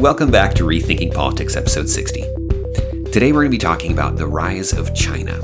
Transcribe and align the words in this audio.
Welcome 0.00 0.30
back 0.30 0.54
to 0.54 0.64
Rethinking 0.64 1.12
Politics, 1.12 1.56
episode 1.56 1.86
60. 1.86 2.22
Today 3.12 3.32
we're 3.32 3.42
going 3.42 3.48
to 3.48 3.50
be 3.50 3.58
talking 3.58 3.92
about 3.92 4.16
the 4.16 4.26
rise 4.26 4.72
of 4.72 4.94
China. 4.94 5.38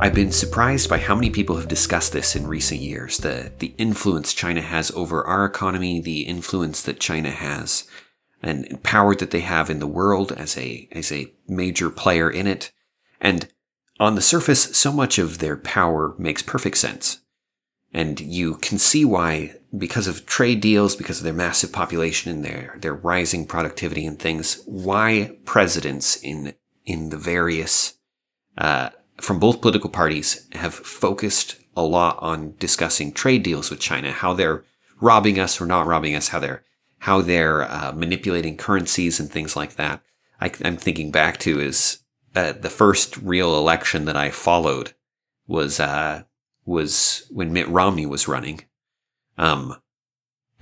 I've 0.00 0.12
been 0.12 0.32
surprised 0.32 0.90
by 0.90 0.98
how 0.98 1.14
many 1.14 1.30
people 1.30 1.54
have 1.54 1.68
discussed 1.68 2.12
this 2.12 2.34
in 2.34 2.48
recent 2.48 2.80
years 2.80 3.18
the, 3.18 3.52
the 3.60 3.76
influence 3.78 4.34
China 4.34 4.60
has 4.60 4.90
over 4.90 5.22
our 5.24 5.44
economy, 5.44 6.00
the 6.00 6.22
influence 6.22 6.82
that 6.82 6.98
China 6.98 7.30
has, 7.30 7.86
and 8.42 8.82
power 8.82 9.14
that 9.14 9.30
they 9.30 9.38
have 9.38 9.70
in 9.70 9.78
the 9.78 9.86
world 9.86 10.32
as 10.32 10.58
a, 10.58 10.88
as 10.90 11.12
a 11.12 11.32
major 11.46 11.88
player 11.88 12.28
in 12.28 12.48
it. 12.48 12.72
And 13.20 13.46
on 14.00 14.16
the 14.16 14.20
surface, 14.20 14.76
so 14.76 14.90
much 14.90 15.20
of 15.20 15.38
their 15.38 15.56
power 15.56 16.16
makes 16.18 16.42
perfect 16.42 16.76
sense. 16.76 17.21
And 17.92 18.18
you 18.20 18.56
can 18.56 18.78
see 18.78 19.04
why, 19.04 19.56
because 19.76 20.06
of 20.06 20.24
trade 20.24 20.60
deals, 20.60 20.96
because 20.96 21.18
of 21.18 21.24
their 21.24 21.32
massive 21.32 21.72
population 21.72 22.30
and 22.30 22.44
their, 22.44 22.76
their 22.80 22.94
rising 22.94 23.46
productivity 23.46 24.06
and 24.06 24.18
things, 24.18 24.62
why 24.64 25.36
presidents 25.44 26.16
in, 26.16 26.54
in 26.86 27.10
the 27.10 27.18
various, 27.18 27.94
uh, 28.56 28.90
from 29.20 29.38
both 29.38 29.60
political 29.60 29.90
parties 29.90 30.48
have 30.52 30.74
focused 30.74 31.56
a 31.76 31.82
lot 31.82 32.18
on 32.20 32.54
discussing 32.58 33.12
trade 33.12 33.42
deals 33.42 33.70
with 33.70 33.80
China, 33.80 34.10
how 34.10 34.32
they're 34.32 34.64
robbing 35.00 35.38
us 35.38 35.60
or 35.60 35.66
not 35.66 35.86
robbing 35.86 36.14
us, 36.14 36.28
how 36.28 36.38
they're, 36.38 36.64
how 37.00 37.20
they're 37.20 37.62
uh, 37.62 37.92
manipulating 37.92 38.56
currencies 38.56 39.20
and 39.20 39.30
things 39.30 39.54
like 39.54 39.76
that. 39.76 40.00
I, 40.40 40.50
am 40.64 40.76
thinking 40.76 41.10
back 41.10 41.38
to 41.38 41.60
is 41.60 41.98
uh, 42.34 42.52
the 42.52 42.70
first 42.70 43.18
real 43.18 43.56
election 43.56 44.06
that 44.06 44.16
I 44.16 44.30
followed 44.30 44.94
was 45.46 45.78
uh, 45.78 46.22
was 46.64 47.24
when 47.30 47.52
Mitt 47.52 47.68
Romney 47.68 48.06
was 48.06 48.28
running. 48.28 48.62
Um, 49.38 49.76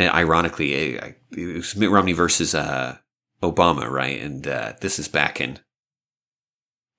ironically, 0.01 0.75
it, 0.75 1.19
it, 1.33 1.57
was 1.57 1.77
Mitt 1.77 1.91
Romney 1.91 2.13
versus 2.13 2.55
uh, 2.55 2.99
Obama, 3.43 3.88
right? 3.91 4.21
And 4.21 4.47
uh, 4.47 4.73
this 4.80 4.99
is 4.99 5.09
back 5.09 5.41
in 5.41 5.59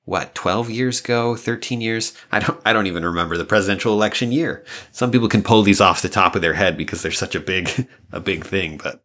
what 0.06 0.34
12 0.34 0.70
years 0.70 1.00
ago 1.00 1.36
13 1.36 1.80
years 1.80 2.14
i 2.32 2.40
don't 2.40 2.60
i 2.66 2.74
don't 2.74 2.88
even 2.88 3.06
remember 3.06 3.38
the 3.38 3.46
presidential 3.46 3.94
election 3.94 4.32
year 4.32 4.66
some 4.92 5.12
people 5.12 5.30
can 5.30 5.44
pull 5.44 5.62
these 5.62 5.80
off 5.80 6.02
the 6.02 6.10
top 6.10 6.36
of 6.36 6.42
their 6.42 6.54
head 6.54 6.76
because 6.76 7.02
they're 7.02 7.12
such 7.12 7.36
a 7.36 7.40
big 7.40 7.88
a 8.12 8.20
big 8.20 8.44
thing 8.44 8.80
but 8.82 9.04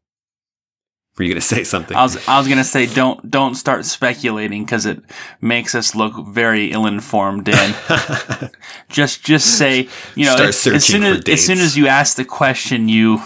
were 1.16 1.24
you 1.24 1.30
going 1.32 1.40
to 1.40 1.46
say 1.46 1.64
something? 1.64 1.96
I 1.96 2.02
was 2.02 2.28
I 2.28 2.38
was 2.38 2.46
going 2.46 2.58
to 2.58 2.64
say 2.64 2.86
don't 2.86 3.30
don't 3.30 3.54
start 3.54 3.86
speculating 3.86 4.64
because 4.64 4.84
it 4.84 5.02
makes 5.40 5.74
us 5.74 5.94
look 5.94 6.26
very 6.26 6.72
ill 6.72 6.86
informed. 6.86 7.48
And 7.48 8.50
just 8.88 9.24
just 9.24 9.56
say 9.56 9.88
you 10.14 10.26
know 10.26 10.36
as 10.36 10.58
soon 10.58 11.04
as 11.04 11.28
as 11.28 11.44
soon 11.44 11.58
as 11.58 11.76
you 11.76 11.86
ask 11.86 12.16
the 12.16 12.24
question, 12.24 12.88
you 12.88 13.22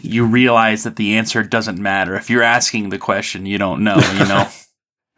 you 0.00 0.24
realize 0.24 0.84
that 0.84 0.96
the 0.96 1.16
answer 1.16 1.42
doesn't 1.42 1.78
matter. 1.78 2.16
If 2.16 2.30
you're 2.30 2.42
asking 2.42 2.88
the 2.88 2.98
question, 2.98 3.46
you 3.46 3.58
don't 3.58 3.84
know. 3.84 3.98
You 4.14 4.26
know. 4.26 4.48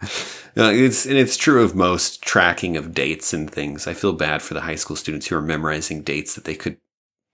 it's 0.56 1.06
and 1.06 1.17
it's 1.17 1.37
true 1.37 1.62
of 1.62 1.75
most 1.75 2.22
tracking 2.22 2.77
of 2.77 2.92
dates 2.92 3.33
and 3.33 3.50
things. 3.50 3.87
I 3.87 3.94
feel 3.94 4.12
bad 4.12 4.42
for 4.42 4.53
the 4.53 4.62
high 4.62 4.75
school 4.75 4.97
students 4.97 5.28
who 5.28 5.37
are 5.37 5.42
memorizing 5.42 6.03
dates 6.03 6.34
that 6.34 6.44
they 6.44 6.55
could 6.55 6.77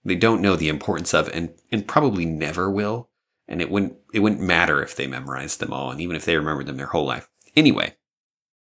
they 0.05 0.15
don't 0.15 0.41
know 0.41 0.55
the 0.55 0.69
importance 0.69 1.13
of 1.13 1.29
and 1.33 1.53
and 1.69 1.85
probably 1.85 2.25
never 2.25 2.71
will 2.71 3.09
and 3.47 3.61
it 3.61 3.69
wouldn't 3.69 3.97
it 4.13 4.19
wouldn't 4.19 4.41
matter 4.41 4.83
if 4.83 4.95
they 4.95 5.07
memorized 5.07 5.59
them 5.59 5.73
all, 5.73 5.91
and 5.91 6.01
even 6.01 6.15
if 6.15 6.25
they 6.25 6.37
remembered 6.37 6.67
them 6.67 6.77
their 6.77 6.87
whole 6.87 7.05
life. 7.05 7.29
Anyway, 7.55 7.95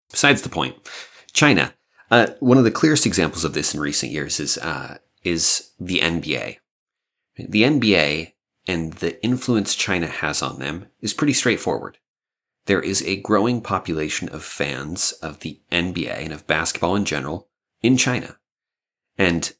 besides 0.09 0.41
the 0.41 0.49
point, 0.49 0.75
China. 1.33 1.73
Uh, 2.09 2.27
one 2.41 2.57
of 2.57 2.65
the 2.65 2.71
clearest 2.71 3.05
examples 3.05 3.45
of 3.45 3.53
this 3.53 3.73
in 3.73 3.79
recent 3.79 4.11
years 4.11 4.39
is 4.39 4.57
uh, 4.57 4.97
is 5.23 5.71
the 5.79 5.99
NBA. 5.99 6.57
The 7.37 7.63
NBA 7.63 8.33
and 8.67 8.93
the 8.93 9.21
influence 9.23 9.75
China 9.75 10.07
has 10.07 10.41
on 10.41 10.59
them 10.59 10.87
is 10.99 11.13
pretty 11.13 11.33
straightforward. 11.33 11.97
There 12.65 12.81
is 12.81 13.01
a 13.03 13.21
growing 13.21 13.61
population 13.61 14.29
of 14.29 14.43
fans 14.43 15.13
of 15.21 15.39
the 15.39 15.61
NBA 15.71 16.25
and 16.25 16.33
of 16.33 16.47
basketball 16.47 16.95
in 16.95 17.05
general 17.05 17.47
in 17.81 17.97
China. 17.97 18.37
And 19.17 19.53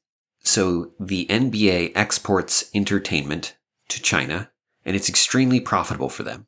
so 0.43 0.91
the 0.99 1.25
NBA 1.27 1.93
exports 1.95 2.69
entertainment 2.73 3.55
to 3.89 4.01
China 4.01 4.50
and 4.85 4.95
it's 4.95 5.09
extremely 5.09 5.59
profitable 5.59 6.09
for 6.09 6.23
them. 6.23 6.47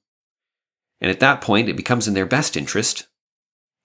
And 1.01 1.11
at 1.11 1.19
that 1.19 1.41
point, 1.41 1.69
it 1.69 1.75
becomes 1.75 2.07
in 2.07 2.13
their 2.13 2.25
best 2.25 2.55
interest 2.55 3.07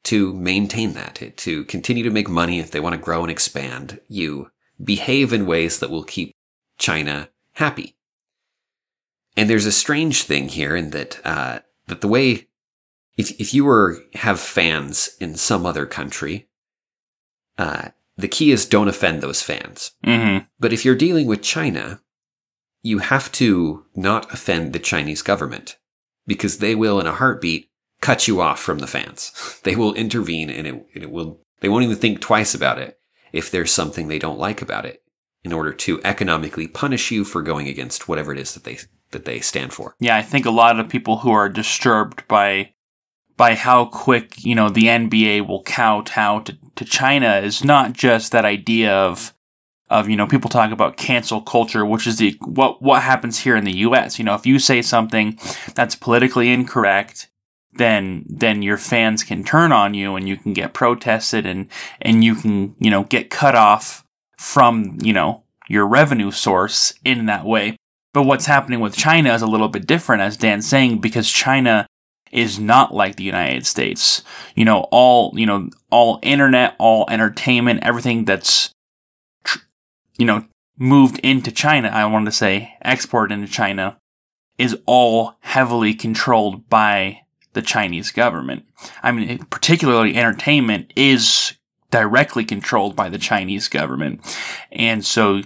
to 0.05 0.33
maintain 0.35 0.93
that, 0.93 1.37
to 1.37 1.65
continue 1.65 2.05
to 2.05 2.11
make 2.11 2.29
money 2.29 2.61
if 2.61 2.71
they 2.71 2.81
want 2.81 2.95
to 2.95 3.01
grow 3.01 3.23
and 3.23 3.31
expand. 3.31 4.01
You 4.09 4.51
behave 4.83 5.33
in 5.33 5.47
ways 5.47 5.81
that 5.81 5.91
will 5.91 6.05
keep 6.05 6.35
China 6.79 7.29
happy. 7.55 7.97
And 9.37 9.51
there's 9.51 9.67
a 9.67 9.73
strange 9.73 10.23
thing 10.23 10.49
here 10.49 10.77
in 10.77 10.91
that, 10.91 11.21
uh, 11.25 11.61
that 11.87 12.01
the 12.01 12.09
way, 12.09 12.49
if, 13.17 13.39
if 13.41 13.53
you 13.53 13.65
were, 13.65 14.01
have 14.15 14.41
fans 14.41 15.11
in 15.21 15.35
some 15.35 15.67
other 15.67 15.87
country, 15.87 16.49
uh, 17.57 17.89
the 18.17 18.29
key 18.29 18.53
is 18.53 18.67
don't 18.67 18.89
offend 18.89 19.21
those 19.21 19.43
fans. 19.43 19.93
Mm-hmm. 20.05 20.45
But 20.59 20.73
if 20.73 20.85
you're 20.85 20.97
dealing 20.97 21.27
with 21.27 21.43
China, 21.43 22.01
you 22.83 22.99
have 22.99 23.31
to 23.33 23.85
not 23.95 24.33
offend 24.33 24.73
the 24.73 24.79
Chinese 24.79 25.23
government 25.23 25.77
because 26.27 26.59
they 26.59 26.75
will, 26.75 27.01
in 27.01 27.07
a 27.07 27.13
heartbeat, 27.13 27.71
cut 28.01 28.29
you 28.29 28.41
off 28.41 28.61
from 28.61 28.79
the 28.79 28.87
fans. 28.87 29.33
They 29.65 29.77
will 29.77 29.95
intervene 29.95 30.51
and 30.51 30.67
it, 30.67 30.87
and 30.95 31.03
it 31.03 31.11
will, 31.11 31.41
they 31.61 31.69
won't 31.69 31.85
even 31.85 31.97
think 31.97 32.21
twice 32.21 32.55
about 32.55 32.79
it 32.79 32.99
if 33.33 33.51
there's 33.51 33.73
something 33.73 34.09
they 34.09 34.19
don't 34.19 34.39
like 34.39 34.63
about 34.63 34.87
it 34.87 35.03
in 35.45 35.53
order 35.53 35.73
to 35.73 36.01
economically 36.05 36.67
punish 36.67 37.11
you 37.11 37.25
for 37.25 37.43
going 37.43 37.69
against 37.69 38.09
whatever 38.09 38.33
it 38.33 38.39
is 38.39 38.55
that 38.55 38.65
they, 38.65 38.79
that 39.11 39.25
they 39.25 39.41
stand 39.41 39.73
for. 39.73 39.95
Yeah, 39.99 40.17
I 40.17 40.23
think 40.23 40.47
a 40.47 40.51
lot 40.51 40.81
of 40.81 40.89
people 40.89 41.19
who 41.19 41.31
are 41.31 41.49
disturbed 41.49 42.27
by 42.29 42.75
by 43.39 43.55
how 43.55 43.87
quick, 43.87 44.45
you 44.45 44.55
know, 44.55 44.69
the 44.69 44.87
NBA 44.87 45.47
will 45.47 45.63
kowtow 45.63 46.41
to, 46.41 46.59
to 46.75 46.85
China 46.85 47.37
is 47.37 47.65
not 47.65 47.93
just 47.93 48.33
that 48.33 48.45
idea 48.45 48.93
of 48.93 49.33
of 49.91 50.09
you 50.09 50.17
know 50.17 50.27
people 50.27 50.51
talk 50.51 50.71
about 50.71 50.97
cancel 50.97 51.41
culture 51.41 51.85
which 51.85 52.07
is 52.07 52.17
the 52.17 52.37
what 52.41 52.83
what 52.83 53.03
happens 53.03 53.41
here 53.41 53.57
in 53.57 53.65
the 53.65 53.79
US 53.79 54.19
you 54.19 54.25
know 54.25 54.35
if 54.35 54.47
you 54.47 54.59
say 54.59 54.83
something 54.83 55.39
that's 55.75 55.95
politically 55.95 56.51
incorrect 56.51 57.29
then 57.75 58.25
then 58.29 58.63
your 58.63 58.79
fans 58.79 59.23
can 59.23 59.45
turn 59.45 59.73
on 59.73 59.95
you 59.95 60.17
and 60.17 60.29
you 60.29 60.37
can 60.37 60.53
get 60.53 60.75
protested 60.75 61.47
and 61.47 61.69
and 62.01 62.25
you 62.25 62.35
can 62.35 62.75
you 62.79 62.91
know 62.91 63.05
get 63.05 63.31
cut 63.31 63.55
off 63.55 64.05
from 64.37 64.99
you 65.01 65.13
know 65.13 65.43
your 65.69 65.87
revenue 65.87 66.31
source 66.31 66.95
in 67.05 67.27
that 67.27 67.45
way 67.45 67.77
but 68.15 68.25
what's 68.25 68.47
happening 68.47 68.81
with 68.81 68.97
China 68.97 69.35
is 69.35 69.43
a 69.43 69.47
little 69.47 69.69
bit 69.69 69.87
different 69.87 70.23
as 70.23 70.37
Dan's 70.37 70.69
saying 70.69 70.99
because 70.99 71.31
China 71.31 71.87
is 72.33 72.59
not 72.59 72.95
like 72.95 73.17
the 73.17 73.25
United 73.25 73.67
States. 73.67 74.23
You 74.55 74.65
know, 74.65 74.87
all, 74.91 75.33
you 75.39 75.47
know, 75.47 75.71
all 75.91 76.19
internet, 76.23 76.75
all 76.79 77.07
entertainment, 77.09 77.81
everything 77.83 78.25
that's 78.25 78.71
you 80.19 80.27
know, 80.27 80.45
moved 80.77 81.19
into 81.21 81.51
China, 81.51 81.89
I 81.89 82.05
wanted 82.07 82.27
to 82.27 82.37
say 82.37 82.75
export 82.83 83.33
into 83.33 83.49
China, 83.49 83.99
is 84.59 84.77
all 84.87 85.37
heavily 85.41 85.95
controlled 85.95 86.69
by 86.69 87.23
the 87.53 87.63
Chinese 87.63 88.11
government. 88.11 88.67
I 89.03 89.13
mean, 89.13 89.39
particularly 89.47 90.17
entertainment 90.17 90.93
is 90.95 91.55
directly 91.91 92.45
controlled 92.45 92.95
by 92.95 93.09
the 93.09 93.19
Chinese 93.19 93.69
government. 93.69 94.21
And 94.71 95.05
so 95.05 95.43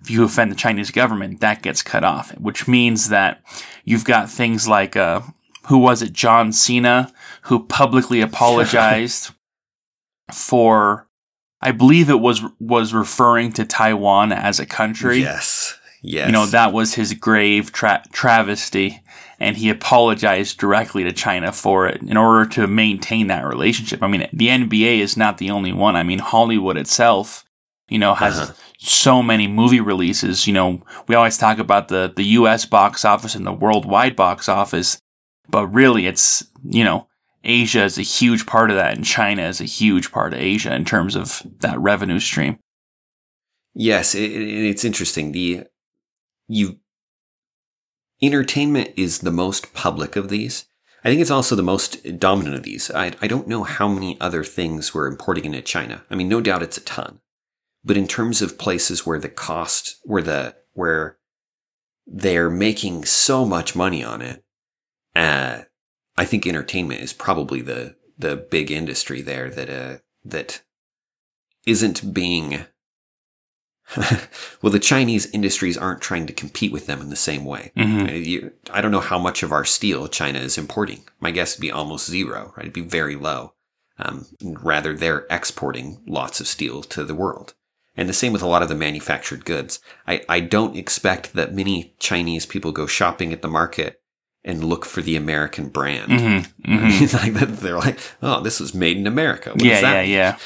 if 0.00 0.10
you 0.10 0.24
offend 0.24 0.50
the 0.50 0.56
Chinese 0.56 0.90
government, 0.90 1.40
that 1.40 1.62
gets 1.62 1.82
cut 1.82 2.02
off, 2.02 2.32
which 2.38 2.66
means 2.66 3.08
that 3.10 3.42
you've 3.84 4.04
got 4.04 4.30
things 4.30 4.66
like, 4.66 4.96
uh, 4.96 5.20
who 5.66 5.78
was 5.78 6.02
it? 6.02 6.12
John 6.12 6.52
Cena, 6.52 7.12
who 7.42 7.64
publicly 7.64 8.20
apologized 8.22 9.30
for 10.32 11.06
I 11.62 11.70
believe 11.72 12.10
it 12.10 12.20
was 12.20 12.42
was 12.58 12.92
referring 12.92 13.52
to 13.52 13.64
Taiwan 13.64 14.32
as 14.32 14.58
a 14.58 14.66
country. 14.66 15.20
Yes. 15.20 15.78
Yes. 16.02 16.26
You 16.26 16.32
know, 16.32 16.46
that 16.46 16.72
was 16.72 16.94
his 16.94 17.14
grave 17.14 17.72
tra- 17.72 18.02
travesty 18.12 19.02
and 19.38 19.56
he 19.56 19.70
apologized 19.70 20.58
directly 20.58 21.04
to 21.04 21.12
China 21.12 21.52
for 21.52 21.86
it 21.86 22.02
in 22.02 22.16
order 22.16 22.48
to 22.50 22.66
maintain 22.66 23.28
that 23.28 23.46
relationship. 23.46 24.02
I 24.02 24.08
mean, 24.08 24.28
the 24.32 24.48
NBA 24.48 24.98
is 24.98 25.16
not 25.16 25.38
the 25.38 25.50
only 25.50 25.72
one. 25.72 25.96
I 25.96 26.02
mean, 26.02 26.18
Hollywood 26.18 26.76
itself, 26.76 27.44
you 27.88 27.98
know, 27.98 28.14
has 28.14 28.38
uh-huh. 28.38 28.52
so 28.78 29.22
many 29.22 29.46
movie 29.46 29.80
releases. 29.80 30.46
You 30.46 30.54
know, 30.54 30.82
we 31.06 31.14
always 31.14 31.38
talk 31.38 31.58
about 31.58 31.88
the 31.88 32.12
the 32.14 32.24
US 32.24 32.66
box 32.66 33.04
office 33.04 33.34
and 33.34 33.46
the 33.46 33.52
worldwide 33.52 34.16
box 34.16 34.48
office, 34.48 34.98
but 35.48 35.66
really 35.68 36.06
it's, 36.06 36.44
you 36.64 36.82
know, 36.82 37.06
Asia 37.44 37.84
is 37.84 37.98
a 37.98 38.02
huge 38.02 38.46
part 38.46 38.70
of 38.70 38.76
that, 38.76 38.94
and 38.94 39.04
China 39.04 39.42
is 39.42 39.60
a 39.60 39.64
huge 39.64 40.12
part 40.12 40.32
of 40.32 40.40
Asia 40.40 40.74
in 40.74 40.84
terms 40.84 41.16
of 41.16 41.42
that 41.60 41.78
revenue 41.78 42.20
stream. 42.20 42.58
Yes, 43.74 44.14
it, 44.14 44.30
it's 44.30 44.84
interesting. 44.84 45.32
The 45.32 45.64
you 46.48 46.78
entertainment 48.20 48.90
is 48.96 49.20
the 49.20 49.32
most 49.32 49.72
public 49.74 50.14
of 50.16 50.28
these. 50.28 50.66
I 51.04 51.08
think 51.08 51.20
it's 51.20 51.30
also 51.30 51.56
the 51.56 51.62
most 51.62 52.20
dominant 52.20 52.54
of 52.54 52.62
these. 52.62 52.90
I, 52.92 53.12
I 53.20 53.26
don't 53.26 53.48
know 53.48 53.64
how 53.64 53.88
many 53.88 54.20
other 54.20 54.44
things 54.44 54.94
we're 54.94 55.08
importing 55.08 55.46
into 55.46 55.62
China. 55.62 56.04
I 56.08 56.14
mean, 56.14 56.28
no 56.28 56.40
doubt 56.40 56.62
it's 56.62 56.78
a 56.78 56.82
ton, 56.82 57.20
but 57.84 57.96
in 57.96 58.06
terms 58.06 58.40
of 58.40 58.58
places 58.58 59.04
where 59.04 59.18
the 59.18 59.28
cost, 59.28 59.96
where 60.04 60.22
the 60.22 60.54
where 60.74 61.18
they're 62.06 62.50
making 62.50 63.04
so 63.04 63.44
much 63.44 63.74
money 63.74 64.04
on 64.04 64.22
it, 64.22 64.44
uh, 65.16 65.62
I 66.22 66.24
think 66.24 66.46
entertainment 66.46 67.00
is 67.00 67.12
probably 67.12 67.60
the 67.62 67.96
the 68.16 68.36
big 68.36 68.70
industry 68.70 69.20
there 69.22 69.50
that 69.50 69.68
uh 69.68 69.96
that 70.24 70.62
isn't 71.66 72.14
being 72.14 72.64
well 74.62 74.72
the 74.72 74.78
Chinese 74.78 75.26
industries 75.32 75.76
aren't 75.76 76.00
trying 76.00 76.26
to 76.26 76.32
compete 76.32 76.72
with 76.72 76.86
them 76.86 77.00
in 77.00 77.10
the 77.10 77.16
same 77.16 77.44
way. 77.44 77.72
Mhm. 77.76 78.06
Right? 78.06 78.24
You- 78.26 78.52
I 78.72 78.80
don't 78.80 78.92
know 78.92 79.00
how 79.00 79.18
much 79.18 79.42
of 79.42 79.52
our 79.52 79.64
steel 79.64 80.06
China 80.08 80.38
is 80.38 80.56
importing. 80.56 81.02
My 81.20 81.30
guess 81.32 81.56
would 81.56 81.60
be 81.62 81.72
almost 81.72 82.08
zero, 82.08 82.52
right? 82.56 82.66
It'd 82.66 82.72
be 82.72 82.80
very 83.00 83.16
low. 83.16 83.54
Um, 83.98 84.26
rather, 84.40 84.94
they're 84.94 85.26
exporting 85.28 86.02
lots 86.06 86.40
of 86.40 86.46
steel 86.48 86.82
to 86.84 87.04
the 87.04 87.14
world. 87.14 87.54
And 87.96 88.08
the 88.08 88.14
same 88.14 88.32
with 88.32 88.42
a 88.42 88.46
lot 88.46 88.62
of 88.62 88.68
the 88.70 88.74
manufactured 88.74 89.44
goods. 89.44 89.78
I, 90.06 90.22
I 90.28 90.40
don't 90.40 90.76
expect 90.76 91.34
that 91.34 91.54
many 91.54 91.94
Chinese 91.98 92.46
people 92.46 92.72
go 92.72 92.86
shopping 92.86 93.32
at 93.32 93.42
the 93.42 93.48
market 93.48 94.00
and 94.44 94.64
look 94.64 94.84
for 94.84 95.02
the 95.02 95.16
American 95.16 95.68
brand. 95.68 96.10
Mm-hmm. 96.10 96.72
Mm-hmm. 96.72 97.16
like 97.38 97.48
they're 97.60 97.76
like, 97.78 97.98
oh, 98.22 98.40
this 98.40 98.58
was 98.60 98.74
made 98.74 98.96
in 98.96 99.06
America. 99.06 99.50
What 99.50 99.62
Yeah, 99.62 99.80
that 99.80 99.94
yeah, 99.94 100.02
mean?" 100.02 100.10
yeah. 100.10 100.36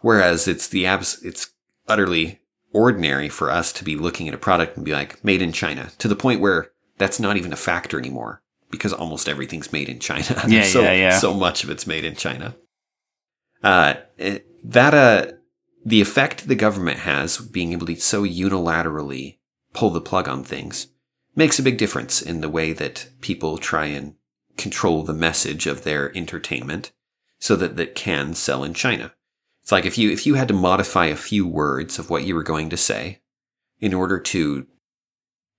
Whereas 0.00 0.46
it's 0.46 0.68
the 0.68 0.86
abs, 0.86 1.20
it's 1.22 1.50
utterly 1.88 2.40
ordinary 2.72 3.28
for 3.28 3.50
us 3.50 3.72
to 3.72 3.84
be 3.84 3.96
looking 3.96 4.28
at 4.28 4.34
a 4.34 4.38
product 4.38 4.76
and 4.76 4.84
be 4.84 4.92
like, 4.92 5.24
made 5.24 5.40
in 5.42 5.52
China, 5.52 5.90
to 5.98 6.08
the 6.08 6.16
point 6.16 6.40
where 6.40 6.70
that's 6.98 7.18
not 7.18 7.36
even 7.36 7.52
a 7.52 7.56
factor 7.56 7.98
anymore 7.98 8.42
because 8.70 8.92
almost 8.92 9.28
everything's 9.28 9.72
made 9.72 9.88
in 9.88 9.98
China. 9.98 10.42
Yeah, 10.48 10.62
so, 10.64 10.82
yeah, 10.82 10.92
yeah. 10.92 11.18
So 11.18 11.32
much 11.34 11.64
of 11.64 11.70
it's 11.70 11.86
made 11.86 12.04
in 12.04 12.14
China. 12.16 12.54
Uh, 13.62 13.94
it- 14.18 14.46
that, 14.64 14.94
uh, 14.94 15.32
the 15.84 16.00
effect 16.00 16.48
the 16.48 16.56
government 16.56 16.98
has 17.00 17.38
being 17.38 17.72
able 17.72 17.86
to 17.86 17.94
so 17.96 18.24
unilaterally 18.24 19.38
pull 19.72 19.90
the 19.90 20.00
plug 20.00 20.28
on 20.28 20.42
things 20.42 20.88
makes 21.36 21.58
a 21.58 21.62
big 21.62 21.78
difference 21.78 22.20
in 22.20 22.40
the 22.40 22.48
way 22.48 22.72
that 22.72 23.08
people 23.20 23.58
try 23.58 23.86
and 23.86 24.14
control 24.56 25.02
the 25.02 25.12
message 25.12 25.66
of 25.66 25.84
their 25.84 26.16
entertainment 26.16 26.90
so 27.38 27.54
that 27.56 27.76
that 27.76 27.94
can 27.94 28.34
sell 28.34 28.64
in 28.64 28.74
China. 28.74 29.12
It's 29.62 29.70
like 29.70 29.84
if 29.84 29.98
you 29.98 30.10
if 30.10 30.26
you 30.26 30.34
had 30.34 30.48
to 30.48 30.54
modify 30.54 31.06
a 31.06 31.16
few 31.16 31.46
words 31.46 31.98
of 31.98 32.08
what 32.08 32.24
you 32.24 32.34
were 32.34 32.42
going 32.42 32.70
to 32.70 32.76
say 32.76 33.20
in 33.80 33.92
order 33.92 34.18
to 34.18 34.66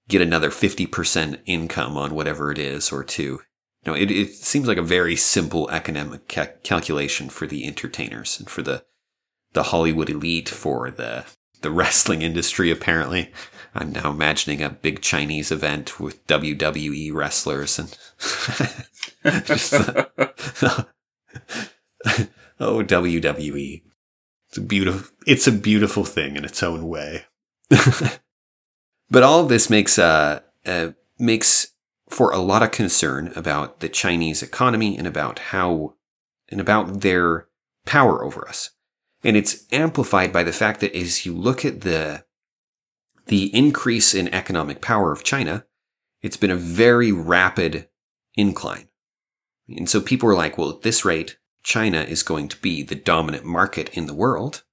get 0.08 0.22
another 0.22 0.50
50% 0.50 1.42
income 1.46 1.98
on 1.98 2.16
whatever 2.16 2.52
it 2.52 2.58
is 2.58 2.92
or 2.92 3.04
to 3.04 3.24
you 3.24 3.42
know 3.86 3.94
it, 3.94 4.10
it 4.10 4.34
seems 4.34 4.68
like 4.68 4.78
a 4.78 4.82
very 4.82 5.16
simple 5.16 5.70
economic 5.70 6.28
ca- 6.30 6.54
calculation 6.64 7.30
for 7.30 7.46
the 7.46 7.68
entertainers 7.68 8.40
and 8.40 8.50
for 8.50 8.62
the 8.62 8.84
the 9.54 9.64
Hollywood 9.64 10.10
elite 10.10 10.50
for 10.50 10.90
the 10.90 11.26
the 11.62 11.72
wrestling 11.72 12.22
industry 12.22 12.72
apparently. 12.72 13.32
I'm 13.76 13.92
now 13.92 14.10
imagining 14.10 14.64
a 14.64 14.70
big 14.70 15.02
Chinese 15.02 15.52
event 15.52 16.00
with 16.00 16.26
WWE 16.28 17.14
wrestlers 17.14 17.78
and 17.78 17.98
just 19.46 19.72
the- 19.72 20.88
oh 22.60 22.84
WWE 22.84 23.84
it's 24.50 24.58
a 24.58 24.62
beautiful 24.62 25.16
it's 25.26 25.48
a 25.48 25.52
beautiful 25.52 26.06
thing 26.06 26.36
in 26.36 26.46
its 26.46 26.64
own 26.64 26.88
way. 26.88 27.26
But 29.10 29.24
all 29.24 29.42
of 29.42 29.50
this 29.50 29.70
makes 29.70 29.98
uh, 29.98 30.42
uh 30.66 30.90
makes 31.18 31.70
for 32.10 32.32
a 32.32 32.40
lot 32.40 32.64
of 32.64 32.72
concern 32.72 33.32
about 33.36 33.80
the 33.80 33.90
Chinese 33.90 34.44
economy 34.44 34.98
and 34.98 35.08
about 35.08 35.40
how 35.40 35.96
and 36.50 36.62
about 36.62 37.02
their 37.02 37.48
power 37.86 38.24
over 38.24 38.48
us 38.48 38.72
and 39.28 39.36
it's 39.36 39.66
amplified 39.74 40.32
by 40.32 40.42
the 40.42 40.54
fact 40.54 40.80
that 40.80 40.96
as 40.96 41.26
you 41.26 41.34
look 41.34 41.66
at 41.66 41.82
the 41.82 42.24
the 43.26 43.54
increase 43.54 44.16
in 44.16 44.34
economic 44.34 44.82
power 44.82 45.12
of 45.12 45.22
China, 45.22 45.66
it's 46.22 46.38
been 46.38 46.50
a 46.50 46.56
very 46.56 47.12
rapid 47.12 47.90
incline. 48.36 48.88
And 49.68 49.90
so 49.90 50.00
people 50.00 50.30
are 50.30 50.36
like, 50.36 50.58
well, 50.58 50.70
at 50.70 50.82
this 50.82 51.04
rate, 51.04 51.38
China 51.62 52.04
is 52.04 52.24
going 52.24 52.48
to 52.48 52.62
be 52.62 52.84
the 52.84 52.96
dominant 52.96 53.44
market 53.44 53.90
in 53.98 54.06
the 54.06 54.14
world, 54.14 54.64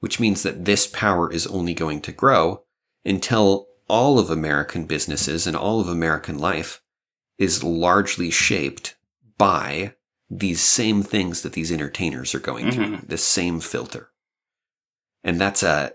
which 0.00 0.18
means 0.18 0.42
that 0.42 0.64
this 0.64 0.88
power 0.88 1.32
is 1.32 1.46
only 1.46 1.72
going 1.72 2.00
to 2.00 2.12
grow 2.12 2.64
until 3.04 3.68
all 3.86 4.18
of 4.18 4.30
American 4.30 4.86
businesses 4.86 5.46
and 5.46 5.56
all 5.56 5.78
of 5.78 5.88
American 5.88 6.40
life 6.40 6.82
is 7.38 7.62
largely 7.62 8.30
shaped 8.30 8.96
by 9.38 9.94
these 10.28 10.60
same 10.60 11.02
things 11.02 11.42
that 11.42 11.52
these 11.52 11.70
entertainers 11.70 12.34
are 12.34 12.40
going 12.40 12.72
through, 12.72 12.96
Mhm. 12.96 13.08
this 13.08 13.24
same 13.24 13.60
filter. 13.60 14.10
And 15.22 15.40
that's 15.40 15.62
a, 15.62 15.92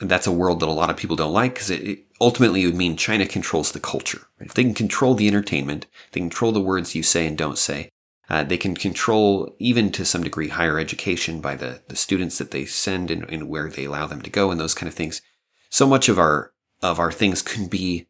that's 0.00 0.26
a 0.26 0.32
world 0.32 0.60
that 0.60 0.68
a 0.68 0.72
lot 0.72 0.90
of 0.90 0.96
people 0.96 1.16
don't 1.16 1.32
like 1.32 1.54
because 1.54 1.70
it, 1.70 1.82
it 1.82 1.98
ultimately 2.20 2.62
it 2.62 2.66
would 2.66 2.74
mean 2.76 2.96
China 2.96 3.26
controls 3.26 3.72
the 3.72 3.80
culture. 3.80 4.28
If 4.38 4.54
they 4.54 4.62
can 4.62 4.74
control 4.74 5.14
the 5.14 5.28
entertainment, 5.28 5.86
they 6.12 6.20
control 6.20 6.52
the 6.52 6.60
words 6.60 6.94
you 6.94 7.02
say 7.02 7.26
and 7.26 7.36
don't 7.36 7.58
say. 7.58 7.90
Uh, 8.30 8.44
they 8.44 8.58
can 8.58 8.74
control, 8.74 9.54
even 9.58 9.90
to 9.92 10.04
some 10.04 10.22
degree, 10.22 10.48
higher 10.48 10.78
education 10.78 11.40
by 11.40 11.56
the, 11.56 11.80
the 11.88 11.96
students 11.96 12.36
that 12.38 12.50
they 12.50 12.66
send 12.66 13.10
and, 13.10 13.24
and 13.30 13.48
where 13.48 13.68
they 13.70 13.86
allow 13.86 14.06
them 14.06 14.20
to 14.20 14.30
go 14.30 14.50
and 14.50 14.60
those 14.60 14.74
kind 14.74 14.86
of 14.88 14.94
things. 14.94 15.22
So 15.70 15.86
much 15.86 16.08
of 16.08 16.18
our 16.18 16.52
of 16.80 16.98
our 17.00 17.10
things 17.10 17.42
can 17.42 17.66
be 17.66 18.06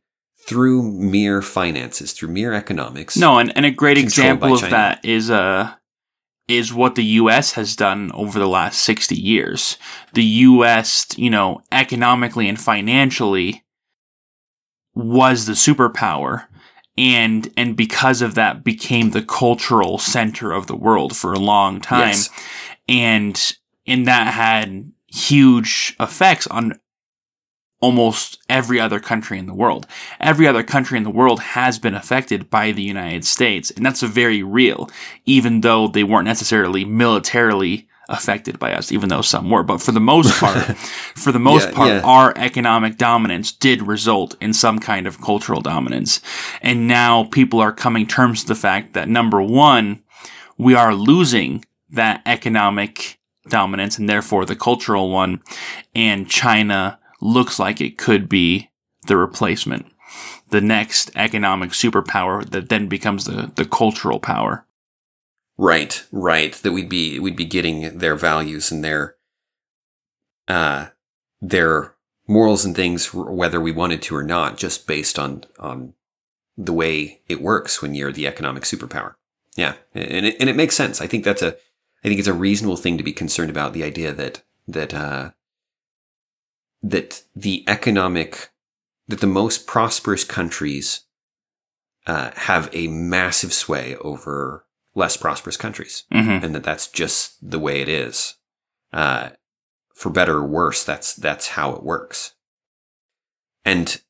through 0.49 0.83
mere 0.83 1.43
finances, 1.43 2.13
through 2.13 2.31
mere 2.31 2.55
economics. 2.55 3.17
No, 3.17 3.39
and, 3.39 3.53
and 3.55 3.67
a 3.67 3.71
great 3.71 3.99
example 3.99 4.55
of 4.55 4.61
China. 4.61 4.71
that 4.71 5.05
is 5.05 5.31
uh 5.31 5.75
is 6.49 6.73
what 6.73 6.95
the 6.95 7.05
US 7.05 7.53
has 7.53 7.77
done 7.77 8.11
over 8.15 8.39
the 8.39 8.49
last 8.49 8.81
60 8.81 9.15
years. 9.15 9.77
The 10.15 10.25
US, 10.25 11.07
you 11.19 11.29
know, 11.29 11.61
economically 11.71 12.49
and 12.49 12.59
financially 12.59 13.63
was 14.95 15.45
the 15.45 15.53
superpower 15.53 16.47
and 16.97 17.53
and 17.57 17.77
because 17.77 18.23
of 18.23 18.35
that 18.35 18.65
became 18.65 19.11
the 19.11 19.23
cultural 19.23 19.99
center 19.99 20.51
of 20.53 20.67
the 20.67 20.75
world 20.75 21.17
for 21.17 21.33
a 21.33 21.39
long 21.39 21.81
time 21.81 22.09
Yes. 22.09 22.31
and 22.89 23.53
and 23.87 24.07
that 24.07 24.35
had 24.35 24.91
huge 25.07 25.95
effects 26.01 26.47
on 26.49 26.81
almost 27.81 28.39
every 28.49 28.81
other 28.81 28.99
country 29.01 29.39
in 29.39 29.47
the 29.47 29.55
world. 29.55 29.87
Every 30.21 30.47
other 30.47 30.63
country 30.63 30.97
in 30.99 31.05
the 31.05 31.11
world 31.11 31.41
has 31.41 31.79
been 31.79 31.95
affected 31.95 32.51
by 32.51 32.73
the 32.73 32.83
United 32.83 33.25
States, 33.25 33.71
and 33.71 33.85
that's 33.87 34.03
a 34.03 34.09
very 34.09 34.43
real, 34.43 34.91
even 35.27 35.61
though 35.61 35.87
they 35.89 36.03
weren't 36.05 36.27
necessarily 36.27 36.85
militarily 36.85 37.87
affected 38.11 38.59
by 38.59 38.73
us, 38.73 38.91
even 38.91 39.11
though 39.11 39.21
some 39.21 39.51
were. 39.51 39.63
But 39.63 39.83
for 39.83 39.93
the 39.93 40.01
most 40.01 40.33
part, 40.41 40.57
for 41.15 41.31
the 41.31 41.39
most 41.39 41.69
Yeah, 41.69 41.75
part, 41.75 41.89
yeah. 41.89 42.01
our 42.05 42.33
economic 42.37 42.97
dominance 42.97 43.53
did 43.53 43.83
result 43.87 44.35
in 44.41 44.55
some 44.55 44.79
kind 44.79 45.07
of 45.07 45.21
cultural 45.21 45.61
dominance. 45.61 46.21
And 46.63 46.89
now 46.89 47.25
people 47.25 47.61
are 47.61 47.73
coming 47.73 48.07
terms 48.07 48.43
to 48.43 48.49
the 48.49 48.55
fact 48.55 48.95
that 48.95 49.09
number 49.09 49.43
one, 49.43 50.03
we 50.57 50.75
are 50.75 50.95
losing 50.95 51.65
that 51.91 52.23
economic 52.27 53.19
dominance 53.49 53.99
and 53.99 54.09
therefore 54.09 54.45
the 54.47 54.57
cultural 54.57 55.11
one, 55.11 55.43
and 55.95 56.29
China 56.29 56.99
looks 57.21 57.59
like 57.59 57.81
it 57.81 57.99
could 57.99 58.29
be 58.29 58.71
the 59.07 59.17
replacement, 59.17 59.87
the 60.51 60.61
next 60.61 61.11
economic 61.15 61.71
superpower 61.71 62.49
that 62.51 62.69
then 62.69 62.87
becomes 62.89 63.25
the, 63.25 63.53
the 63.55 63.65
cultural 63.65 64.21
power. 64.21 64.65
Right, 65.57 66.05
right. 66.13 66.53
That 66.55 66.73
we'd 66.73 66.89
be 66.89 67.19
we'd 67.19 67.37
be 67.37 67.45
getting 67.45 67.99
their 67.99 68.15
values 68.15 68.71
and 68.71 68.85
their 68.85 69.17
uh 70.47 70.87
their 71.41 71.95
morals 72.29 72.65
and 72.65 72.77
things 72.77 73.13
whether 73.13 73.61
we 73.61 73.73
wanted 73.73 74.01
to 74.03 74.15
or 74.15 74.23
not 74.23 74.57
just 74.57 74.87
based 74.87 75.19
on 75.19 75.45
on 75.59 75.95
the 76.57 76.73
way 76.73 77.23
it 77.29 77.43
works 77.43 77.83
when 77.83 77.95
you're 77.95 78.13
the 78.13 78.27
economic 78.27 78.63
superpower. 78.63 79.15
Yeah, 79.57 79.75
and 79.95 80.27
it, 80.27 80.37
and 80.39 80.49
it 80.49 80.57
makes 80.57 80.77
sense. 80.77 81.01
I 81.01 81.09
think 81.09 81.25
that's 81.25 81.43
a 81.43 81.57
I 82.05 82.09
think 82.09 82.21
it's 82.21 82.29
a 82.29 82.33
reasonable 82.33 82.77
thing 82.77 82.97
to 82.97 83.05
be 83.05 83.13
concerned 83.13 83.51
about 83.51 83.73
the 83.73 83.83
idea 83.83 84.13
that 84.13 84.43
that 84.69 84.95
uh 84.95 85.31
that 86.83 87.23
the 87.35 87.65
economic 87.69 88.51
that 89.09 89.21
the 89.21 89.27
most 89.27 89.67
prosperous 89.67 90.23
countries 90.25 91.03
uh, 92.07 92.31
have 92.35 92.69
a 92.73 92.89
massive 92.89 93.53
sway 93.53 93.97
over 93.97 94.67
less 94.95 95.17
prosperous 95.17 95.57
countries, 95.57 96.05
Mm-hmm. 96.13 96.45
and 96.45 96.55
that 96.55 96.65
that's 96.65 96.89
just 96.89 97.37
the 97.51 97.59
way 97.59 97.81
it 97.81 97.89
is. 97.89 98.35
Uh, 98.93 99.31
for 99.95 100.11
better 100.11 100.39
or 100.39 100.47
worse, 100.47 100.85
that's 100.85 101.15
that's 101.15 101.49
how 101.49 101.73
it 101.73 101.83
works. 101.83 102.35
And 103.65 104.01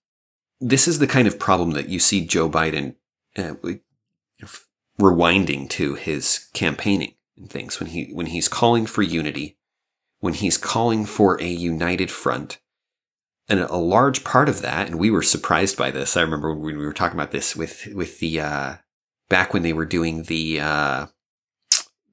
this 0.60 0.86
is 0.88 0.98
the 0.98 1.06
kind 1.06 1.26
of 1.28 1.38
problem 1.38 1.72
that 1.72 1.88
you 1.88 1.98
see 1.98 2.24
Joe 2.26 2.48
Biden 2.50 2.96
uh, 3.36 3.54
rewinding 5.00 5.68
to 5.70 5.94
his 5.94 6.48
campaigning 6.54 7.14
and 7.36 7.50
things 7.50 7.80
when 7.80 7.90
he 7.90 8.10
when 8.12 8.26
he's 8.26 8.48
calling 8.48 8.86
for 8.86 9.02
unity, 9.02 9.57
when 10.20 10.34
he's 10.34 10.56
calling 10.58 11.04
for 11.06 11.40
a 11.40 11.46
united 11.48 12.10
front. 12.10 12.58
And 13.48 13.60
a 13.60 13.76
large 13.76 14.24
part 14.24 14.48
of 14.50 14.60
that, 14.60 14.88
and 14.88 14.98
we 14.98 15.10
were 15.10 15.22
surprised 15.22 15.78
by 15.78 15.90
this. 15.90 16.16
I 16.18 16.20
remember 16.20 16.54
when 16.54 16.76
we 16.76 16.84
were 16.84 16.92
talking 16.92 17.18
about 17.18 17.30
this 17.30 17.56
with 17.56 17.88
with 17.94 18.18
the 18.20 18.40
uh, 18.40 18.74
back 19.30 19.54
when 19.54 19.62
they 19.62 19.72
were 19.72 19.86
doing 19.86 20.24
the 20.24 20.60
uh, 20.60 21.06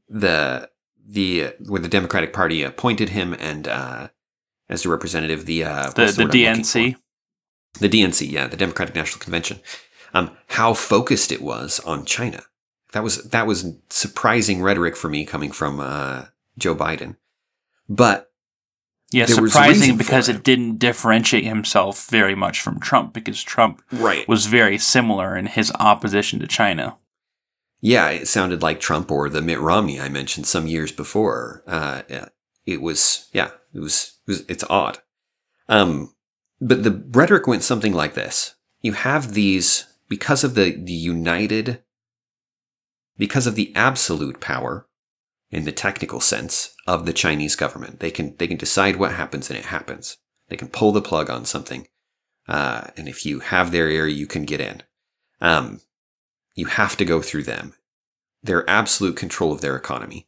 the 0.07 0.69
the 1.05 1.53
where 1.67 1.81
the 1.81 1.89
Democratic 1.89 2.31
Party 2.31 2.63
appointed 2.63 3.09
him 3.09 3.33
and 3.37 3.67
uh, 3.67 4.07
as 4.69 4.85
a 4.85 4.89
representative, 4.89 5.45
the 5.45 5.63
uh, 5.65 5.89
The, 5.91 6.05
the 6.11 6.23
looking 6.23 6.41
DNC. 6.63 6.95
the 7.79 7.89
DNC, 7.89 8.31
yeah, 8.31 8.47
the 8.47 8.57
Democratic 8.57 8.95
National 8.95 9.19
Convention, 9.19 9.59
um, 10.13 10.31
how 10.47 10.73
focused 10.73 11.31
it 11.31 11.41
was 11.41 11.79
on 11.81 12.05
China. 12.05 12.43
that 12.93 13.03
was 13.03 13.21
that 13.29 13.45
was 13.45 13.75
surprising 13.89 14.61
rhetoric 14.61 14.95
for 14.95 15.09
me 15.09 15.25
coming 15.25 15.51
from 15.51 15.81
uh, 15.81 16.25
Joe 16.57 16.75
Biden. 16.75 17.17
But 17.87 18.31
yeah, 19.11 19.27
surprising 19.27 19.97
because 19.97 20.27
it 20.27 20.37
it. 20.37 20.43
didn't 20.43 20.77
differentiate 20.77 21.45
himself 21.45 22.07
very 22.09 22.35
much 22.35 22.61
from 22.61 22.79
Trump 22.79 23.13
because 23.13 23.41
Trump 23.43 23.81
right, 23.91 24.27
was 24.27 24.47
very 24.47 24.77
similar 24.77 25.37
in 25.37 25.45
his 25.45 25.71
opposition 25.79 26.39
to 26.39 26.47
China. 26.47 26.97
yeah, 27.81 28.09
it 28.09 28.27
sounded 28.27 28.61
like 28.63 28.79
Trump 28.79 29.11
or 29.11 29.29
the 29.29 29.41
Mitt 29.41 29.59
Romney 29.59 29.99
I 29.99 30.09
mentioned 30.09 30.47
some 30.47 30.67
years 30.67 30.91
before. 30.91 31.63
Uh, 31.67 32.01
it 32.65 32.81
was 32.81 33.29
yeah, 33.31 33.51
it 33.73 33.79
was, 33.79 34.17
it 34.27 34.31
was 34.31 34.45
it's 34.49 34.63
odd. 34.69 34.97
Um, 35.69 36.13
but 36.59 36.83
the 36.83 37.03
rhetoric 37.11 37.47
went 37.47 37.63
something 37.63 37.93
like 37.93 38.15
this: 38.15 38.55
You 38.81 38.93
have 38.93 39.33
these 39.33 39.85
because 40.09 40.43
of 40.43 40.55
the 40.55 40.71
the 40.71 40.93
united, 40.93 41.83
because 43.17 43.45
of 43.45 43.55
the 43.55 43.71
absolute 43.75 44.39
power 44.41 44.87
in 45.51 45.63
the 45.63 45.71
technical 45.71 46.19
sense 46.19 46.75
of 46.87 47.05
the 47.05 47.13
Chinese 47.13 47.55
government. 47.55 47.99
They 47.99 48.11
can 48.11 48.35
they 48.37 48.47
can 48.47 48.57
decide 48.57 48.97
what 48.97 49.13
happens 49.13 49.49
and 49.49 49.57
it 49.57 49.65
happens. 49.65 50.17
They 50.49 50.57
can 50.57 50.67
pull 50.67 50.91
the 50.91 51.01
plug 51.01 51.29
on 51.29 51.45
something, 51.45 51.87
uh, 52.47 52.87
and 52.97 53.07
if 53.07 53.25
you 53.25 53.39
have 53.39 53.71
their 53.71 53.89
ear, 53.89 54.07
you 54.07 54.27
can 54.27 54.45
get 54.45 54.61
in. 54.61 54.83
Um, 55.41 55.81
you 56.55 56.67
have 56.67 56.95
to 56.97 57.05
go 57.05 57.21
through 57.21 57.43
them. 57.43 57.73
Their 58.43 58.69
absolute 58.69 59.15
control 59.15 59.51
of 59.51 59.61
their 59.61 59.75
economy. 59.75 60.27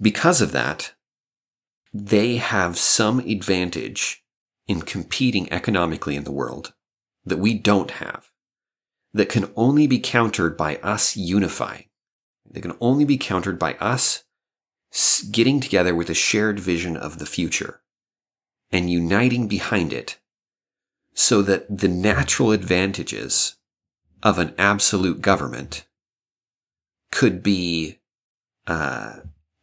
Because 0.00 0.40
of 0.40 0.52
that, 0.52 0.94
they 1.92 2.36
have 2.36 2.76
some 2.76 3.20
advantage 3.20 4.24
in 4.66 4.82
competing 4.82 5.52
economically 5.52 6.16
in 6.16 6.24
the 6.24 6.32
world 6.32 6.72
that 7.24 7.38
we 7.38 7.54
don't 7.54 7.92
have, 7.92 8.30
that 9.12 9.28
can 9.28 9.50
only 9.56 9.86
be 9.86 9.98
countered 9.98 10.56
by 10.56 10.76
us 10.76 11.16
unifying. 11.16 11.83
They 12.54 12.60
can 12.60 12.76
only 12.80 13.04
be 13.04 13.18
countered 13.18 13.58
by 13.58 13.74
us 13.74 14.22
getting 15.32 15.58
together 15.58 15.92
with 15.92 16.08
a 16.08 16.14
shared 16.14 16.60
vision 16.60 16.96
of 16.96 17.18
the 17.18 17.26
future 17.26 17.80
and 18.70 18.88
uniting 18.88 19.48
behind 19.48 19.92
it 19.92 20.18
so 21.14 21.42
that 21.42 21.78
the 21.78 21.88
natural 21.88 22.52
advantages 22.52 23.56
of 24.22 24.38
an 24.38 24.54
absolute 24.56 25.20
government 25.20 25.84
could 27.10 27.42
be 27.42 27.98
uh, 28.68 29.16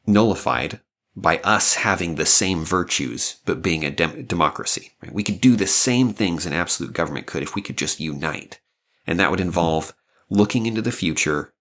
nullified 0.06 0.82
by 1.16 1.38
us 1.40 1.76
having 1.76 2.16
the 2.16 2.26
same 2.26 2.66
virtues 2.66 3.38
but 3.46 3.62
being 3.62 3.86
a 3.86 3.90
dem- 3.90 4.26
democracy. 4.26 4.92
Right? 5.02 5.14
We 5.14 5.24
could 5.24 5.40
do 5.40 5.56
the 5.56 5.68
same 5.68 6.12
things 6.12 6.46
an 6.46 6.54
absolute 6.54 6.94
government 6.94 7.26
could 7.26 7.42
if 7.42 7.56
we 7.56 7.62
could 7.62 7.78
just 7.78 8.02
unite. 8.02 8.60
And 9.08 9.18
that 9.18 9.32
would 9.32 9.40
involve 9.40 9.94
looking 10.30 10.66
into 10.66 10.82
the 10.82 10.92
future 10.92 11.54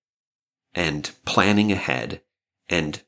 and 0.75 1.11
planning 1.25 1.73
ahead. 1.73 2.23
And 2.69 3.03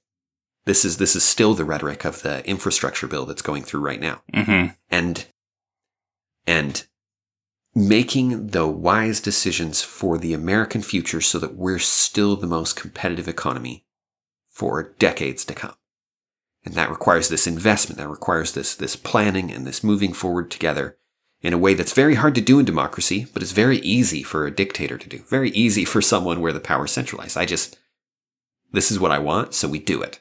this 0.64 0.84
is, 0.84 0.98
this 0.98 1.16
is 1.16 1.24
still 1.24 1.54
the 1.54 1.64
rhetoric 1.64 2.04
of 2.04 2.22
the 2.22 2.46
infrastructure 2.48 3.06
bill 3.06 3.26
that's 3.26 3.42
going 3.42 3.62
through 3.62 3.80
right 3.80 4.00
now. 4.00 4.22
hmm 4.32 4.66
And, 4.90 5.26
and 6.46 6.86
making 7.74 8.48
the 8.48 8.66
wise 8.66 9.20
decisions 9.20 9.82
for 9.82 10.18
the 10.18 10.34
American 10.34 10.82
future 10.82 11.20
so 11.20 11.38
that 11.38 11.54
we're 11.54 11.78
still 11.78 12.36
the 12.36 12.46
most 12.46 12.76
competitive 12.76 13.28
economy 13.28 13.86
for 14.48 14.94
decades 14.98 15.44
to 15.46 15.54
come. 15.54 15.74
And 16.64 16.74
that 16.74 16.90
requires 16.90 17.28
this 17.28 17.46
investment, 17.46 17.98
that 17.98 18.08
requires 18.08 18.52
this, 18.52 18.74
this 18.74 18.94
planning 18.94 19.50
and 19.50 19.66
this 19.66 19.82
moving 19.82 20.12
forward 20.12 20.50
together 20.50 20.98
in 21.42 21.52
a 21.52 21.58
way 21.58 21.74
that's 21.74 21.92
very 21.92 22.14
hard 22.14 22.34
to 22.36 22.40
do 22.40 22.58
in 22.58 22.64
democracy, 22.64 23.26
but 23.32 23.42
it's 23.42 23.52
very 23.52 23.78
easy 23.78 24.22
for 24.22 24.46
a 24.46 24.50
dictator 24.50 24.96
to 24.96 25.08
do. 25.08 25.18
Very 25.28 25.50
easy 25.50 25.84
for 25.84 26.00
someone 26.00 26.40
where 26.40 26.52
the 26.52 26.60
power 26.60 26.84
is 26.84 26.92
centralized. 26.92 27.36
I 27.36 27.44
just, 27.44 27.76
this 28.70 28.90
is 28.90 29.00
what 29.00 29.10
I 29.10 29.18
want, 29.18 29.54
so 29.54 29.68
we 29.68 29.78
do 29.78 30.00
it. 30.02 30.20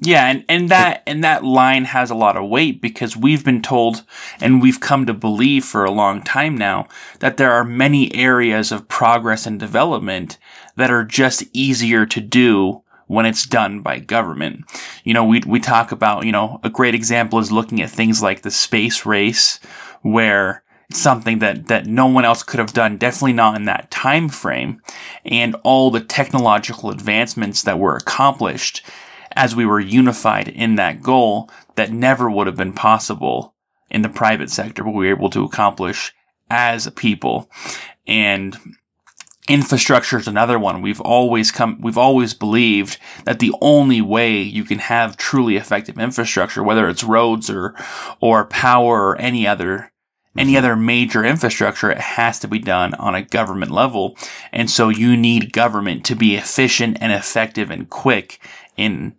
Yeah, 0.00 0.28
and, 0.28 0.44
and 0.48 0.68
that 0.68 1.02
and 1.08 1.24
that 1.24 1.44
line 1.44 1.84
has 1.86 2.08
a 2.08 2.14
lot 2.14 2.36
of 2.36 2.48
weight 2.48 2.80
because 2.80 3.16
we've 3.16 3.44
been 3.44 3.62
told 3.62 4.04
and 4.40 4.62
we've 4.62 4.78
come 4.78 5.06
to 5.06 5.14
believe 5.14 5.64
for 5.64 5.84
a 5.84 5.90
long 5.90 6.22
time 6.22 6.56
now 6.56 6.86
that 7.18 7.36
there 7.36 7.50
are 7.50 7.64
many 7.64 8.14
areas 8.14 8.70
of 8.70 8.86
progress 8.86 9.44
and 9.44 9.58
development 9.58 10.38
that 10.76 10.92
are 10.92 11.02
just 11.02 11.42
easier 11.52 12.06
to 12.06 12.20
do 12.20 12.82
when 13.08 13.26
it's 13.26 13.44
done 13.46 13.80
by 13.80 13.98
government. 13.98 14.64
You 15.02 15.14
know, 15.14 15.24
we 15.24 15.42
we 15.46 15.58
talk 15.58 15.90
about, 15.90 16.24
you 16.24 16.32
know, 16.32 16.60
a 16.62 16.70
great 16.70 16.94
example 16.94 17.40
is 17.40 17.50
looking 17.50 17.82
at 17.82 17.90
things 17.90 18.22
like 18.22 18.42
the 18.42 18.50
space 18.50 19.04
race 19.04 19.58
where 20.02 20.62
something 20.92 21.40
that 21.40 21.66
that 21.66 21.86
no 21.86 22.06
one 22.06 22.24
else 22.24 22.42
could 22.42 22.60
have 22.60 22.72
done, 22.72 22.96
definitely 22.96 23.32
not 23.32 23.56
in 23.56 23.64
that 23.64 23.90
time 23.90 24.28
frame, 24.28 24.80
and 25.24 25.56
all 25.64 25.90
the 25.90 26.00
technological 26.00 26.90
advancements 26.90 27.62
that 27.64 27.78
were 27.78 27.96
accomplished 27.96 28.82
as 29.32 29.54
we 29.54 29.66
were 29.66 29.80
unified 29.80 30.48
in 30.48 30.76
that 30.76 31.02
goal 31.02 31.50
that 31.76 31.92
never 31.92 32.30
would 32.30 32.46
have 32.46 32.56
been 32.56 32.72
possible 32.72 33.54
in 33.90 34.02
the 34.02 34.08
private 34.08 34.50
sector, 34.50 34.82
but 34.82 34.94
we 34.94 35.06
were 35.06 35.16
able 35.16 35.30
to 35.30 35.44
accomplish 35.44 36.12
as 36.50 36.86
a 36.86 36.90
people. 36.90 37.50
And 38.06 38.56
infrastructure 39.48 40.18
is 40.18 40.28
another 40.28 40.58
one. 40.58 40.82
We've 40.82 41.00
always 41.00 41.50
come, 41.50 41.80
we've 41.80 41.98
always 41.98 42.34
believed 42.34 42.98
that 43.24 43.38
the 43.38 43.54
only 43.60 44.00
way 44.00 44.40
you 44.40 44.64
can 44.64 44.78
have 44.78 45.16
truly 45.16 45.56
effective 45.56 45.98
infrastructure, 45.98 46.62
whether 46.62 46.88
it's 46.88 47.04
roads 47.04 47.50
or, 47.50 47.74
or 48.20 48.44
power 48.44 49.08
or 49.08 49.20
any 49.20 49.46
other 49.46 49.92
any 50.36 50.52
mm-hmm. 50.52 50.58
other 50.58 50.76
major 50.76 51.24
infrastructure, 51.24 51.90
it 51.90 51.98
has 51.98 52.38
to 52.38 52.46
be 52.46 52.60
done 52.60 52.94
on 52.94 53.14
a 53.14 53.22
government 53.22 53.72
level. 53.72 54.16
And 54.52 54.70
so 54.70 54.88
you 54.88 55.16
need 55.16 55.52
government 55.52 56.04
to 56.04 56.14
be 56.14 56.36
efficient 56.36 56.98
and 57.00 57.12
effective 57.12 57.70
and 57.70 57.88
quick 57.90 58.40
in 58.76 59.16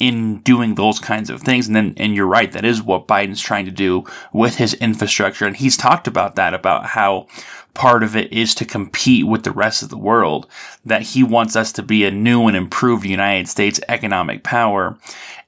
in 0.00 0.40
doing 0.40 0.74
those 0.74 0.98
kinds 0.98 1.30
of 1.30 1.40
things. 1.40 1.66
And 1.66 1.76
then, 1.76 1.94
and 1.96 2.14
you're 2.14 2.26
right, 2.26 2.50
that 2.52 2.64
is 2.64 2.82
what 2.82 3.06
Biden's 3.06 3.40
trying 3.40 3.64
to 3.64 3.70
do 3.70 4.04
with 4.32 4.56
his 4.56 4.74
infrastructure. 4.74 5.46
And 5.46 5.56
he's 5.56 5.76
talked 5.76 6.06
about 6.06 6.34
that, 6.36 6.52
about 6.52 6.86
how 6.86 7.28
part 7.74 8.02
of 8.02 8.16
it 8.16 8.32
is 8.32 8.54
to 8.56 8.64
compete 8.64 9.26
with 9.26 9.44
the 9.44 9.52
rest 9.52 9.82
of 9.82 9.90
the 9.90 9.98
world, 9.98 10.48
that 10.84 11.02
he 11.02 11.22
wants 11.22 11.56
us 11.56 11.72
to 11.72 11.82
be 11.82 12.04
a 12.04 12.10
new 12.10 12.46
and 12.46 12.56
improved 12.56 13.04
United 13.04 13.48
States 13.48 13.80
economic 13.88 14.42
power. 14.42 14.98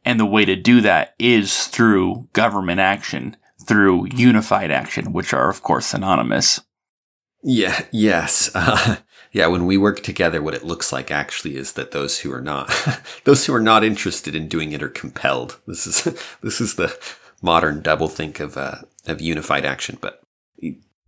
And 0.05 0.21
the 0.21 0.27
way 0.27 0.45
to 0.45 0.55
do 0.55 0.81
that 0.81 1.15
is 1.19 1.67
through 1.67 2.29
government 2.33 2.81
action, 2.81 3.37
through 3.65 4.09
unified 4.13 4.71
action, 4.71 5.13
which 5.13 5.33
are, 5.33 5.51
of 5.51 5.63
course, 5.63 5.87
synonymous. 5.87 6.61
Yeah, 7.43 7.85
yes. 7.93 8.51
Uh, 8.55 8.97
yeah, 9.33 9.47
when 9.47 9.67
we 9.67 9.77
work 9.77 10.03
together, 10.03 10.43
what 10.43 10.55
it 10.55 10.65
looks 10.65 10.93
like 10.93 11.11
actually 11.11 11.57
is 11.57 11.73
that 11.73 11.91
those 11.91 12.21
who 12.21 12.33
are 12.33 12.41
not, 12.41 12.71
those 13.25 13.47
who 13.47 13.55
are 13.55 13.61
not 13.61 13.85
interested 13.85 14.35
in 14.35 14.49
doing 14.49 14.73
it 14.73 14.83
are 14.83 14.89
compelled. 14.89 15.59
This 15.67 15.87
is, 15.87 16.05
this 16.43 16.61
is 16.61 16.77
the 16.77 16.97
modern 17.43 17.83
doublethink 17.83 18.41
of, 18.41 18.57
uh, 18.57 18.77
of 19.07 19.21
unified 19.21 19.65
action. 19.65 19.99
But 20.01 20.23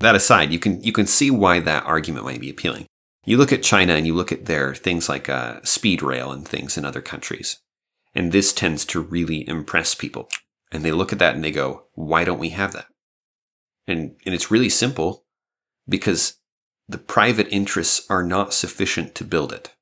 that 0.00 0.14
aside, 0.14 0.52
you 0.52 0.58
can, 0.58 0.82
you 0.82 0.92
can 0.92 1.06
see 1.06 1.30
why 1.30 1.60
that 1.60 1.84
argument 1.84 2.24
might 2.24 2.40
be 2.40 2.50
appealing. 2.50 2.86
You 3.24 3.36
look 3.36 3.52
at 3.52 3.62
China 3.62 3.94
and 3.94 4.06
you 4.06 4.14
look 4.14 4.32
at 4.32 4.46
their 4.46 4.74
things 4.74 5.08
like, 5.08 5.28
uh, 5.28 5.60
speed 5.62 6.02
rail 6.02 6.30
and 6.32 6.46
things 6.46 6.78
in 6.78 6.84
other 6.84 7.02
countries. 7.02 7.58
And 8.14 8.32
this 8.32 8.52
tends 8.52 8.84
to 8.86 9.00
really 9.00 9.46
impress 9.48 9.94
people. 9.94 10.28
And 10.72 10.84
they 10.84 10.92
look 10.92 11.12
at 11.12 11.18
that 11.18 11.34
and 11.34 11.44
they 11.44 11.50
go, 11.50 11.84
why 11.94 12.24
don't 12.24 12.38
we 12.38 12.50
have 12.50 12.72
that? 12.72 12.86
And, 13.86 14.16
and 14.24 14.34
it's 14.34 14.50
really 14.50 14.68
simple 14.68 15.24
because 15.88 16.37
the 16.88 16.98
private 16.98 17.48
interests 17.50 18.06
are 18.08 18.22
not 18.22 18.54
sufficient 18.54 19.14
to 19.16 19.24
build 19.24 19.52
it. 19.52 19.74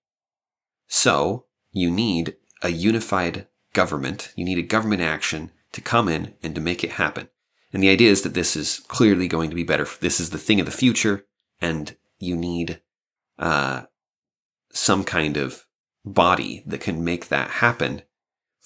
So 0.89 1.47
you 1.73 1.91
need 1.91 2.37
a 2.63 2.71
unified 2.71 3.47
government. 3.73 4.33
You 4.35 4.45
need 4.45 4.59
a 4.59 4.63
government 4.63 5.03
action 5.03 5.53
to 5.73 5.81
come 5.81 6.09
in 6.09 6.35
and 6.43 6.55
to 6.55 6.61
make 6.61 6.83
it 6.83 6.93
happen. 6.93 7.29
And 7.73 7.83
the 7.83 7.91
idea 7.91 8.11
is 8.11 8.23
that 8.23 8.35
this 8.35 8.57
is 8.57 8.81
clearly 8.89 9.29
going 9.29 9.51
to 9.51 9.57
be 9.57 9.63
better. 9.63 9.87
This 10.01 10.19
is 10.19 10.31
the 10.31 10.39
thing 10.39 10.61
of 10.61 10.67
the 10.67 10.73
future 10.73 11.27
and 11.61 11.97
you 12.19 12.37
need, 12.37 12.81
uh, 13.39 13.83
some 14.73 15.05
kind 15.05 15.37
of 15.37 15.67
body 16.05 16.63
that 16.67 16.81
can 16.81 17.05
make 17.05 17.29
that 17.29 17.51
happen 17.51 18.03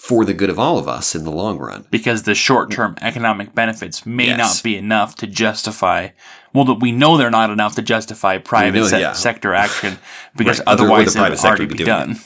for 0.00 0.24
the 0.24 0.32
good 0.32 0.48
of 0.48 0.58
all 0.58 0.78
of 0.78 0.88
us 0.88 1.14
in 1.14 1.24
the 1.24 1.30
long 1.30 1.58
run. 1.58 1.84
Because 1.90 2.22
the 2.22 2.34
short 2.34 2.70
term 2.70 2.96
economic 3.02 3.54
benefits 3.54 4.06
may 4.06 4.28
Yes. 4.28 4.38
not 4.38 4.62
be 4.64 4.76
enough 4.76 5.14
to 5.16 5.26
justify, 5.26 6.08
well, 6.54 6.64
that 6.64 6.80
we 6.80 6.90
know 6.90 7.16
they're 7.18 7.30
not 7.30 7.50
enough 7.50 7.74
to 7.74 7.82
justify 7.82 8.38
private 8.38 8.78
know, 8.78 8.86
se- 8.86 9.00
yeah. 9.02 9.12
sector 9.12 9.52
action 9.54 9.98
because 10.36 10.58
Right. 10.60 10.68
Other- 10.68 10.84
the 10.84 10.92
otherwise 10.92 11.14
it 11.14 11.18
private 11.18 11.30
would 11.32 11.38
sector 11.38 11.48
already 11.48 11.64
would 11.64 11.72
be 11.72 11.78
be 11.78 11.84
doing 11.84 12.00
it. 12.00 12.06
done. 12.14 12.20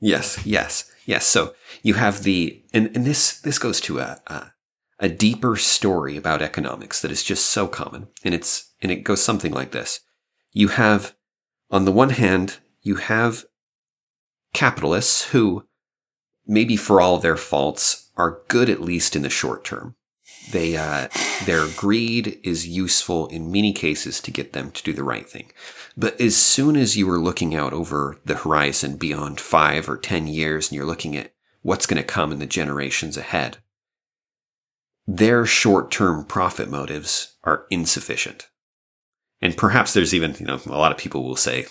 Yes, 0.00 0.46
yes, 0.46 0.90
yes. 1.06 1.26
So 1.26 1.54
you 1.82 1.94
have 1.94 2.22
the, 2.22 2.62
and, 2.72 2.86
and 2.94 3.04
this, 3.04 3.40
this 3.40 3.58
goes 3.58 3.80
to 3.82 3.98
a, 3.98 4.20
a, 4.28 4.52
a 5.00 5.08
deeper 5.08 5.56
story 5.56 6.16
about 6.16 6.40
economics 6.40 7.02
that 7.02 7.10
is 7.10 7.24
just 7.24 7.46
so 7.46 7.66
common. 7.66 8.06
And 8.22 8.32
it's, 8.32 8.72
and 8.80 8.92
it 8.92 9.02
goes 9.02 9.20
something 9.22 9.52
like 9.52 9.72
this. 9.72 9.98
You 10.52 10.68
have, 10.68 11.16
on 11.70 11.84
the 11.84 11.90
one 11.92 12.10
hand, 12.10 12.58
you 12.82 12.96
have 12.96 13.44
capitalists 14.54 15.26
who, 15.32 15.66
maybe 16.48 16.76
for 16.76 17.00
all 17.00 17.18
their 17.18 17.36
faults, 17.36 18.10
are 18.16 18.40
good 18.48 18.68
at 18.68 18.80
least 18.80 19.14
in 19.14 19.22
the 19.22 19.30
short 19.30 19.64
term. 19.64 19.94
They, 20.50 20.76
uh, 20.76 21.08
their 21.44 21.68
greed 21.68 22.40
is 22.42 22.66
useful 22.66 23.26
in 23.28 23.52
many 23.52 23.72
cases 23.72 24.20
to 24.22 24.30
get 24.30 24.54
them 24.54 24.70
to 24.70 24.82
do 24.82 24.92
the 24.92 25.04
right 25.04 25.28
thing. 25.28 25.52
But 25.96 26.18
as 26.20 26.36
soon 26.36 26.76
as 26.76 26.96
you 26.96 27.08
are 27.10 27.18
looking 27.18 27.54
out 27.54 27.72
over 27.72 28.18
the 28.24 28.36
horizon 28.36 28.96
beyond 28.96 29.40
five 29.40 29.88
or 29.88 29.98
10 29.98 30.26
years 30.26 30.68
and 30.68 30.76
you're 30.76 30.86
looking 30.86 31.16
at 31.16 31.32
what's 31.62 31.86
going 31.86 32.02
to 32.02 32.06
come 32.06 32.32
in 32.32 32.38
the 32.38 32.46
generations 32.46 33.16
ahead, 33.16 33.58
their 35.06 35.44
short 35.44 35.90
term 35.90 36.24
profit 36.24 36.70
motives 36.70 37.36
are 37.44 37.66
insufficient. 37.70 38.48
And 39.40 39.56
perhaps 39.56 39.92
there's 39.92 40.14
even, 40.14 40.34
you 40.38 40.46
know, 40.46 40.60
a 40.66 40.70
lot 40.70 40.92
of 40.92 40.98
people 40.98 41.24
will 41.24 41.36
say 41.36 41.66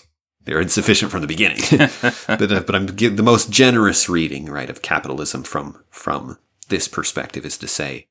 they're 0.48 0.62
insufficient 0.62 1.10
from 1.10 1.20
the 1.20 1.26
beginning. 1.26 1.60
but, 2.26 2.50
uh, 2.50 2.60
but 2.60 2.74
I'm 2.74 2.86
the 2.86 3.22
most 3.22 3.50
generous 3.50 4.08
reading, 4.08 4.46
right, 4.46 4.70
of 4.70 4.80
capitalism 4.80 5.42
from, 5.42 5.84
from 5.90 6.38
this 6.70 6.88
perspective 6.88 7.44
is 7.44 7.58
to 7.58 7.68
say 7.68 8.08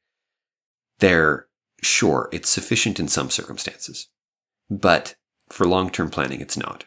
they're 0.99 1.47
sure 1.81 2.29
it's 2.31 2.47
sufficient 2.47 2.99
in 2.99 3.07
some 3.07 3.31
circumstances, 3.31 4.09
but 4.69 5.15
for 5.49 5.65
long 5.65 5.89
term 5.89 6.11
planning, 6.11 6.39
it's 6.39 6.55
not. 6.55 6.85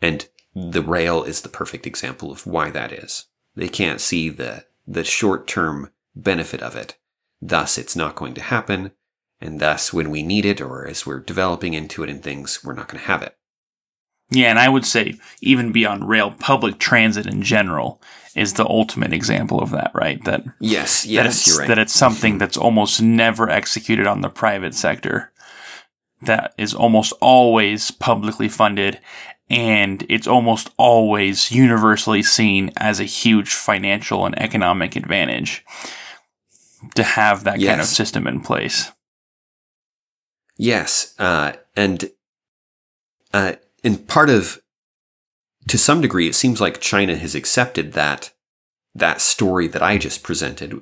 And 0.00 0.26
the 0.54 0.82
rail 0.82 1.22
is 1.22 1.42
the 1.42 1.50
perfect 1.50 1.86
example 1.86 2.32
of 2.32 2.46
why 2.46 2.70
that 2.70 2.92
is. 2.92 3.26
They 3.56 3.68
can't 3.68 4.00
see 4.00 4.30
the, 4.30 4.64
the 4.86 5.04
short 5.04 5.46
term 5.46 5.90
benefit 6.14 6.62
of 6.62 6.74
it. 6.74 6.96
Thus, 7.42 7.76
it's 7.76 7.94
not 7.94 8.16
going 8.16 8.32
to 8.32 8.40
happen. 8.40 8.92
And 9.38 9.60
thus, 9.60 9.92
when 9.92 10.08
we 10.08 10.22
need 10.22 10.46
it 10.46 10.62
or 10.62 10.86
as 10.86 11.04
we're 11.04 11.20
developing 11.20 11.74
into 11.74 12.02
it 12.02 12.08
and 12.08 12.22
things, 12.22 12.64
we're 12.64 12.72
not 12.72 12.88
going 12.88 13.02
to 13.02 13.06
have 13.06 13.20
it. 13.20 13.36
Yeah, 14.30 14.50
and 14.50 14.58
I 14.58 14.68
would 14.68 14.84
say 14.84 15.18
even 15.40 15.72
beyond 15.72 16.08
rail, 16.08 16.32
public 16.32 16.78
transit 16.78 17.26
in 17.26 17.42
general 17.42 18.02
is 18.34 18.54
the 18.54 18.66
ultimate 18.66 19.12
example 19.12 19.60
of 19.60 19.70
that, 19.70 19.92
right? 19.94 20.22
That 20.24 20.44
yes, 20.60 21.06
yes, 21.06 21.22
that 21.22 21.26
it's, 21.26 21.46
you're 21.46 21.58
right. 21.58 21.68
That 21.68 21.78
it's 21.78 21.94
something 21.94 22.38
that's 22.38 22.56
almost 22.56 23.00
never 23.00 23.48
executed 23.48 24.06
on 24.06 24.20
the 24.20 24.28
private 24.28 24.74
sector. 24.74 25.32
That 26.22 26.54
is 26.58 26.74
almost 26.74 27.12
always 27.20 27.90
publicly 27.90 28.48
funded, 28.48 29.00
and 29.48 30.04
it's 30.08 30.26
almost 30.26 30.70
always 30.76 31.52
universally 31.52 32.22
seen 32.22 32.72
as 32.76 32.98
a 32.98 33.04
huge 33.04 33.54
financial 33.54 34.26
and 34.26 34.38
economic 34.40 34.96
advantage 34.96 35.64
to 36.94 37.02
have 37.02 37.44
that 37.44 37.60
yes. 37.60 37.70
kind 37.70 37.80
of 37.80 37.86
system 37.86 38.26
in 38.26 38.40
place. 38.40 38.90
Yes, 40.56 41.14
uh, 41.18 41.52
and 41.76 42.10
uh, 43.32 43.54
and 43.86 44.06
part 44.08 44.28
of 44.28 44.60
to 45.68 45.78
some 45.78 46.00
degree, 46.00 46.28
it 46.28 46.34
seems 46.34 46.60
like 46.60 46.80
China 46.80 47.16
has 47.16 47.34
accepted 47.34 47.92
that 47.92 48.32
that 48.94 49.20
story 49.20 49.68
that 49.68 49.82
I 49.82 49.96
just 49.96 50.22
presented, 50.22 50.80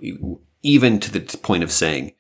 even 0.63 1.01
to 1.01 1.11
the 1.11 1.39
point 1.39 1.63
of 1.63 1.71
saying 1.71 2.13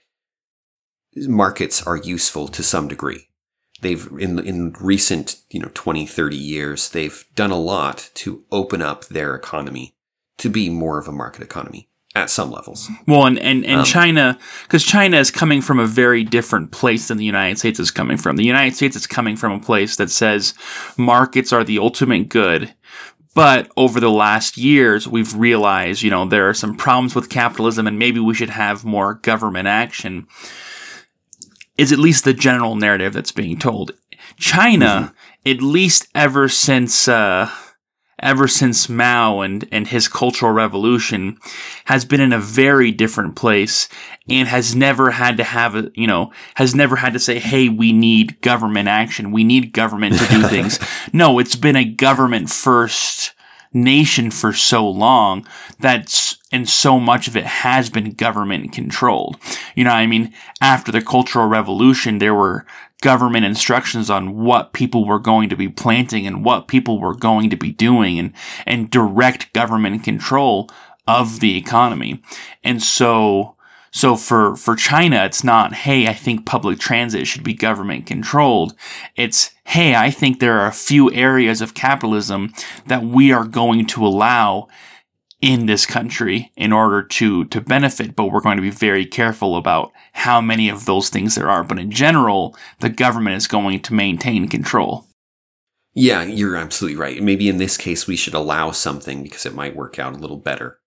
markets 1.17 1.87
are 1.87 1.97
useful 1.97 2.49
to 2.49 2.62
some 2.62 2.88
degree. 2.88 3.29
They've 3.81 4.07
in 4.19 4.38
in 4.38 4.75
recent, 4.79 5.37
you 5.50 5.61
know, 5.61 5.71
20, 5.73 6.07
30 6.07 6.37
years, 6.37 6.91
they've 6.91 7.25
done 7.35 7.50
a 7.50 7.59
lot 7.59 8.11
to 8.14 8.45
open 8.53 8.83
up 8.83 9.07
their 9.07 9.35
economy 9.35 9.95
to 10.38 10.50
be 10.50 10.69
more 10.69 10.99
of 10.99 11.09
a 11.09 11.12
market 11.12 11.43
economy 11.43 11.88
at 12.14 12.30
some 12.30 12.50
levels. 12.50 12.88
Well, 13.06 13.26
and 13.26 13.38
and, 13.38 13.64
and 13.64 13.80
um, 13.80 13.85
China, 13.85 14.38
because 14.62 14.85
China 14.85 15.18
is 15.18 15.30
coming 15.30 15.61
from 15.61 15.78
a 15.78 15.87
very 15.87 16.25
different 16.25 16.71
place 16.71 17.09
than 17.09 17.18
the 17.18 17.25
United 17.25 17.59
States 17.59 17.80
is 17.80 17.90
coming 17.90 18.16
from. 18.16 18.37
The 18.37 18.44
United 18.44 18.76
States 18.76 18.97
is 18.97 19.06
coming 19.06 19.37
from 19.37 19.52
a 19.52 19.61
place 19.61 19.97
that 19.97 20.11
says 20.11 20.54
markets 20.97 21.52
are 21.52 21.64
the 21.64 21.78
ultimate 21.78 22.28
good. 22.28 22.75
But 23.35 23.73
over 23.76 23.99
the 23.99 24.12
last 24.12 24.56
years, 24.56 25.09
we've 25.09 25.35
realized, 25.35 26.02
you 26.02 26.11
know, 26.11 26.25
there 26.25 26.49
are 26.49 26.54
some 26.54 26.76
problems 26.76 27.16
with 27.16 27.28
capitalism 27.28 27.88
and 27.88 27.99
maybe 27.99 28.21
we 28.21 28.33
should 28.33 28.50
have 28.50 28.85
more 28.85 29.14
government 29.14 29.66
action. 29.66 30.28
Is 31.76 31.90
at 31.90 31.99
least 31.99 32.25
the 32.25 32.33
general 32.33 32.76
narrative 32.76 33.12
that's 33.12 33.33
being 33.33 33.59
told. 33.59 33.90
China, 34.37 34.87
mm-hmm. 34.87 35.50
at 35.50 35.61
least 35.61 36.06
ever 36.14 36.48
since, 36.48 37.09
uh, 37.09 37.50
ever 38.18 38.48
since 38.48 38.88
Mao 38.88 39.40
and, 39.40 39.68
and 39.72 39.88
his 39.88 40.09
cultural 40.09 40.53
revolution 40.53 41.38
has 41.87 42.05
been 42.05 42.20
in 42.20 42.33
a 42.33 42.38
very 42.38 42.90
different 42.90 43.37
place 43.37 43.88
and 44.29 44.48
has 44.48 44.74
never 44.74 45.11
had 45.11 45.37
to 45.37 45.44
have 45.44 45.74
a, 45.74 45.90
you 45.94 46.07
know, 46.07 46.33
has 46.55 46.74
never 46.74 46.96
had 46.96 47.12
to 47.12 47.18
say, 47.18 47.38
Hey, 47.38 47.68
we 47.68 47.92
need 47.92 48.40
government 48.40 48.88
action. 48.88 49.33
We 49.33 49.44
need 49.44 49.72
government 49.72 50.18
to 50.18 50.27
do 50.29 50.42
things. 50.48 50.79
no, 51.12 51.38
it's 51.38 51.57
been 51.57 51.77
a 51.77 51.85
government 51.85 52.50
first 52.50 53.33
nation 53.74 54.31
for 54.31 54.53
so 54.53 54.88
long 54.88 55.44
that's 55.81 56.38
and 56.53 56.68
so 56.68 57.00
much 57.00 57.27
of 57.27 57.37
it 57.37 57.44
has 57.44 57.90
been 57.90 58.12
government 58.12 58.72
controlled. 58.72 59.37
You 59.74 59.83
know, 59.83 59.90
I 59.90 60.07
mean, 60.07 60.33
after 60.61 60.92
the 60.92 61.03
Cultural 61.03 61.48
Revolution, 61.48 62.18
there 62.18 62.35
were 62.35 62.64
government 63.02 63.44
instructions 63.44 64.09
on 64.09 64.37
what 64.37 64.72
people 64.72 65.04
were 65.07 65.18
going 65.18 65.48
to 65.48 65.57
be 65.57 65.68
planting 65.68 66.26
and 66.26 66.44
what 66.44 66.68
people 66.68 66.98
were 66.98 67.14
going 67.14 67.50
to 67.50 67.57
be 67.57 67.70
doing 67.70 68.18
and, 68.18 68.33
and 68.66 68.90
direct 68.90 69.52
government 69.52 70.02
control 70.02 70.70
of 71.07 71.40
the 71.40 71.57
economy. 71.57 72.22
And 72.62 72.83
so, 72.83 73.57
so 73.90 74.16
for, 74.16 74.57
for 74.57 74.74
China, 74.74 75.24
it's 75.24 75.44
not, 75.44 75.74
hey, 75.74 76.07
I 76.07 76.14
think 76.14 76.46
public 76.46 76.78
transit 76.78 77.26
should 77.26 77.44
be 77.44 77.54
government 77.54 78.07
controlled. 78.07 78.74
It's, 79.16 79.50
hey, 79.64 79.94
I 79.94 80.11
think 80.11 80.40
there 80.40 80.59
are 80.59 80.66
a 80.66 80.72
few 80.72 81.12
areas 81.12 81.61
of 81.61 81.74
capitalism 81.74 82.54
that 82.87 83.02
we 83.02 83.33
are 83.33 83.44
going 83.44 83.87
to 83.87 84.07
allow 84.07 84.68
in 85.40 85.66
this 85.66 85.85
country 85.87 86.53
in 86.57 86.73
order 86.73 87.03
to 87.03 87.44
to 87.47 87.61
benefit 87.61 88.16
but 88.16 88.27
we're 88.27 88.40
going 88.40 88.57
to 88.57 88.62
be 88.62 88.70
very 88.70 89.05
careful 89.05 89.57
about 89.57 89.92
how 90.12 90.40
many 90.40 90.68
of 90.68 90.87
those 90.87 91.09
things 91.09 91.35
there 91.35 91.51
are. 91.51 91.64
But 91.64 91.79
in 91.79 91.90
general 91.90 92.57
the 92.81 92.88
government 92.88 93.37
is 93.37 93.47
going 93.47 93.81
to 93.81 93.94
maintain 93.94 94.49
control. 94.49 95.07
Yeah 95.92 96.23
you're 96.23 96.57
absolutely 96.57 96.99
right. 96.99 97.23
Maybe 97.23 97.49
in 97.49 97.59
this 97.59 97.77
case 97.77 98.07
we 98.07 98.16
should 98.16 98.35
allow 98.35 98.70
something 98.70 99.23
because 99.23 99.47
it 99.47 99.55
might 99.55 99.77
work 99.77 99.99
out 99.99 100.14
a 100.14 100.18
little 100.18 100.38
better. 100.38 100.79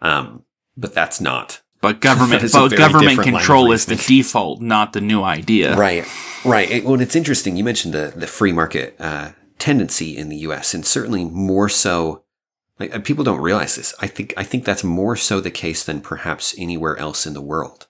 Um, 0.00 0.44
but 0.76 0.94
that's 0.94 1.20
not. 1.20 1.62
But 1.80 2.00
government 2.00 2.42
but 2.52 2.76
government 2.76 3.22
control 3.22 3.72
is 3.72 3.86
the 3.86 3.96
default 3.96 4.60
not 4.60 4.92
the 4.92 5.00
new 5.00 5.22
idea. 5.22 5.76
Right 5.76 6.06
right. 6.44 6.84
Well 6.84 7.00
it's 7.00 7.16
interesting. 7.16 7.56
You 7.56 7.64
mentioned 7.64 7.92
the 7.92 8.12
the 8.16 8.26
free 8.26 8.52
market 8.52 8.96
uh, 8.98 9.32
tendency 9.58 10.16
in 10.16 10.28
the 10.28 10.36
US 10.38 10.74
and 10.74 10.86
certainly 10.86 11.24
more 11.24 11.68
so 11.68 12.22
like 12.78 13.04
people 13.04 13.24
don't 13.24 13.40
realize 13.40 13.76
this. 13.76 13.94
I 14.00 14.06
think 14.06 14.34
I 14.36 14.44
think 14.44 14.64
that's 14.64 14.84
more 14.84 15.16
so 15.16 15.40
the 15.40 15.50
case 15.50 15.84
than 15.84 16.00
perhaps 16.00 16.54
anywhere 16.58 16.96
else 16.96 17.26
in 17.26 17.34
the 17.34 17.40
world. 17.40 17.86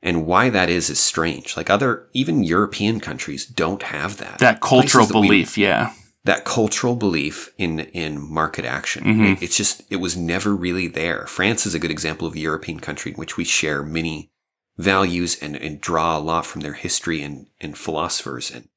And 0.00 0.26
why 0.26 0.48
that 0.50 0.70
is 0.70 0.90
is 0.90 1.00
strange. 1.00 1.56
Like 1.56 1.70
other 1.70 2.08
even 2.12 2.44
European 2.44 3.00
countries 3.00 3.46
don't 3.46 3.82
have 3.82 4.18
that. 4.18 4.38
That 4.38 4.60
cultural 4.60 5.06
belief, 5.08 5.56
we, 5.56 5.64
yeah. 5.64 5.92
That 6.24 6.44
cultural 6.44 6.94
belief 6.94 7.52
in 7.58 7.80
in 7.80 8.20
market 8.20 8.64
action. 8.64 9.04
Mm-hmm. 9.04 9.24
It, 9.24 9.42
it's 9.42 9.56
just 9.56 9.82
it 9.90 9.96
was 9.96 10.16
never 10.16 10.54
really 10.54 10.86
there. 10.86 11.26
France 11.26 11.66
is 11.66 11.74
a 11.74 11.78
good 11.78 11.90
example 11.90 12.26
of 12.26 12.34
a 12.34 12.40
European 12.40 12.80
country 12.80 13.12
in 13.12 13.16
which 13.16 13.36
we 13.36 13.44
share 13.44 13.82
many 13.82 14.30
values 14.78 15.36
and, 15.42 15.56
and 15.56 15.80
draw 15.80 16.16
a 16.16 16.20
lot 16.20 16.46
from 16.46 16.60
their 16.62 16.74
history 16.74 17.20
and, 17.20 17.48
and 17.60 17.76
philosophers. 17.76 18.50
And 18.50 18.68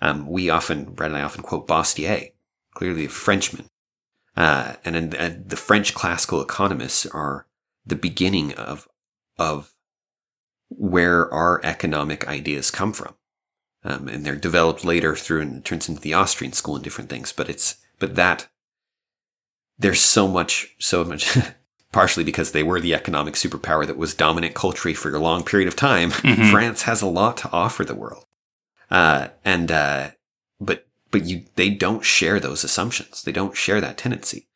um, 0.00 0.28
we 0.28 0.48
often, 0.48 0.92
Brad 0.92 1.10
and 1.10 1.18
I 1.18 1.22
often 1.22 1.42
quote 1.42 1.66
Bastiat, 1.66 2.32
clearly 2.72 3.06
a 3.06 3.08
Frenchman, 3.08 3.66
uh, 4.40 4.76
and, 4.86 5.14
and 5.14 5.50
the 5.50 5.56
French 5.56 5.92
classical 5.92 6.40
economists 6.40 7.04
are 7.04 7.46
the 7.84 7.94
beginning 7.94 8.54
of 8.54 8.88
of 9.36 9.74
where 10.70 11.30
our 11.30 11.60
economic 11.62 12.26
ideas 12.26 12.70
come 12.70 12.94
from. 12.94 13.14
Um, 13.84 14.08
and 14.08 14.24
they're 14.24 14.36
developed 14.36 14.82
later 14.82 15.14
through 15.14 15.42
and 15.42 15.56
it 15.58 15.64
turns 15.66 15.90
into 15.90 16.00
the 16.00 16.14
Austrian 16.14 16.54
school 16.54 16.74
and 16.74 16.82
different 16.82 17.10
things. 17.10 17.32
But 17.32 17.50
it's, 17.50 17.76
but 17.98 18.16
that 18.16 18.48
there's 19.78 20.00
so 20.00 20.26
much, 20.26 20.74
so 20.78 21.04
much, 21.04 21.36
partially 21.92 22.24
because 22.24 22.52
they 22.52 22.62
were 22.62 22.80
the 22.80 22.94
economic 22.94 23.34
superpower 23.34 23.86
that 23.86 23.98
was 23.98 24.14
dominant 24.14 24.54
culturally 24.54 24.94
for 24.94 25.14
a 25.14 25.18
long 25.18 25.44
period 25.44 25.68
of 25.68 25.76
time. 25.76 26.12
Mm-hmm. 26.12 26.50
France 26.50 26.82
has 26.82 27.02
a 27.02 27.06
lot 27.06 27.36
to 27.38 27.52
offer 27.52 27.84
the 27.84 27.94
world. 27.94 28.24
Uh, 28.90 29.28
and, 29.44 29.70
uh, 29.70 30.12
but 30.58 30.86
but 31.10 31.24
you, 31.24 31.44
they 31.56 31.70
don't 31.70 32.04
share 32.04 32.40
those 32.40 32.64
assumptions. 32.64 33.22
They 33.22 33.32
don't 33.32 33.56
share 33.56 33.80
that 33.80 33.98
tendency. 33.98 34.48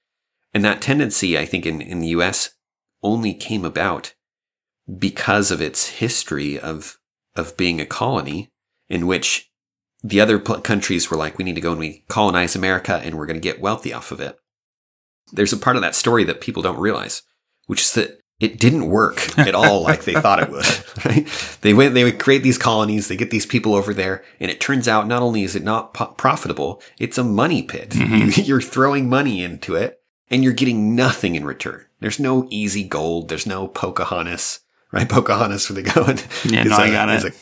And 0.52 0.64
that 0.64 0.80
tendency, 0.80 1.36
I 1.36 1.44
think 1.44 1.66
in, 1.66 1.80
in 1.80 2.00
the 2.00 2.08
US 2.08 2.50
only 3.02 3.34
came 3.34 3.64
about 3.64 4.14
because 4.98 5.50
of 5.50 5.60
its 5.60 5.88
history 5.88 6.58
of, 6.58 6.98
of 7.34 7.56
being 7.56 7.80
a 7.80 7.86
colony 7.86 8.50
in 8.88 9.06
which 9.06 9.50
the 10.02 10.20
other 10.20 10.38
countries 10.38 11.10
were 11.10 11.16
like, 11.16 11.38
we 11.38 11.44
need 11.44 11.54
to 11.54 11.60
go 11.60 11.70
and 11.70 11.80
we 11.80 12.04
colonize 12.08 12.54
America 12.54 13.00
and 13.02 13.16
we're 13.16 13.26
going 13.26 13.40
to 13.40 13.40
get 13.40 13.60
wealthy 13.60 13.92
off 13.92 14.12
of 14.12 14.20
it. 14.20 14.38
There's 15.32 15.52
a 15.52 15.58
part 15.58 15.76
of 15.76 15.82
that 15.82 15.94
story 15.94 16.24
that 16.24 16.42
people 16.42 16.62
don't 16.62 16.78
realize, 16.78 17.22
which 17.66 17.80
is 17.80 17.92
that 17.94 18.20
it 18.40 18.58
didn't 18.58 18.86
work 18.88 19.38
at 19.38 19.54
all 19.54 19.82
like 19.82 20.04
they 20.04 20.14
thought 20.14 20.42
it 20.42 20.50
would. 20.50 20.64
Right? 21.04 21.28
They 21.60 21.74
went, 21.74 21.94
they 21.94 22.04
would 22.04 22.18
create 22.18 22.42
these 22.42 22.56
colonies, 22.58 23.08
they 23.08 23.16
get 23.16 23.30
these 23.30 23.46
people 23.46 23.74
over 23.74 23.92
there, 23.92 24.24
and 24.40 24.50
it 24.50 24.60
turns 24.60 24.86
out 24.88 25.06
not 25.08 25.22
only 25.22 25.42
is 25.42 25.54
it 25.56 25.62
not 25.64 25.92
po- 25.92 26.06
profitable, 26.16 26.80
it's 26.98 27.18
a 27.18 27.24
money 27.24 27.62
pit. 27.62 27.90
Mm-hmm. 27.90 28.40
You're 28.44 28.60
throwing 28.60 29.08
money 29.08 29.42
into 29.42 29.74
it, 29.74 30.00
and 30.30 30.42
you're 30.42 30.52
getting 30.52 30.94
nothing 30.96 31.34
in 31.34 31.44
return. 31.44 31.84
There's 32.00 32.18
no 32.20 32.46
easy 32.50 32.84
gold. 32.84 33.28
There's 33.28 33.46
no 33.46 33.66
Pocahontas, 33.68 34.60
right? 34.92 35.08
Pocahontas, 35.08 35.68
where 35.68 35.82
they 35.82 35.90
go 35.90 36.04
and 36.04 36.24
Yeah, 36.44 36.62
no, 36.64 36.76
I 36.76 36.86
a- 36.86 36.92
got 36.92 37.08
is 37.10 37.24
it. 37.24 37.34
a- 37.34 37.36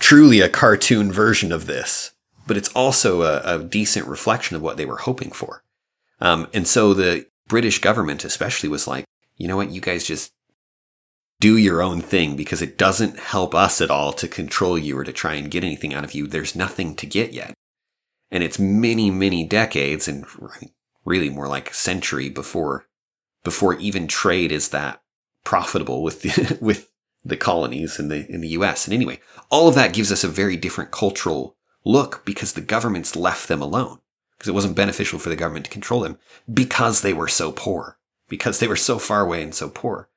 truly 0.00 0.40
a 0.40 0.48
cartoon 0.48 1.12
version 1.12 1.52
of 1.52 1.66
this, 1.66 2.12
but 2.46 2.56
it's 2.56 2.68
also 2.70 3.22
a, 3.22 3.40
a 3.44 3.62
decent 3.62 4.06
reflection 4.06 4.56
of 4.56 4.62
what 4.62 4.76
they 4.76 4.86
were 4.86 4.98
hoping 4.98 5.30
for. 5.30 5.62
Um, 6.20 6.48
and 6.54 6.66
so 6.66 6.94
the 6.94 7.26
British 7.46 7.80
government, 7.80 8.24
especially, 8.24 8.68
was 8.68 8.86
like, 8.88 9.04
you 9.36 9.48
know 9.48 9.56
what, 9.56 9.70
you 9.70 9.80
guys 9.80 10.04
just 10.04 10.32
do 11.40 11.56
your 11.56 11.82
own 11.82 12.00
thing 12.00 12.36
because 12.36 12.62
it 12.62 12.78
doesn't 12.78 13.18
help 13.18 13.54
us 13.54 13.80
at 13.80 13.90
all 13.90 14.12
to 14.14 14.26
control 14.26 14.78
you 14.78 14.96
or 14.98 15.04
to 15.04 15.12
try 15.12 15.34
and 15.34 15.50
get 15.50 15.64
anything 15.64 15.92
out 15.92 16.04
of 16.04 16.14
you. 16.14 16.26
There's 16.26 16.56
nothing 16.56 16.94
to 16.96 17.06
get 17.06 17.32
yet. 17.32 17.54
And 18.30 18.42
it's 18.42 18.58
many, 18.58 19.10
many 19.10 19.44
decades 19.44 20.08
and 20.08 20.24
really 21.04 21.30
more 21.30 21.46
like 21.46 21.70
a 21.70 21.74
century 21.74 22.28
before, 22.28 22.86
before 23.44 23.74
even 23.74 24.08
trade 24.08 24.50
is 24.50 24.70
that 24.70 25.02
profitable 25.44 26.02
with 26.02 26.22
the, 26.22 26.58
with 26.60 26.90
the 27.24 27.36
colonies 27.36 27.98
in 27.98 28.08
the, 28.08 28.26
in 28.30 28.40
the 28.40 28.48
US. 28.48 28.86
And 28.86 28.94
anyway, 28.94 29.20
all 29.50 29.68
of 29.68 29.74
that 29.74 29.92
gives 29.92 30.10
us 30.10 30.24
a 30.24 30.28
very 30.28 30.56
different 30.56 30.90
cultural 30.90 31.56
look 31.84 32.24
because 32.24 32.54
the 32.54 32.60
governments 32.60 33.14
left 33.14 33.46
them 33.46 33.60
alone 33.62 33.98
because 34.36 34.48
it 34.48 34.54
wasn't 34.54 34.76
beneficial 34.76 35.18
for 35.18 35.28
the 35.28 35.36
government 35.36 35.64
to 35.66 35.70
control 35.70 36.00
them 36.00 36.18
because 36.52 37.00
they 37.00 37.14
were 37.14 37.28
so 37.28 37.52
poor, 37.52 37.98
because 38.28 38.58
they 38.58 38.68
were 38.68 38.76
so 38.76 38.98
far 38.98 39.20
away 39.20 39.42
and 39.42 39.54
so 39.54 39.68
poor. 39.68 40.08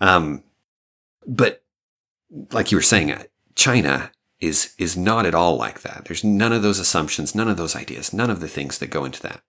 Um, 0.00 0.42
but 1.26 1.62
like 2.50 2.70
you 2.70 2.76
were 2.76 2.82
saying, 2.82 3.12
uh, 3.12 3.24
China 3.54 4.10
is, 4.40 4.74
is 4.78 4.96
not 4.96 5.26
at 5.26 5.34
all 5.34 5.56
like 5.56 5.80
that. 5.82 6.04
There's 6.04 6.24
none 6.24 6.52
of 6.52 6.62
those 6.62 6.78
assumptions, 6.78 7.34
none 7.34 7.48
of 7.48 7.56
those 7.56 7.76
ideas, 7.76 8.12
none 8.12 8.30
of 8.30 8.40
the 8.40 8.48
things 8.48 8.78
that 8.78 8.90
go 8.90 9.04
into 9.04 9.22
that. 9.22 9.42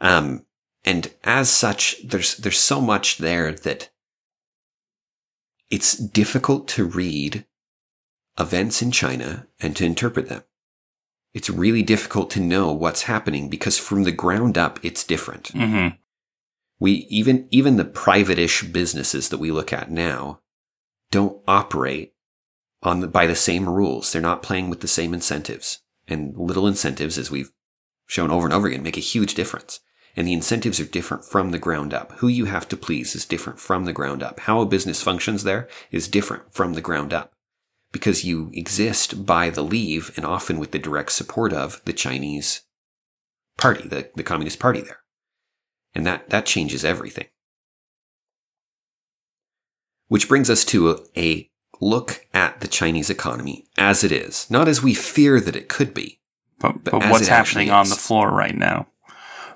Um, 0.00 0.44
and 0.84 1.12
as 1.22 1.50
such, 1.50 1.96
there's, 2.04 2.36
there's 2.36 2.58
so 2.58 2.80
much 2.80 3.18
there 3.18 3.52
that 3.52 3.90
it's 5.70 5.96
difficult 5.96 6.68
to 6.68 6.84
read 6.84 7.46
events 8.38 8.82
in 8.82 8.90
China 8.90 9.46
and 9.60 9.76
to 9.76 9.84
interpret 9.84 10.28
them. 10.28 10.42
It's 11.32 11.50
really 11.50 11.82
difficult 11.82 12.30
to 12.30 12.40
know 12.40 12.72
what's 12.72 13.02
happening 13.02 13.48
because 13.48 13.78
from 13.78 14.04
the 14.04 14.12
ground 14.12 14.56
up, 14.56 14.78
it's 14.82 15.04
different. 15.04 15.52
Mm-hmm. 15.52 15.96
We 16.80 17.06
even, 17.08 17.46
even 17.50 17.76
the 17.76 17.84
private-ish 17.84 18.64
businesses 18.64 19.28
that 19.28 19.38
we 19.38 19.50
look 19.50 19.72
at 19.72 19.90
now 19.90 20.40
don't 21.10 21.40
operate 21.46 22.14
on 22.82 23.00
the, 23.00 23.06
by 23.06 23.26
the 23.26 23.36
same 23.36 23.68
rules. 23.68 24.12
They're 24.12 24.20
not 24.20 24.42
playing 24.42 24.70
with 24.70 24.80
the 24.80 24.88
same 24.88 25.14
incentives 25.14 25.80
and 26.08 26.36
little 26.36 26.66
incentives, 26.66 27.16
as 27.16 27.30
we've 27.30 27.52
shown 28.06 28.30
over 28.30 28.46
and 28.46 28.52
over 28.52 28.66
again, 28.66 28.82
make 28.82 28.96
a 28.96 29.00
huge 29.00 29.34
difference. 29.34 29.80
And 30.16 30.28
the 30.28 30.32
incentives 30.32 30.78
are 30.78 30.84
different 30.84 31.24
from 31.24 31.50
the 31.50 31.58
ground 31.58 31.92
up. 31.92 32.12
Who 32.18 32.28
you 32.28 32.44
have 32.44 32.68
to 32.68 32.76
please 32.76 33.16
is 33.16 33.24
different 33.24 33.58
from 33.58 33.84
the 33.84 33.92
ground 33.92 34.22
up. 34.22 34.40
How 34.40 34.60
a 34.60 34.66
business 34.66 35.02
functions 35.02 35.42
there 35.42 35.68
is 35.90 36.06
different 36.06 36.52
from 36.52 36.74
the 36.74 36.80
ground 36.80 37.12
up 37.12 37.32
because 37.90 38.24
you 38.24 38.50
exist 38.52 39.24
by 39.24 39.50
the 39.50 39.62
leave 39.62 40.12
and 40.16 40.24
often 40.24 40.58
with 40.58 40.72
the 40.72 40.78
direct 40.78 41.12
support 41.12 41.52
of 41.52 41.80
the 41.84 41.92
Chinese 41.92 42.62
party, 43.56 43.88
the, 43.88 44.10
the 44.14 44.22
Communist 44.22 44.58
Party 44.58 44.80
there. 44.80 45.03
And 45.94 46.06
that, 46.06 46.30
that 46.30 46.46
changes 46.46 46.84
everything. 46.84 47.28
Which 50.08 50.28
brings 50.28 50.50
us 50.50 50.64
to 50.66 50.90
a, 50.90 50.98
a 51.16 51.50
look 51.80 52.26
at 52.32 52.60
the 52.60 52.68
Chinese 52.68 53.10
economy 53.10 53.66
as 53.78 54.04
it 54.04 54.12
is, 54.12 54.50
not 54.50 54.68
as 54.68 54.82
we 54.82 54.94
fear 54.94 55.40
that 55.40 55.56
it 55.56 55.68
could 55.68 55.94
be. 55.94 56.20
But, 56.58 56.84
But 56.84 56.92
but 56.92 57.10
what's 57.10 57.28
happening 57.28 57.70
on 57.70 57.88
the 57.88 57.96
floor 57.96 58.30
right 58.30 58.56
now? 58.56 58.88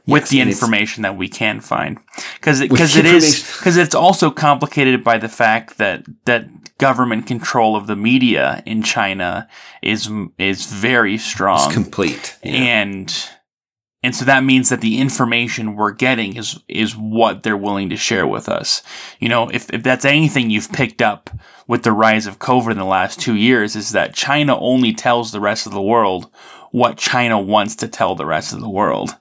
With 0.07 0.23
Yes, 0.23 0.31
the 0.31 0.41
information 0.41 1.03
that 1.03 1.19
we 1.19 1.29
can 1.29 1.61
find, 1.61 1.99
because 2.41 2.61
because 2.61 2.97
it 2.97 3.05
is 3.05 3.43
because 3.59 3.77
it's 3.77 3.95
also 3.95 4.31
complicated 4.31 5.05
by 5.05 5.19
the 5.19 5.29
fact 5.29 5.77
that 5.77 6.07
that 6.25 6.49
government 6.79 7.27
control 7.27 7.77
of 7.77 7.87
the 7.87 7.97
media 7.97 8.63
in 8.65 8.83
China 8.83 9.47
is 9.83 10.11
is 10.39 10.65
very 10.65 11.19
strong. 11.19 11.67
It's 11.67 11.75
complete. 11.75 12.39
Yeah. 12.43 12.53
and 12.53 13.29
and 14.03 14.15
so 14.15 14.25
that 14.25 14.45
means 14.45 14.69
that 14.69 14.81
the 14.81 14.99
information 14.99 15.75
we're 15.75 15.93
getting 15.93 16.37
is 16.37 16.61
is 16.69 16.97
what 16.97 17.43
they're 17.43 17.57
willing 17.57 17.89
to 17.91 17.97
share 17.97 18.27
with 18.27 18.49
us. 18.49 18.83
You 19.19 19.29
know, 19.29 19.49
if 19.49 19.69
if 19.71 19.83
that's 19.83 20.05
anything 20.05 20.51
you've 20.51 20.73
picked 20.73 21.03
up 21.03 21.31
with 21.67 21.83
the 21.83 21.93
rise 21.93 22.27
of 22.27 22.39
COVID 22.39 22.73
in 22.73 22.79
the 22.79 22.85
last 22.85 23.21
two 23.21 23.35
years, 23.35 23.75
is 23.75 23.91
that 23.91 24.15
China 24.15 24.59
only 24.59 24.93
tells 24.93 25.33
the 25.33 25.41
rest 25.41 25.67
of 25.67 25.73
the 25.73 25.83
world 25.83 26.31
what 26.71 26.97
China 26.97 27.41
wants 27.41 27.75
to 27.77 27.89
tell 27.89 28.15
the 28.15 28.27
rest 28.27 28.53
of 28.53 28.61
the 28.61 28.69
world. 28.69 29.17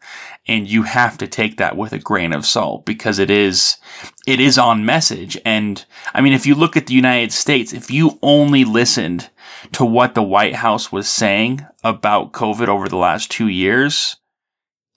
And 0.47 0.67
you 0.67 0.83
have 0.83 1.17
to 1.17 1.27
take 1.27 1.57
that 1.57 1.75
with 1.75 1.91
a 1.91 1.99
grain 1.99 2.31
of 2.31 2.45
salt 2.45 2.85
because 2.85 3.19
it 3.19 3.29
is, 3.29 3.77
it 4.25 4.39
is 4.39 4.57
on 4.57 4.85
message. 4.85 5.37
And 5.43 5.83
I 6.13 6.21
mean, 6.21 6.33
if 6.33 6.45
you 6.45 6.55
look 6.55 6.77
at 6.77 6.87
the 6.87 6.93
United 6.93 7.33
States, 7.33 7.73
if 7.73 7.91
you 7.91 8.17
only 8.21 8.63
listened 8.63 9.29
to 9.73 9.83
what 9.83 10.15
the 10.15 10.23
White 10.23 10.55
House 10.55 10.89
was 10.91 11.09
saying 11.09 11.65
about 11.83 12.31
COVID 12.31 12.69
over 12.69 12.87
the 12.87 12.95
last 12.95 13.29
two 13.29 13.49
years, 13.49 14.17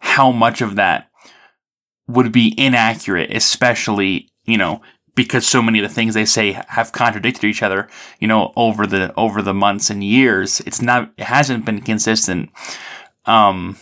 how 0.01 0.33
much 0.33 0.61
of 0.61 0.77
that 0.77 1.09
would 2.09 2.33
be 2.33 2.55
inaccurate, 2.59 3.31
especially, 3.35 4.29
you 4.45 4.59
know, 4.59 4.81
because 5.15 5.47
so 5.47 5.63
many 5.63 5.79
of 5.81 5.89
the 5.89 5.95
things 5.95 6.15
they 6.15 6.25
say 6.25 6.53
have 6.69 6.93
contradicted 6.93 7.45
each 7.45 7.63
other, 7.63 7.89
you 8.19 8.27
know, 8.27 8.53
over 8.57 8.87
the 8.87 9.15
over 9.17 9.43
the 9.43 9.55
months 9.55 9.91
and 9.91 10.03
years. 10.03 10.61
It's 10.61 10.83
not 10.83 11.13
it 11.17 11.25
hasn't 11.25 11.65
been 11.65 11.81
consistent. 11.81 12.51
Um 13.27 13.77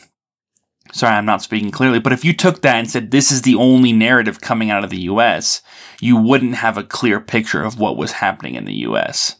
sorry, 0.92 1.14
I'm 1.14 1.26
not 1.26 1.42
speaking 1.42 1.70
clearly, 1.70 2.00
but 2.00 2.12
if 2.12 2.24
you 2.24 2.32
took 2.32 2.62
that 2.62 2.76
and 2.76 2.90
said 2.90 3.10
this 3.10 3.30
is 3.30 3.42
the 3.42 3.54
only 3.54 3.92
narrative 3.92 4.40
coming 4.40 4.70
out 4.70 4.84
of 4.84 4.90
the 4.90 5.02
US, 5.02 5.62
you 6.00 6.16
wouldn't 6.16 6.56
have 6.56 6.76
a 6.76 6.84
clear 6.84 7.20
picture 7.20 7.62
of 7.62 7.78
what 7.78 7.96
was 7.96 8.12
happening 8.12 8.54
in 8.54 8.64
the 8.64 8.76
US. 8.88 9.36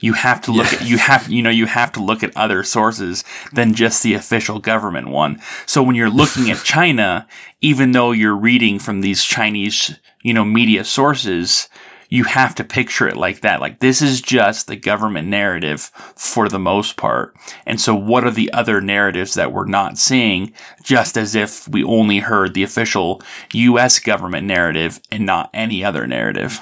You 0.00 0.14
have 0.14 0.40
to 0.42 0.52
look 0.52 0.70
Yeah. 0.72 0.78
at 0.80 0.86
you 0.86 0.98
have 0.98 1.28
you 1.30 1.42
know 1.42 1.50
you 1.50 1.66
have 1.66 1.92
to 1.92 2.02
look 2.02 2.22
at 2.22 2.36
other 2.36 2.62
sources 2.62 3.24
than 3.52 3.74
just 3.74 4.02
the 4.02 4.14
official 4.14 4.58
government 4.58 5.08
one. 5.08 5.40
So 5.66 5.82
when 5.82 5.94
you're 5.96 6.10
looking 6.10 6.50
at 6.50 6.64
China, 6.64 7.26
even 7.60 7.92
though 7.92 8.12
you're 8.12 8.36
reading 8.36 8.78
from 8.78 9.00
these 9.00 9.24
Chinese, 9.24 9.98
you 10.22 10.34
know, 10.34 10.44
media 10.44 10.84
sources, 10.84 11.68
you 12.10 12.24
have 12.24 12.54
to 12.54 12.62
picture 12.64 13.08
it 13.08 13.16
like 13.16 13.40
that. 13.40 13.60
Like 13.60 13.80
this 13.80 14.00
is 14.02 14.20
just 14.20 14.66
the 14.66 14.76
government 14.76 15.26
narrative 15.26 15.90
for 16.14 16.48
the 16.48 16.58
most 16.58 16.96
part. 16.96 17.34
And 17.66 17.80
so 17.80 17.94
what 17.94 18.24
are 18.24 18.30
the 18.30 18.52
other 18.52 18.80
narratives 18.80 19.34
that 19.34 19.52
we're 19.52 19.66
not 19.66 19.98
seeing 19.98 20.52
just 20.82 21.16
as 21.16 21.34
if 21.34 21.66
we 21.66 21.82
only 21.82 22.18
heard 22.18 22.54
the 22.54 22.62
official 22.62 23.20
US 23.52 23.98
government 23.98 24.46
narrative 24.46 25.00
and 25.10 25.26
not 25.26 25.50
any 25.54 25.82
other 25.84 26.06
narrative? 26.06 26.60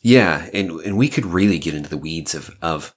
Yeah, 0.00 0.48
and 0.54 0.70
and 0.80 0.96
we 0.96 1.08
could 1.08 1.26
really 1.26 1.58
get 1.58 1.74
into 1.74 1.90
the 1.90 1.98
weeds 1.98 2.34
of 2.34 2.56
of 2.62 2.94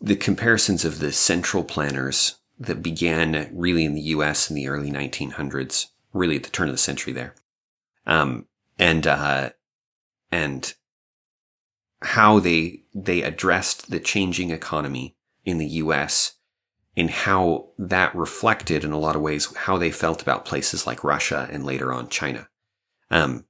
the 0.00 0.16
comparisons 0.16 0.84
of 0.84 0.98
the 0.98 1.12
central 1.12 1.62
planners 1.62 2.36
that 2.58 2.82
began 2.82 3.50
really 3.52 3.84
in 3.84 3.94
the 3.94 4.00
U.S. 4.02 4.50
in 4.50 4.56
the 4.56 4.68
early 4.68 4.90
1900s, 4.90 5.86
really 6.12 6.36
at 6.36 6.42
the 6.42 6.50
turn 6.50 6.68
of 6.68 6.74
the 6.74 6.78
century 6.78 7.12
there, 7.12 7.34
um, 8.06 8.46
and 8.78 9.06
uh, 9.06 9.50
and 10.32 10.74
how 12.02 12.40
they 12.40 12.82
they 12.94 13.22
addressed 13.22 13.90
the 13.90 14.00
changing 14.00 14.50
economy 14.50 15.16
in 15.44 15.58
the 15.58 15.66
U.S. 15.66 16.34
and 16.96 17.10
how 17.10 17.68
that 17.78 18.14
reflected 18.14 18.84
in 18.84 18.90
a 18.90 18.98
lot 18.98 19.14
of 19.14 19.22
ways 19.22 19.54
how 19.56 19.78
they 19.78 19.92
felt 19.92 20.20
about 20.20 20.44
places 20.44 20.86
like 20.86 21.04
Russia 21.04 21.48
and 21.52 21.64
later 21.64 21.92
on 21.92 22.08
China. 22.08 22.48
Um, 23.10 23.44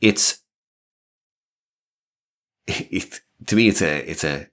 it's 0.00 0.43
it, 2.66 3.20
to 3.46 3.56
me, 3.56 3.68
it's 3.68 3.82
a 3.82 4.10
it's 4.10 4.24
a 4.24 4.48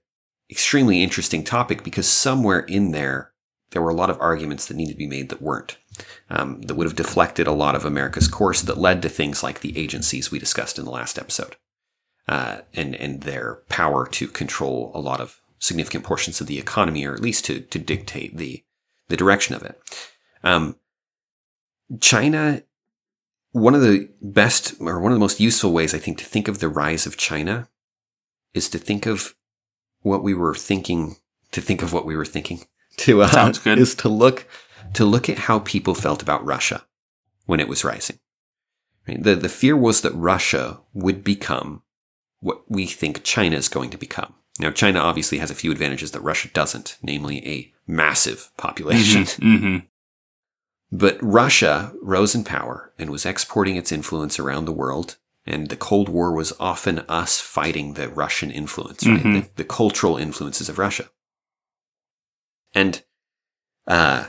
extremely 0.50 1.02
interesting 1.02 1.44
topic 1.44 1.82
because 1.82 2.06
somewhere 2.06 2.60
in 2.60 2.92
there 2.92 3.32
there 3.70 3.80
were 3.80 3.90
a 3.90 3.94
lot 3.94 4.10
of 4.10 4.20
arguments 4.20 4.66
that 4.66 4.76
needed 4.76 4.92
to 4.92 4.98
be 4.98 5.06
made 5.06 5.30
that 5.30 5.40
weren't. 5.40 5.78
Um, 6.30 6.62
that 6.62 6.74
would 6.74 6.86
have 6.86 6.96
deflected 6.96 7.46
a 7.46 7.52
lot 7.52 7.74
of 7.74 7.84
America's 7.84 8.28
course 8.28 8.62
that 8.62 8.78
led 8.78 9.02
to 9.02 9.10
things 9.10 9.42
like 9.42 9.60
the 9.60 9.76
agencies 9.78 10.30
we 10.30 10.38
discussed 10.38 10.78
in 10.78 10.86
the 10.86 10.90
last 10.90 11.18
episode, 11.18 11.56
uh, 12.28 12.60
and 12.74 12.94
and 12.94 13.22
their 13.22 13.56
power 13.68 14.06
to 14.08 14.28
control 14.28 14.90
a 14.94 15.00
lot 15.00 15.20
of 15.20 15.40
significant 15.58 16.04
portions 16.04 16.40
of 16.40 16.46
the 16.46 16.58
economy, 16.58 17.04
or 17.04 17.14
at 17.14 17.20
least 17.20 17.44
to 17.46 17.60
to 17.60 17.78
dictate 17.78 18.36
the 18.36 18.64
the 19.08 19.16
direction 19.16 19.54
of 19.54 19.62
it. 19.62 19.80
Um, 20.42 20.76
China 22.00 22.62
one 23.52 23.74
of 23.74 23.82
the 23.82 24.08
best 24.20 24.74
or 24.80 24.98
one 24.98 25.12
of 25.12 25.16
the 25.16 25.20
most 25.20 25.40
useful 25.40 25.72
ways 25.72 25.94
I 25.94 25.98
think 25.98 26.18
to 26.18 26.24
think 26.24 26.48
of 26.48 26.58
the 26.58 26.68
rise 26.68 27.06
of 27.06 27.16
China 27.16 27.68
is 28.54 28.68
to 28.70 28.78
think 28.78 29.06
of 29.06 29.34
what 30.02 30.22
we 30.22 30.34
were 30.34 30.54
thinking 30.54 31.16
to 31.52 31.60
think 31.60 31.82
of 31.82 31.92
what 31.92 32.06
we 32.06 32.16
were 32.16 32.24
thinking 32.24 32.64
to 32.98 33.22
uh, 33.22 33.28
Sounds 33.28 33.58
good. 33.58 33.78
is 33.78 33.94
to 33.96 34.08
look 34.08 34.46
to 34.94 35.04
look 35.04 35.28
at 35.28 35.38
how 35.38 35.60
people 35.60 35.94
felt 35.94 36.22
about 36.22 36.44
Russia 36.44 36.84
when 37.46 37.60
it 37.60 37.68
was 37.68 37.84
rising. 37.84 38.18
Right? 39.08 39.22
The 39.22 39.34
the 39.34 39.48
fear 39.48 39.76
was 39.76 40.00
that 40.02 40.12
Russia 40.14 40.80
would 40.92 41.24
become 41.24 41.82
what 42.40 42.62
we 42.68 42.86
think 42.86 43.22
China 43.22 43.56
is 43.56 43.68
going 43.68 43.90
to 43.90 43.98
become. 43.98 44.34
Now 44.58 44.70
China 44.70 44.98
obviously 45.00 45.38
has 45.38 45.50
a 45.50 45.54
few 45.54 45.70
advantages 45.72 46.10
that 46.12 46.20
Russia 46.20 46.48
doesn't, 46.52 46.98
namely 47.02 47.46
a 47.46 47.72
massive 47.86 48.50
population. 48.56 49.24
hmm 49.40 49.78
But 50.90 51.16
Russia 51.22 51.92
rose 52.02 52.34
in 52.34 52.44
power 52.44 52.92
and 52.98 53.10
was 53.10 53.24
exporting 53.24 53.76
its 53.76 53.92
influence 53.92 54.38
around 54.38 54.64
the 54.66 54.72
world 54.72 55.16
And 55.44 55.68
the 55.68 55.76
Cold 55.76 56.08
War 56.08 56.32
was 56.32 56.52
often 56.60 57.00
us 57.00 57.40
fighting 57.40 57.94
the 57.94 58.08
Russian 58.08 58.50
influence, 58.50 59.04
right? 59.06 59.22
Mhm. 59.22 59.42
The, 59.42 59.50
the 59.56 59.64
cultural 59.64 60.16
influences 60.16 60.68
of 60.68 60.78
Russia. 60.78 61.10
And 62.74 63.02
uh, 63.86 64.28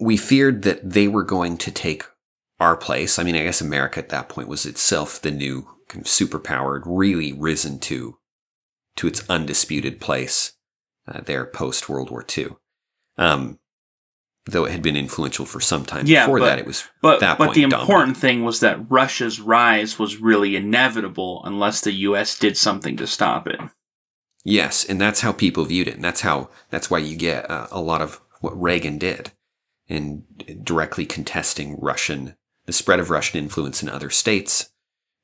we 0.00 0.16
feared 0.16 0.62
that 0.62 0.90
they 0.90 1.06
were 1.08 1.22
going 1.22 1.56
to 1.58 1.70
take 1.70 2.04
our 2.58 2.76
place. 2.76 3.18
I 3.18 3.22
mean, 3.22 3.36
I 3.36 3.44
guess 3.44 3.60
America 3.60 4.00
at 4.00 4.08
that 4.10 4.28
point 4.28 4.48
was 4.48 4.66
itself 4.66 5.20
the 5.20 5.30
new 5.30 5.68
kind 5.88 6.04
of 6.04 6.10
superpower, 6.10 6.82
really 6.84 7.32
risen 7.32 7.78
to 7.80 8.18
to 8.96 9.06
its 9.06 9.28
undisputed 9.30 10.00
place 10.00 10.52
uh, 11.08 11.20
there 11.22 11.46
post 11.46 11.88
World 11.88 12.10
War 12.10 12.24
II. 12.36 12.56
Um, 13.16 13.58
though 14.46 14.64
it 14.64 14.72
had 14.72 14.82
been 14.82 14.96
influential 14.96 15.46
for 15.46 15.60
some 15.60 15.84
time 15.84 16.04
Yeah, 16.06 16.26
before 16.26 16.40
but- 16.40 16.46
that, 16.46 16.58
it 16.58 16.66
was 16.66 16.84
But 17.00 17.20
that 17.20 17.38
but 17.38 17.54
the 17.54 17.62
dominant. 17.62 17.82
important 17.82 18.16
thing 18.16 18.44
was 18.44 18.60
that 18.60 18.90
Russia's 18.90 19.40
rise 19.40 19.98
was 19.98 20.16
really 20.16 20.56
inevitable 20.56 21.42
unless 21.44 21.80
the 21.80 21.92
U.S. 21.92 22.38
did 22.38 22.56
something 22.56 22.96
to 22.96 23.06
stop 23.06 23.46
it. 23.46 23.60
Yes, 24.44 24.84
and 24.84 25.00
that's 25.00 25.20
how 25.20 25.30
people 25.32 25.64
viewed 25.64 25.86
it, 25.86 25.94
and 25.94 26.02
that's 26.04 26.22
how 26.22 26.50
that's 26.70 26.90
why 26.90 26.98
you 26.98 27.16
get 27.16 27.48
uh, 27.48 27.68
a 27.70 27.80
lot 27.80 28.00
of 28.02 28.20
what 28.40 28.60
Reagan 28.60 28.98
did 28.98 29.30
in 29.88 30.24
directly 30.64 31.06
contesting 31.06 31.78
Russian 31.80 32.34
the 32.66 32.72
spread 32.72 33.00
of 33.00 33.10
Russian 33.10 33.38
influence 33.38 33.82
in 33.82 33.88
other 33.88 34.10
states, 34.10 34.70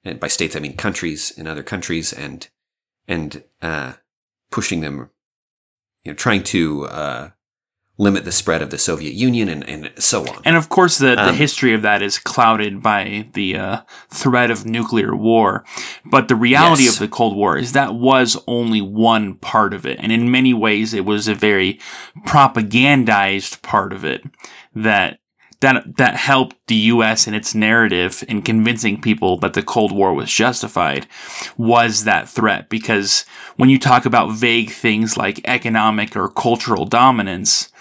and 0.05 0.21
by 0.21 0.29
states 0.29 0.55
I 0.55 0.61
mean 0.61 0.77
countries 0.77 1.33
in 1.33 1.47
other 1.49 1.65
countries, 1.65 2.13
and 2.13 2.49
and 3.09 3.43
uh, 3.63 3.95
pushing 4.53 4.81
them, 4.83 5.11
you 6.05 6.13
know, 6.13 6.17
trying 6.17 6.45
to 6.45 6.87
uh, 6.87 7.31
limit 8.01 8.25
the 8.25 8.31
spread 8.33 8.63
of 8.63 8.71
the 8.71 8.79
Soviet 8.79 9.13
Union 9.15 9.49
and, 9.49 9.69
and 9.69 9.91
so 9.99 10.23
on. 10.23 10.41
And 10.45 10.57
of 10.57 10.69
course, 10.69 10.99
the, 10.99 11.17
the 11.17 11.31
Um, 11.31 11.35
history 11.35 11.75
of 11.75 11.83
that 11.83 12.01
is 12.01 12.19
clouded 12.19 12.81
by 12.81 13.27
the 13.33 13.57
uh, 13.57 13.81
threat 14.09 14.53
of 14.53 14.65
nuclear 14.65 15.17
war. 15.17 15.65
But 16.05 16.29
the 16.29 16.37
reality 16.37 16.85
Yes. 16.85 16.93
of 16.95 17.01
the 17.01 17.09
Cold 17.09 17.37
War 17.37 17.59
is 17.59 17.73
that 17.73 17.95
was 17.97 18.37
only 18.47 18.81
one 18.81 19.35
part 19.35 19.75
of 19.75 19.85
it. 19.85 19.99
And 20.01 20.13
in 20.13 20.31
many 20.31 20.55
ways, 20.55 20.95
it 20.95 21.05
was 21.05 21.27
a 21.27 21.35
very 21.35 21.81
propagandized 22.27 23.63
part 23.63 23.93
of 23.93 24.05
it 24.05 24.23
that. 24.75 25.19
That, 25.61 25.97
that 25.97 26.15
helped 26.15 26.55
the 26.69 26.77
U.S. 26.95 27.27
in 27.27 27.35
its 27.35 27.53
narrative 27.53 28.23
in 28.29 28.43
convincing 28.43 29.01
people 29.01 29.41
that 29.41 29.55
the 29.55 29.63
Cold 29.63 29.91
War 29.91 30.15
was 30.15 30.33
justified 30.33 31.09
was 31.57 32.05
that 32.05 32.29
threat. 32.29 32.69
Because 32.69 33.25
when 33.57 33.69
you 33.69 33.77
talk 33.77 34.07
about 34.07 34.31
vague 34.37 34.71
things 34.71 35.17
like 35.17 35.41
economic 35.49 36.15
or 36.17 36.29
cultural 36.29 36.85
dominance, 36.85 37.73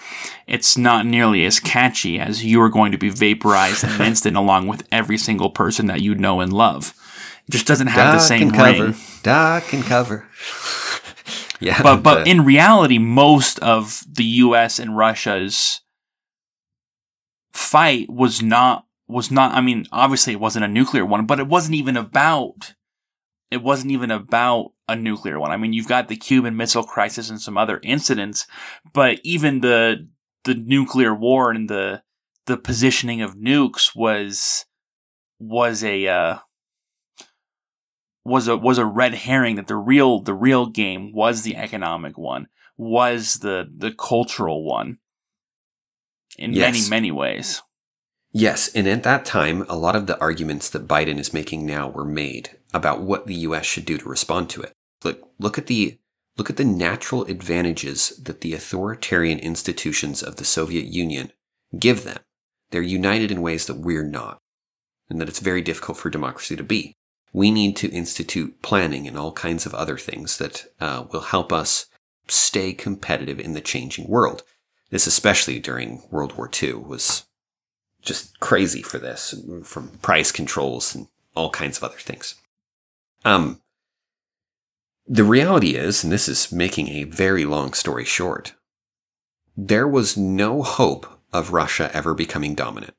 it's 0.46 0.76
not 0.78 1.06
nearly 1.06 1.44
as 1.44 1.60
catchy 1.60 2.18
as 2.18 2.44
you 2.44 2.60
are 2.62 2.68
going 2.68 2.92
to 2.92 2.98
be 2.98 3.10
vaporized 3.10 3.84
in 3.84 3.90
an 3.90 4.00
instant 4.06 4.36
along 4.36 4.66
with 4.66 4.86
every 4.92 5.18
single 5.18 5.50
person 5.50 5.86
that 5.86 6.00
you 6.00 6.14
know 6.14 6.40
and 6.40 6.52
love. 6.52 6.94
It 7.46 7.52
just 7.52 7.66
doesn't 7.66 7.86
have 7.88 8.14
the 8.14 8.18
same 8.20 8.48
and 8.48 8.54
cover, 8.54 8.84
ring. 8.86 8.94
dark 9.22 9.72
and 9.72 9.82
cover. 9.84 10.26
yeah, 11.60 11.82
But 11.82 12.02
but 12.02 12.24
the- 12.24 12.30
in 12.30 12.44
reality, 12.44 12.98
most 12.98 13.58
of 13.60 14.04
the 14.10 14.24
U.S. 14.24 14.78
and 14.78 14.96
Russia's 14.96 15.80
fight 17.52 18.08
was 18.10 18.42
not 18.42 18.84
was 19.06 19.30
not. 19.30 19.52
I 19.54 19.60
mean, 19.60 19.86
obviously, 19.92 20.34
it 20.34 20.40
wasn't 20.40 20.64
a 20.64 20.68
nuclear 20.68 21.04
one, 21.04 21.26
but 21.26 21.40
it 21.40 21.46
wasn't 21.46 21.74
even 21.76 21.96
about. 21.96 22.74
It 23.50 23.62
wasn't 23.62 23.92
even 23.92 24.10
about 24.10 24.72
a 24.88 24.96
nuclear 24.96 25.38
one. 25.38 25.50
I 25.50 25.56
mean, 25.56 25.72
you've 25.72 25.88
got 25.88 26.08
the 26.08 26.16
Cuban 26.16 26.56
Missile 26.56 26.84
Crisis 26.84 27.30
and 27.30 27.40
some 27.40 27.58
other 27.58 27.80
incidents, 27.82 28.46
but 28.92 29.20
even 29.22 29.60
the 29.60 30.08
the 30.44 30.54
nuclear 30.54 31.14
war 31.14 31.50
and 31.50 31.68
the 31.68 32.02
the 32.46 32.56
positioning 32.56 33.20
of 33.20 33.36
nukes 33.36 33.94
was 33.94 34.64
was 35.38 35.84
a 35.84 36.06
uh, 36.08 36.38
was 38.24 38.48
a 38.48 38.56
was 38.56 38.78
a 38.78 38.86
red 38.86 39.14
herring 39.14 39.56
that 39.56 39.66
the 39.66 39.76
real 39.76 40.20
the 40.20 40.34
real 40.34 40.66
game 40.66 41.12
was 41.12 41.42
the 41.42 41.56
economic 41.56 42.16
one 42.16 42.48
was 42.76 43.34
the 43.34 43.68
the 43.76 43.90
cultural 43.92 44.64
one 44.64 44.98
in 46.38 46.52
Yes. 46.52 46.72
many 46.72 46.88
many 46.88 47.10
ways 47.10 47.62
Yes, 48.30 48.68
and 48.74 48.86
at 48.86 49.04
that 49.04 49.24
time, 49.24 49.64
a 49.68 49.76
lot 49.76 49.96
of 49.96 50.06
the 50.06 50.20
arguments 50.20 50.68
that 50.70 50.86
Biden 50.86 51.18
is 51.18 51.32
making 51.32 51.64
now 51.64 51.88
were 51.88 52.04
made 52.04 52.50
about 52.74 53.00
what 53.00 53.26
the 53.26 53.34
U.S. 53.34 53.64
should 53.64 53.86
do 53.86 53.96
to 53.96 54.08
respond 54.08 54.50
to 54.50 54.60
it. 54.60 54.74
Look, 55.04 55.28
look 55.38 55.58
at 55.58 55.66
the 55.66 55.98
look 56.36 56.50
at 56.50 56.56
the 56.56 56.64
natural 56.64 57.24
advantages 57.24 58.10
that 58.22 58.42
the 58.42 58.54
authoritarian 58.54 59.38
institutions 59.40 60.22
of 60.22 60.36
the 60.36 60.44
Soviet 60.44 60.86
Union 60.86 61.32
give 61.78 62.04
them. 62.04 62.20
They're 62.70 62.82
united 62.82 63.30
in 63.30 63.42
ways 63.42 63.66
that 63.66 63.78
we're 63.78 64.04
not, 64.04 64.40
and 65.10 65.20
that 65.20 65.28
it's 65.28 65.40
very 65.40 65.62
difficult 65.62 65.98
for 65.98 66.10
democracy 66.10 66.54
to 66.54 66.62
be. 66.62 66.94
We 67.32 67.50
need 67.50 67.76
to 67.76 67.90
institute 67.90 68.62
planning 68.62 69.06
and 69.06 69.18
all 69.18 69.32
kinds 69.32 69.66
of 69.66 69.74
other 69.74 69.98
things 69.98 70.38
that 70.38 70.66
uh, 70.80 71.04
will 71.12 71.20
help 71.20 71.52
us 71.52 71.86
stay 72.28 72.72
competitive 72.72 73.40
in 73.40 73.52
the 73.52 73.60
changing 73.60 74.08
world. 74.08 74.42
This, 74.90 75.06
especially 75.06 75.58
during 75.58 76.02
World 76.10 76.36
War 76.36 76.50
II, 76.50 76.74
was 76.74 77.26
just 78.00 78.38
crazy 78.40 78.82
for 78.82 78.98
this 78.98 79.34
from 79.64 79.88
price 79.98 80.32
controls 80.32 80.94
and 80.94 81.08
all 81.34 81.50
kinds 81.50 81.76
of 81.76 81.84
other 81.84 81.98
things. 81.98 82.36
Um, 83.24 83.60
the 85.08 85.24
reality 85.24 85.74
is, 85.74 86.04
and 86.04 86.12
this 86.12 86.28
is 86.28 86.52
making 86.52 86.88
a 86.88 87.04
very 87.04 87.44
long 87.44 87.72
story 87.72 88.04
short, 88.04 88.54
there 89.56 89.88
was 89.88 90.16
no 90.16 90.62
hope 90.62 91.06
of 91.32 91.52
Russia 91.52 91.90
ever 91.92 92.14
becoming 92.14 92.54
dominant. 92.54 92.94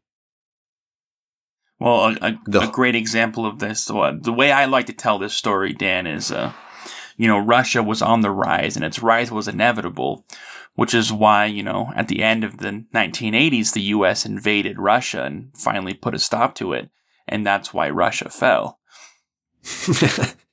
well 1.79 2.07
a, 2.07 2.17
a, 2.21 2.39
The- 2.45 2.61
a 2.61 2.71
great 2.71 2.95
example 2.95 3.45
of 3.45 3.59
this 3.59 3.85
the, 3.85 4.19
the 4.21 4.33
way 4.33 4.51
i 4.51 4.65
like 4.65 4.85
to 4.87 4.93
tell 4.93 5.17
this 5.17 5.33
story 5.33 5.71
dan 5.73 6.05
is 6.07 6.31
uh 6.31 6.51
you 7.17 7.27
know 7.27 7.37
russia 7.39 7.81
was 7.81 8.01
on 8.01 8.21
the 8.21 8.31
rise 8.31 8.75
and 8.75 8.83
its 8.85 9.01
rise 9.01 9.31
was 9.31 9.47
inevitable 9.47 10.25
which 10.75 10.93
is 10.93 11.11
why 11.13 11.45
you 11.45 11.63
know 11.63 11.91
at 11.95 12.07
the 12.09 12.21
end 12.21 12.43
of 12.43 12.57
the 12.57 12.85
1980s 12.93 13.73
the 13.73 13.81
us 13.81 14.25
invaded 14.25 14.77
russia 14.77 15.23
and 15.23 15.51
finally 15.55 15.93
put 15.93 16.13
a 16.15 16.19
stop 16.19 16.53
to 16.55 16.73
it 16.73 16.89
and 17.27 17.45
that's 17.47 17.73
why 17.73 17.89
russia 17.89 18.29
fell 18.29 18.79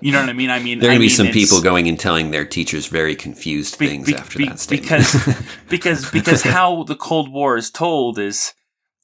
you 0.00 0.12
know 0.12 0.20
what 0.20 0.28
i 0.28 0.32
mean 0.32 0.50
i 0.50 0.58
mean 0.58 0.78
There 0.78 0.88
are 0.90 0.92
going 0.92 1.00
to 1.00 1.04
be 1.04 1.08
some 1.08 1.28
people 1.28 1.60
going 1.60 1.88
and 1.88 1.98
telling 1.98 2.30
their 2.30 2.44
teachers 2.44 2.86
very 2.86 3.14
confused 3.14 3.78
Be- 3.78 3.88
things 3.88 4.06
be- 4.08 4.14
after 4.16 4.38
be- 4.38 4.46
that 4.46 4.58
statement. 4.60 4.90
because 4.90 5.44
because 5.68 6.10
because 6.10 6.42
how 6.42 6.82
the 6.84 6.96
Cold 6.96 7.30
War 7.32 7.56
is 7.56 7.70
told 7.70 8.18
is 8.18 8.52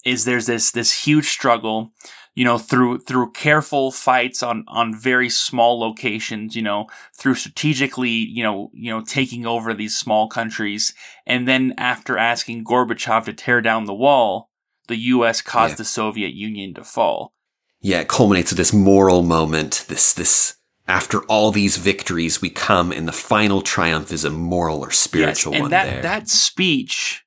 is 0.04 0.24
there's 0.24 0.46
this 0.46 0.70
this 0.70 1.04
huge 1.07 1.28
struggle, 1.28 1.92
you 2.35 2.44
know, 2.44 2.57
through 2.59 2.98
through 3.00 3.33
careful 3.33 3.90
fights 3.90 4.42
on 4.42 4.64
on 4.68 4.94
very 4.94 5.28
small 5.28 5.78
locations, 5.81 6.54
you 6.57 6.62
know, 6.62 6.87
through 7.18 7.35
strategically, 7.35 8.11
you 8.11 8.42
know, 8.42 8.70
you 8.72 8.90
know, 8.92 9.02
taking 9.04 9.44
over 9.46 9.74
these 9.74 9.96
small 9.98 10.28
countries, 10.28 10.94
and 11.26 11.46
then 11.48 11.74
after 11.76 12.16
asking 12.16 12.64
Gorbachev 12.64 13.24
to 13.26 13.33
tear 13.33 13.61
down 13.61 13.85
the 13.87 13.94
wall, 13.94 14.50
the 14.87 14.96
U.S. 15.14 15.42
caused 15.42 15.72
Yeah. 15.72 15.76
the 15.78 15.85
Soviet 15.85 16.33
Union 16.35 16.74
to 16.74 16.85
fall. 16.85 17.35
Yeah, 17.81 18.01
it 18.01 18.09
culminates 18.09 18.51
with 18.51 18.59
this 18.59 18.73
moral 18.73 19.23
moment. 19.23 19.85
This 19.88 20.12
this 20.12 20.57
after 20.87 21.23
all 21.25 21.51
these 21.51 21.77
victories, 21.77 22.41
we 22.41 22.51
come, 22.51 22.93
and 22.93 23.07
the 23.07 23.12
final 23.12 23.61
triumph 23.61 24.11
is 24.11 24.25
a 24.25 24.31
moral 24.31 24.81
or 24.81 24.91
spiritual 24.91 25.53
and 25.53 25.62
one. 25.62 25.71
that 25.71 25.85
there, 25.85 26.03
that 26.03 26.29
speech 26.29 27.25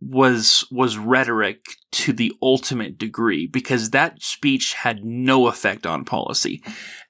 was 0.00 0.64
was 0.70 0.96
rhetoric 0.96 1.64
to 1.92 2.12
the 2.12 2.32
ultimate 2.40 2.96
degree 2.96 3.46
because 3.46 3.90
that 3.90 4.22
speech 4.22 4.74
had 4.74 5.04
no 5.04 5.46
effect 5.46 5.86
on 5.86 6.04
policy. 6.04 6.62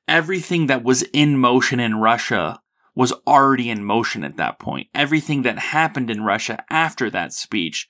Everything 0.08 0.66
that 0.66 0.82
was 0.82 1.02
in 1.12 1.38
motion 1.38 1.78
in 1.78 2.00
Russia 2.00 2.60
was 2.96 3.12
already 3.26 3.70
in 3.70 3.84
motion 3.84 4.24
at 4.24 4.36
that 4.36 4.58
point. 4.58 4.88
Everything 4.92 5.42
that 5.42 5.58
happened 5.58 6.10
in 6.10 6.24
Russia 6.24 6.64
after 6.68 7.08
that 7.10 7.32
speech 7.32 7.88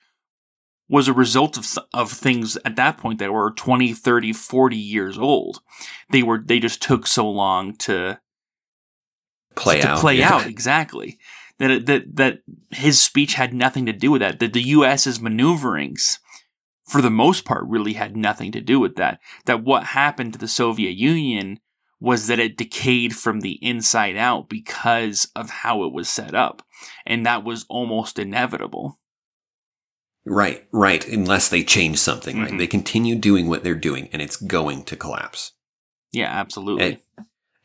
was 0.91 1.07
a 1.07 1.13
result 1.13 1.57
of 1.57 1.65
of 1.93 2.11
things 2.11 2.57
at 2.65 2.75
that 2.75 2.97
point 2.97 3.17
that 3.19 3.31
were 3.31 3.51
20, 3.51 3.93
30, 3.93 4.33
40 4.33 4.75
years 4.75 5.17
old. 5.17 5.61
They 6.11 6.21
were 6.21 6.37
they 6.37 6.59
just 6.59 6.81
took 6.81 7.07
so 7.07 7.27
long 7.27 7.75
to 7.77 8.19
play 9.55 9.81
to 9.81 9.87
out. 9.87 9.99
play 9.99 10.15
yeah. 10.17 10.33
out 10.33 10.45
exactly 10.45 11.17
that 11.59 11.71
it, 11.71 11.85
that 11.85 12.15
that 12.15 12.39
his 12.71 13.01
speech 13.01 13.35
had 13.35 13.53
nothing 13.53 13.85
to 13.85 13.93
do 13.93 14.11
with 14.11 14.19
that 14.21 14.39
that 14.39 14.53
the 14.53 14.61
US's 14.61 15.21
maneuverings 15.21 16.19
for 16.83 17.01
the 17.01 17.09
most 17.09 17.45
part 17.45 17.63
really 17.67 17.93
had 17.93 18.17
nothing 18.17 18.51
to 18.51 18.61
do 18.61 18.79
with 18.79 18.95
that 18.97 19.19
that 19.45 19.63
what 19.63 19.83
happened 19.85 20.33
to 20.33 20.39
the 20.39 20.47
Soviet 20.47 20.91
Union 20.91 21.59
was 22.01 22.27
that 22.27 22.39
it 22.39 22.57
decayed 22.57 23.15
from 23.15 23.41
the 23.41 23.59
inside 23.63 24.17
out 24.17 24.49
because 24.49 25.29
of 25.35 25.49
how 25.49 25.83
it 25.83 25.93
was 25.93 26.09
set 26.09 26.35
up 26.35 26.63
and 27.05 27.25
that 27.25 27.43
was 27.45 27.65
almost 27.69 28.19
inevitable 28.19 28.99
Right, 30.25 30.65
right. 30.71 31.07
Unless 31.07 31.49
they 31.49 31.63
change 31.63 31.97
something, 31.97 32.39
right? 32.39 32.51
Mhm. 32.51 32.57
They 32.59 32.67
continue 32.67 33.15
doing 33.15 33.47
what 33.47 33.63
they're 33.63 33.73
doing, 33.75 34.07
and 34.13 34.21
it's 34.21 34.35
going 34.35 34.83
to 34.85 34.95
collapse. 34.95 35.53
yeah 36.13 36.27
absolutely 36.29 36.99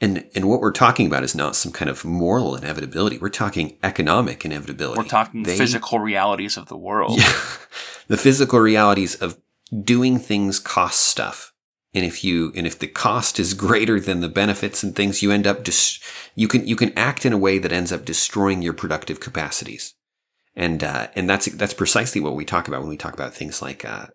And 0.00 0.24
and 0.34 0.44
what 0.48 0.60
we're 0.60 0.72
talking 0.84 1.06
about 1.06 1.24
is 1.24 1.34
not 1.34 1.56
some 1.56 1.72
kind 1.72 1.90
of 1.90 2.04
moral 2.04 2.54
inevitability. 2.54 3.18
We're 3.18 3.30
talking 3.44 3.76
economic 3.82 4.44
inevitability. 4.44 4.98
we're 5.00 5.08
talking 5.08 5.42
They- 5.42 5.56
physical 5.58 5.98
realities 5.98 6.56
of 6.56 6.66
the 6.68 6.76
world 6.76 7.18
Yeah, 7.18 7.32
the 8.08 8.16
physical 8.16 8.60
realities 8.60 9.14
of 9.16 9.38
doing 9.94 10.18
things 10.20 10.60
cost 10.60 11.00
stuff 11.02 11.52
and 11.92 12.04
if 12.04 12.22
you 12.22 12.52
and 12.54 12.66
if 12.66 12.78
the 12.78 12.86
cost 12.86 13.40
is 13.40 13.52
greater 13.66 13.98
than 13.98 14.20
the 14.20 14.28
benefits 14.28 14.82
and 14.84 14.94
things, 14.94 15.22
you 15.22 15.32
end 15.32 15.46
up 15.46 15.64
just 15.64 16.00
you 16.36 16.46
can 16.46 16.64
you 16.68 16.76
can 16.76 16.92
act 16.96 17.26
in 17.26 17.32
a 17.32 17.38
way 17.46 17.58
that 17.58 17.72
ends 17.72 17.90
up 17.90 18.04
destroying 18.04 18.62
your 18.62 18.74
productive 18.74 19.18
capacities, 19.18 19.94
and 20.56 20.82
uh, 20.82 21.08
and 21.14 21.28
that's 21.28 21.46
that's 21.52 21.74
precisely 21.74 22.20
what 22.20 22.34
we 22.34 22.44
talk 22.44 22.66
about 22.66 22.80
when 22.80 22.88
we 22.88 22.96
talk 22.96 23.12
about 23.12 23.34
things 23.34 23.60
like 23.60 23.84
uh, 23.84 24.06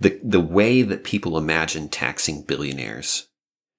the 0.00 0.18
the 0.22 0.40
way 0.40 0.82
that 0.82 1.04
people 1.04 1.36
imagine 1.36 1.88
taxing 1.88 2.42
billionaires 2.42 3.28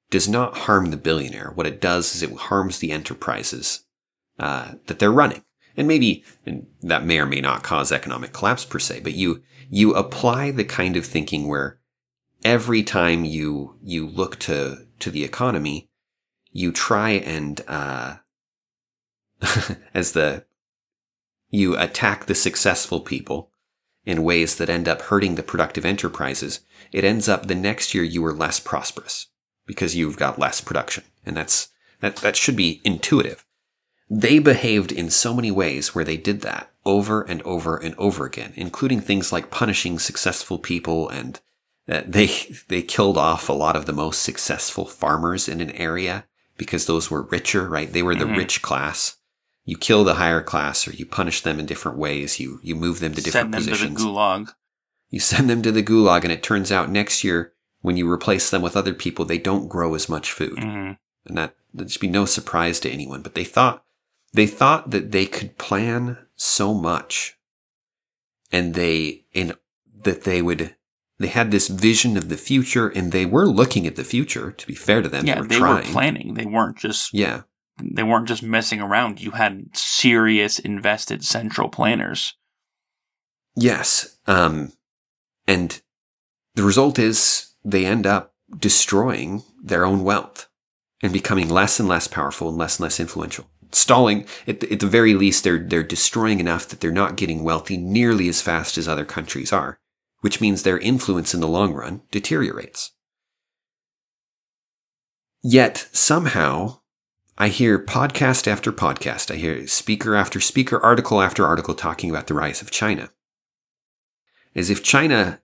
does 0.09 0.29
not 0.29 0.57
harm 0.59 0.91
the 0.91 0.97
billionaire. 0.97 1.51
What 1.53 1.67
it 1.67 1.81
does 1.81 2.15
is 2.15 2.23
it 2.23 2.31
harms 2.33 2.79
the 2.79 2.91
enterprises 2.91 3.83
uh, 4.39 4.73
that 4.85 4.99
they're 4.99 5.11
running, 5.11 5.43
and 5.75 5.87
maybe 5.87 6.23
and 6.45 6.67
that 6.81 7.05
may 7.05 7.19
or 7.19 7.25
may 7.25 7.41
not 7.41 7.63
cause 7.63 7.91
economic 7.91 8.33
collapse 8.33 8.63
per 8.63 8.79
se. 8.79 9.01
But 9.01 9.13
you 9.13 9.41
you 9.69 9.95
apply 9.95 10.51
the 10.51 10.63
kind 10.63 10.95
of 10.95 11.05
thinking 11.05 11.47
where 11.47 11.79
every 12.43 12.83
time 12.83 13.25
you 13.25 13.79
you 13.81 14.07
look 14.07 14.37
to 14.39 14.85
to 14.99 15.09
the 15.09 15.23
economy, 15.23 15.89
you 16.51 16.71
try 16.71 17.11
and 17.11 17.61
uh, 17.67 18.17
as 19.93 20.11
the 20.11 20.45
you 21.49 21.77
attack 21.77 22.25
the 22.25 22.35
successful 22.35 22.99
people 22.99 23.51
in 24.05 24.23
ways 24.23 24.55
that 24.55 24.69
end 24.69 24.87
up 24.87 25.03
hurting 25.03 25.35
the 25.35 25.43
productive 25.43 25.85
enterprises. 25.85 26.61
It 26.91 27.03
ends 27.03 27.27
up 27.27 27.47
the 27.47 27.55
next 27.55 27.93
year 27.93 28.03
you 28.03 28.25
are 28.25 28.33
less 28.33 28.59
prosperous 28.59 29.27
because 29.65 29.95
you've 29.95 30.17
got 30.17 30.39
less 30.39 30.61
production, 30.61 31.03
and 31.25 31.35
that's 31.35 31.69
that 31.99 32.17
that 32.17 32.35
should 32.35 32.55
be 32.55 32.81
intuitive. 32.83 33.45
They 34.09 34.39
behaved 34.39 34.91
in 34.91 35.09
so 35.09 35.33
many 35.33 35.51
ways 35.51 35.93
where 35.93 36.05
they 36.05 36.15
did 36.15 36.41
that 36.41 36.71
over 36.85 37.21
and 37.21 37.41
over 37.41 37.75
and 37.75 37.93
over 37.97 38.25
again, 38.25 38.53
including 38.55 39.01
things 39.01 39.33
like 39.33 39.51
punishing 39.51 39.99
successful 39.99 40.57
people 40.57 41.09
and 41.09 41.41
they 41.87 42.27
they 42.67 42.81
killed 42.81 43.17
off 43.17 43.49
a 43.49 43.53
lot 43.53 43.75
of 43.75 43.85
the 43.85 43.93
most 43.93 44.21
successful 44.21 44.85
farmers 44.85 45.47
in 45.47 45.61
an 45.61 45.71
area 45.71 46.25
because 46.57 46.85
those 46.85 47.09
were 47.09 47.23
richer, 47.23 47.67
right? 47.67 47.91
They 47.91 48.03
were 48.03 48.15
the 48.15 48.25
mm-hmm. 48.25 48.37
rich 48.37 48.61
class. 48.61 49.17
You 49.67 49.77
kill 49.77 50.05
the 50.05 50.13
higher 50.13 50.41
class, 50.41 50.87
or 50.87 50.91
you 50.91 51.05
punish 51.05 51.41
them 51.41 51.59
in 51.59 51.65
different 51.65 51.97
ways. 51.97 52.39
You 52.39 52.61
you 52.63 52.73
move 52.73 53.01
them 53.01 53.13
to 53.13 53.21
different 53.21 53.33
send 53.33 53.53
them 53.53 53.63
positions. 53.63 53.97
To 53.97 54.03
the 54.03 54.09
gulag. 54.09 54.53
You 55.09 55.19
send 55.19 55.49
them 55.49 55.61
to 55.61 55.73
the 55.73 55.83
gulag, 55.83 56.23
and 56.23 56.31
it 56.31 56.41
turns 56.41 56.71
out 56.71 56.89
next 56.89 57.21
year 57.21 57.53
when 57.81 57.97
you 57.97 58.09
replace 58.09 58.49
them 58.49 58.61
with 58.61 58.77
other 58.77 58.93
people, 58.93 59.25
they 59.25 59.37
don't 59.37 59.67
grow 59.67 59.93
as 59.93 60.07
much 60.07 60.31
food, 60.31 60.57
mm-hmm. 60.57 60.93
and 61.25 61.37
that 61.37 61.55
that 61.73 61.91
should 61.91 61.99
be 61.99 62.07
no 62.07 62.23
surprise 62.23 62.79
to 62.79 62.89
anyone. 62.89 63.21
But 63.21 63.35
they 63.35 63.43
thought 63.43 63.83
they 64.31 64.47
thought 64.47 64.91
that 64.91 65.11
they 65.11 65.25
could 65.25 65.57
plan 65.57 66.17
so 66.37 66.73
much, 66.73 67.37
and 68.53 68.73
they 68.73 69.25
in 69.33 69.53
that 70.03 70.23
they 70.23 70.41
would 70.41 70.77
they 71.19 71.27
had 71.27 71.51
this 71.51 71.67
vision 71.67 72.15
of 72.15 72.29
the 72.29 72.37
future 72.37 72.87
and 72.87 73.11
they 73.11 73.25
were 73.25 73.47
looking 73.47 73.85
at 73.85 73.95
the 73.95 74.03
future 74.03 74.51
to 74.51 74.67
be 74.67 74.75
fair 74.75 75.01
to 75.01 75.09
them 75.09 75.25
yeah 75.25 75.41
they 75.41 75.41
were, 75.41 75.47
they 75.47 75.59
were 75.59 75.81
planning 75.81 76.35
they 76.35 76.45
weren't 76.45 76.77
just 76.77 77.13
yeah 77.13 77.41
they 77.81 78.03
weren't 78.03 78.27
just 78.27 78.43
messing 78.43 78.81
around. 78.81 79.21
You 79.21 79.31
had 79.31 79.75
serious 79.75 80.59
invested 80.59 81.23
central 81.23 81.69
planners. 81.69 82.35
Yes 83.55 84.17
um 84.27 84.73
and 85.47 85.81
the 86.55 86.63
result 86.63 86.99
is 86.99 87.53
they 87.63 87.85
end 87.85 88.05
up 88.05 88.33
destroying 88.57 89.43
their 89.63 89.85
own 89.85 90.03
wealth 90.03 90.47
and 91.01 91.13
becoming 91.13 91.49
less 91.49 91.79
and 91.79 91.87
less 91.87 92.07
powerful 92.07 92.49
and 92.49 92.57
less 92.57 92.77
and 92.77 92.83
less 92.83 92.99
influential. 92.99 93.49
Stalling 93.71 94.25
at 94.47 94.61
the, 94.61 94.71
at 94.71 94.79
the 94.79 94.87
very 94.87 95.13
least 95.13 95.43
they're 95.43 95.59
they're 95.59 95.83
destroying 95.83 96.39
enough 96.39 96.67
that 96.67 96.79
they're 96.79 96.91
not 96.91 97.17
getting 97.17 97.43
wealthy 97.43 97.77
nearly 97.77 98.29
as 98.29 98.41
fast 98.41 98.77
as 98.77 98.87
other 98.87 99.05
countries 99.05 99.51
are 99.51 99.79
which 100.21 100.41
means 100.41 100.63
their 100.63 100.79
influence 100.79 101.33
in 101.33 101.39
the 101.39 101.47
long 101.47 101.73
run 101.73 102.01
deteriorates. 102.11 102.91
Yet 105.43 105.87
somehow 105.91 106.79
I 107.39 107.49
hear 107.49 107.77
podcast 107.77 108.47
after 108.47 108.71
podcast, 108.71 109.29
I 109.29 109.35
hear 109.35 109.67
speaker 109.67 110.15
after 110.15 110.39
speaker, 110.39 110.79
article 110.79 111.21
after 111.21 111.45
article 111.45 111.75
talking 111.75 112.09
about 112.09 112.25
the 112.25 112.33
rise 112.33 112.63
of 112.63 112.71
China. 112.71 113.11
As 114.55 114.71
if 114.71 114.81
China 114.81 115.39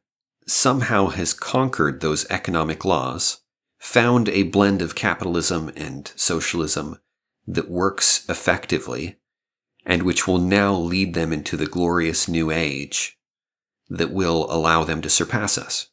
somehow 0.47 1.09
has 1.09 1.35
conquered 1.35 2.01
those 2.01 2.25
economic 2.31 2.83
laws, 2.83 3.41
found 3.77 4.27
a 4.29 4.41
blend 4.41 4.81
of 4.81 4.95
capitalism 4.95 5.71
and 5.75 6.11
socialism 6.15 6.99
that 7.45 7.69
works 7.69 8.27
effectively, 8.27 9.19
and 9.85 10.01
which 10.01 10.27
will 10.27 10.39
now 10.39 10.73
lead 10.73 11.13
them 11.13 11.31
into 11.31 11.55
the 11.55 11.67
glorious 11.67 12.27
new 12.27 12.49
age 12.49 13.19
that 13.87 14.11
will 14.11 14.51
allow 14.51 14.83
them 14.83 14.99
to 15.03 15.11
surpass 15.11 15.59
us. 15.59 15.89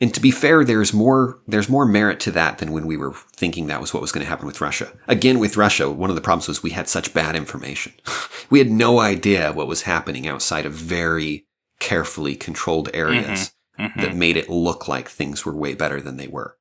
And 0.00 0.12
to 0.12 0.20
be 0.20 0.30
fair, 0.30 0.64
there's 0.64 0.92
more, 0.92 1.40
there's 1.46 1.68
more 1.68 1.86
merit 1.86 2.18
to 2.20 2.32
that 2.32 2.58
than 2.58 2.72
when 2.72 2.86
we 2.86 2.96
were 2.96 3.12
thinking 3.12 3.66
that 3.66 3.80
was 3.80 3.94
what 3.94 4.00
was 4.00 4.10
going 4.10 4.24
to 4.24 4.28
happen 4.28 4.46
with 4.46 4.60
Russia. 4.60 4.92
Again, 5.06 5.38
with 5.38 5.56
Russia, 5.56 5.88
one 5.88 6.10
of 6.10 6.16
the 6.16 6.22
problems 6.22 6.48
was 6.48 6.62
we 6.62 6.70
had 6.70 6.88
such 6.88 7.14
bad 7.14 7.36
information. 7.36 7.92
we 8.50 8.58
had 8.58 8.70
no 8.70 8.98
idea 8.98 9.52
what 9.52 9.68
was 9.68 9.82
happening 9.82 10.26
outside 10.26 10.66
of 10.66 10.72
very 10.72 11.46
carefully 11.78 12.34
controlled 12.34 12.90
areas 12.92 13.52
mm-hmm. 13.78 13.82
Mm-hmm. 13.84 14.00
that 14.00 14.16
made 14.16 14.36
it 14.36 14.50
look 14.50 14.88
like 14.88 15.08
things 15.08 15.44
were 15.44 15.54
way 15.54 15.74
better 15.74 16.00
than 16.00 16.16
they 16.16 16.28
were. 16.28 16.56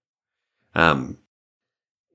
Um, 0.75 1.19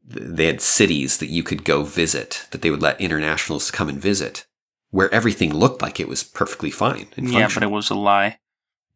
they 0.05 0.47
had 0.47 0.61
cities 0.61 1.19
that 1.19 1.29
you 1.29 1.43
could 1.43 1.65
go 1.65 1.83
visit 1.83 2.47
that 2.53 2.63
they 2.63 2.71
would 2.71 2.83
let 2.83 3.01
internationals 3.01 3.71
come 3.71 3.89
and 3.89 4.01
visit 4.01 4.47
where 4.91 5.13
everything 5.13 5.53
looked 5.53 5.83
like 5.83 6.01
it 6.01 6.09
was 6.09 6.23
perfectly 6.23 6.71
fine. 6.71 7.09
yeah, 7.17 7.49
but 7.53 7.63
it 7.63 7.71
was 7.71 7.91
a 7.91 7.95
lie. 7.95 8.39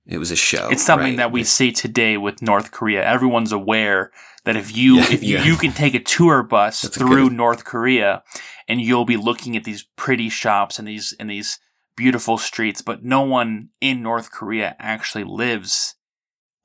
It 0.07 0.19
was 0.19 0.31
a 0.31 0.37
show. 0.37 0.69
It's 0.71 0.85
something 0.85 1.13
right? 1.13 1.17
that 1.19 1.33
we 1.33 1.45
see 1.45 1.71
today 1.71 2.17
with 2.17 2.43
North 2.43 2.73
Korea. 2.73 3.05
Everyone's 3.05 3.53
aware 3.53 4.11
that 4.45 4.57
if 4.57 4.77
you 4.77 4.97
yeah, 4.97 5.13
if 5.13 5.23
you, 5.23 5.37
yeah. 5.37 5.45
you 5.45 5.57
can 5.57 5.73
take 5.73 5.95
a 5.95 6.01
tour 6.01 6.43
bus 6.43 6.83
That's 6.83 6.97
through 6.97 7.31
North 7.31 7.65
Korea 7.65 8.23
and 8.69 8.81
you'll 8.81 9.05
be 9.05 9.17
looking 9.17 9.57
at 9.57 9.65
these 9.65 9.85
pretty 9.97 10.29
shops 10.29 10.79
and 10.79 10.89
these 10.89 11.15
and 11.21 11.31
these 11.31 11.59
beautiful 11.97 12.39
streets, 12.39 12.83
but 12.83 13.05
no 13.05 13.23
one 13.23 13.69
in 13.81 14.03
North 14.03 14.33
Korea 14.33 14.75
actually 14.79 15.25
lives 15.25 15.95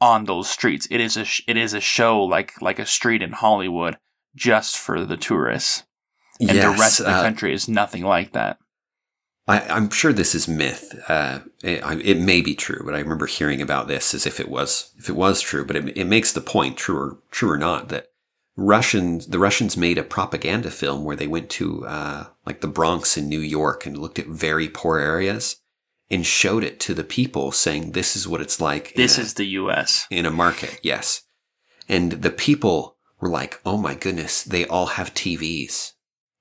on 0.01 0.25
those 0.25 0.49
streets. 0.49 0.87
It 0.89 0.99
is 0.99 1.17
a 1.17 1.25
it 1.47 1.57
is 1.57 1.73
a 1.73 1.79
show 1.79 2.23
like 2.23 2.59
like 2.61 2.79
a 2.79 2.85
street 2.85 3.21
in 3.21 3.33
Hollywood 3.33 3.97
just 4.35 4.77
for 4.77 5.05
the 5.05 5.17
tourists. 5.17 5.83
And 6.39 6.53
yes, 6.53 6.63
the 6.63 6.81
rest 6.81 6.99
of 6.99 7.05
the 7.07 7.13
uh, 7.13 7.23
country 7.23 7.53
is 7.53 7.67
nothing 7.67 8.03
like 8.03 8.33
that. 8.33 8.57
I, 9.47 9.77
am 9.77 9.89
sure 9.89 10.11
this 10.11 10.35
is 10.35 10.47
myth. 10.47 10.99
Uh, 11.07 11.39
it, 11.63 11.81
it, 12.03 12.19
may 12.19 12.41
be 12.41 12.53
true, 12.53 12.81
but 12.83 12.93
I 12.93 12.99
remember 12.99 13.27
hearing 13.27 13.61
about 13.61 13.87
this 13.87 14.13
as 14.13 14.25
if 14.25 14.39
it 14.39 14.49
was 14.49 14.91
if 14.97 15.07
it 15.07 15.15
was 15.15 15.39
true. 15.41 15.63
But 15.63 15.77
it, 15.77 15.97
it 15.97 16.05
makes 16.05 16.33
the 16.33 16.41
point, 16.41 16.77
true 16.77 16.97
or 16.97 17.17
true 17.31 17.49
or 17.49 17.57
not, 17.57 17.87
that 17.87 18.07
Russians 18.57 19.27
the 19.27 19.39
Russians 19.39 19.77
made 19.77 19.97
a 19.97 20.03
propaganda 20.03 20.69
film 20.69 21.05
where 21.05 21.15
they 21.15 21.27
went 21.27 21.49
to 21.51 21.85
uh, 21.85 22.25
like 22.45 22.59
the 22.59 22.67
Bronx 22.67 23.17
in 23.17 23.29
New 23.29 23.39
York 23.39 23.85
and 23.85 23.97
looked 23.97 24.19
at 24.19 24.27
very 24.27 24.67
poor 24.67 24.99
areas 24.99 25.57
and 26.09 26.25
showed 26.25 26.63
it 26.63 26.79
to 26.81 26.93
the 26.93 27.03
people, 27.05 27.51
saying, 27.53 27.91
"This 27.91 28.17
is 28.17 28.27
what 28.27 28.41
it's 28.41 28.59
like." 28.59 28.93
This 28.95 29.17
is 29.17 29.31
a, 29.31 29.35
the 29.35 29.45
U.S. 29.45 30.07
in 30.09 30.25
a 30.25 30.31
market, 30.31 30.79
yes. 30.83 31.21
And 31.87 32.11
the 32.11 32.31
people 32.31 32.97
were 33.21 33.29
like, 33.29 33.61
"Oh 33.65 33.77
my 33.77 33.95
goodness, 33.95 34.43
they 34.43 34.65
all 34.65 34.87
have 34.87 35.13
TVs. 35.13 35.93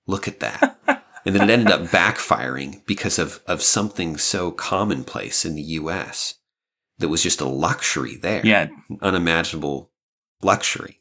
Look 0.07 0.27
at 0.27 0.41
that." 0.41 1.05
And 1.27 1.35
then 1.35 1.51
it 1.51 1.53
ended 1.53 1.73
up 1.73 1.83
backfiring 1.83 2.87
because 2.87 3.19
of, 3.19 3.41
of 3.49 3.61
something 3.61 4.17
so 4.17 4.53
commonplace 4.53 5.45
in 5.45 5.57
the 5.57 5.63
US 5.63 6.35
that 6.99 7.09
was 7.09 7.23
just 7.23 7.41
a 7.41 7.49
luxury 7.49 8.17
there. 8.17 8.47
Yeah. 8.47 8.69
Unimaginable 9.03 9.91
luxury. 10.41 11.01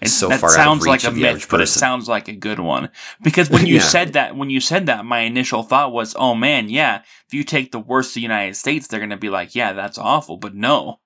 It's 0.00 0.12
so 0.12 0.28
that 0.28 0.40
far 0.40 0.50
sounds 0.50 0.86
like 0.86 1.02
a 1.04 1.10
myth, 1.10 1.48
but 1.50 1.60
it 1.60 1.66
sounds 1.66 2.08
like 2.08 2.28
a 2.28 2.34
good 2.34 2.60
one. 2.60 2.90
Because 3.20 3.50
when 3.50 3.66
you 3.66 3.76
yeah. 3.76 3.82
said 3.82 4.12
that, 4.12 4.36
when 4.36 4.48
you 4.48 4.60
said 4.60 4.86
that, 4.86 5.04
my 5.04 5.20
initial 5.20 5.64
thought 5.64 5.92
was, 5.92 6.14
"Oh 6.16 6.36
man, 6.36 6.68
yeah. 6.68 7.02
If 7.26 7.34
you 7.34 7.42
take 7.42 7.72
the 7.72 7.80
worst 7.80 8.10
of 8.10 8.14
the 8.14 8.20
United 8.20 8.54
States, 8.54 8.86
they're 8.86 9.00
going 9.00 9.10
to 9.10 9.16
be 9.16 9.28
like, 9.28 9.56
yeah, 9.56 9.72
that's 9.72 9.98
awful." 9.98 10.36
But 10.36 10.54
no, 10.54 11.00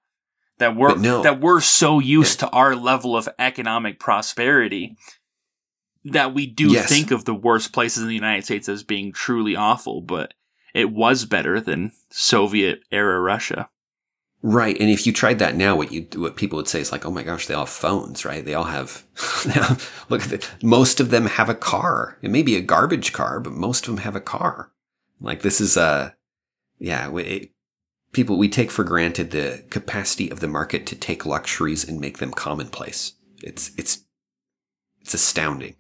that 0.58 0.76
we're 0.76 0.96
no. 0.96 1.22
that 1.22 1.40
we're 1.40 1.62
so 1.62 2.00
used 2.00 2.42
yeah. 2.42 2.48
to 2.48 2.54
our 2.54 2.76
level 2.76 3.16
of 3.16 3.30
economic 3.38 3.98
prosperity 3.98 4.98
that 6.04 6.34
we 6.34 6.46
do 6.46 6.68
yes. 6.68 6.88
think 6.88 7.10
of 7.10 7.24
the 7.24 7.34
worst 7.34 7.72
places 7.72 8.02
in 8.02 8.08
the 8.08 8.14
United 8.14 8.44
States 8.44 8.68
as 8.68 8.82
being 8.82 9.12
truly 9.12 9.54
awful, 9.54 10.00
but 10.00 10.34
it 10.74 10.90
was 10.90 11.24
better 11.24 11.60
than 11.60 11.92
Soviet 12.10 12.82
era 12.90 13.20
Russia. 13.20 13.68
Right, 14.44 14.76
and 14.80 14.90
if 14.90 15.06
you 15.06 15.12
tried 15.12 15.38
that 15.38 15.54
now, 15.54 15.76
what 15.76 15.92
you 15.92 16.08
what 16.16 16.34
people 16.34 16.56
would 16.56 16.66
say 16.66 16.80
is 16.80 16.90
like, 16.90 17.06
"Oh 17.06 17.12
my 17.12 17.22
gosh, 17.22 17.46
they 17.46 17.54
all 17.54 17.64
have 17.64 17.68
phones, 17.72 18.24
right? 18.24 18.44
They 18.44 18.54
all 18.54 18.64
have." 18.64 19.04
look 20.08 20.22
at 20.24 20.30
the, 20.30 20.48
most 20.64 20.98
of 20.98 21.10
them 21.10 21.26
have 21.26 21.48
a 21.48 21.54
car. 21.54 22.18
It 22.22 22.30
may 22.32 22.42
be 22.42 22.56
a 22.56 22.60
garbage 22.60 23.12
car, 23.12 23.38
but 23.38 23.52
most 23.52 23.86
of 23.86 23.94
them 23.94 24.02
have 24.02 24.16
a 24.16 24.20
car. 24.20 24.72
Like 25.20 25.42
this 25.42 25.60
is 25.60 25.76
a, 25.76 26.16
yeah. 26.80 27.16
It, 27.18 27.50
people 28.10 28.36
we 28.36 28.48
take 28.48 28.72
for 28.72 28.82
granted 28.82 29.30
the 29.30 29.64
capacity 29.70 30.28
of 30.28 30.40
the 30.40 30.48
market 30.48 30.86
to 30.86 30.96
take 30.96 31.24
luxuries 31.24 31.88
and 31.88 32.00
make 32.00 32.18
them 32.18 32.32
commonplace. 32.32 33.12
It's 33.44 33.70
it's 33.78 34.04
it's 35.02 35.14
astounding. 35.14 35.76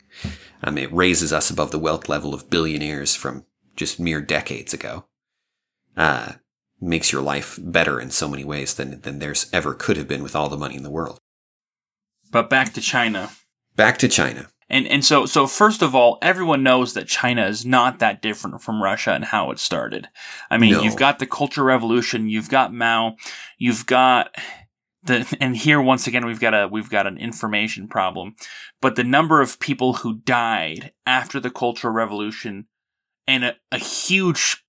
Um, 0.62 0.76
it 0.78 0.92
raises 0.92 1.32
us 1.32 1.50
above 1.50 1.70
the 1.70 1.78
wealth 1.78 2.08
level 2.08 2.34
of 2.34 2.50
billionaires 2.50 3.14
from 3.14 3.46
just 3.74 3.98
mere 3.98 4.20
decades 4.20 4.74
ago. 4.74 5.06
Uh, 5.96 6.34
makes 6.80 7.12
your 7.12 7.22
life 7.22 7.58
better 7.62 8.00
in 8.00 8.10
so 8.10 8.28
many 8.28 8.44
ways 8.44 8.74
than 8.74 9.00
than 9.02 9.18
there's 9.18 9.48
ever 9.52 9.72
could 9.74 9.96
have 9.96 10.08
been 10.08 10.22
with 10.22 10.34
all 10.36 10.48
the 10.48 10.56
money 10.56 10.76
in 10.76 10.82
the 10.82 10.90
world. 10.90 11.18
But 12.30 12.50
back 12.50 12.72
to 12.74 12.80
China. 12.80 13.30
Back 13.76 13.98
to 13.98 14.08
China. 14.08 14.48
And 14.68 14.86
and 14.86 15.04
so 15.04 15.26
so 15.26 15.46
first 15.46 15.82
of 15.82 15.94
all, 15.94 16.18
everyone 16.22 16.62
knows 16.62 16.94
that 16.94 17.06
China 17.06 17.46
is 17.46 17.64
not 17.64 17.98
that 17.98 18.22
different 18.22 18.62
from 18.62 18.82
Russia 18.82 19.12
and 19.12 19.26
how 19.26 19.50
it 19.50 19.58
started. 19.58 20.08
I 20.50 20.58
mean, 20.58 20.72
No. 20.72 20.82
you've 20.82 20.96
got 20.96 21.18
the 21.18 21.26
Cultural 21.26 21.66
Revolution, 21.66 22.28
you've 22.28 22.48
got 22.48 22.72
Mao, 22.72 23.16
you've 23.58 23.86
got 23.86 24.34
the 25.02 25.36
and 25.40 25.56
here 25.56 25.80
once 25.80 26.06
again 26.06 26.24
we've 26.24 26.40
got 26.40 26.54
a 26.54 26.68
we've 26.68 26.90
got 26.90 27.06
an 27.06 27.18
information 27.18 27.88
problem. 27.88 28.36
But 28.80 28.96
the 28.96 29.04
number 29.04 29.40
of 29.40 29.60
people 29.60 29.94
who 29.94 30.18
died 30.18 30.92
after 31.06 31.40
the 31.40 31.50
Cultural 31.50 31.92
Revolution 31.92 32.66
and 33.26 33.44
a, 33.44 33.56
a 33.70 33.78
huge 33.78 34.64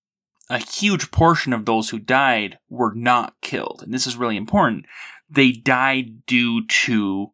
a 0.50 0.58
huge 0.58 1.12
portion 1.12 1.54
of 1.54 1.66
those 1.66 1.90
who 1.90 2.00
died 2.00 2.60
were 2.70 2.94
not 2.94 3.36
killed. 3.42 3.82
And 3.84 3.94
this 3.94 4.06
is 4.06 4.18
really 4.18 4.38
important. 4.38 4.86
They 5.30 5.52
died 5.52 6.26
due 6.26 6.66
to 6.68 7.32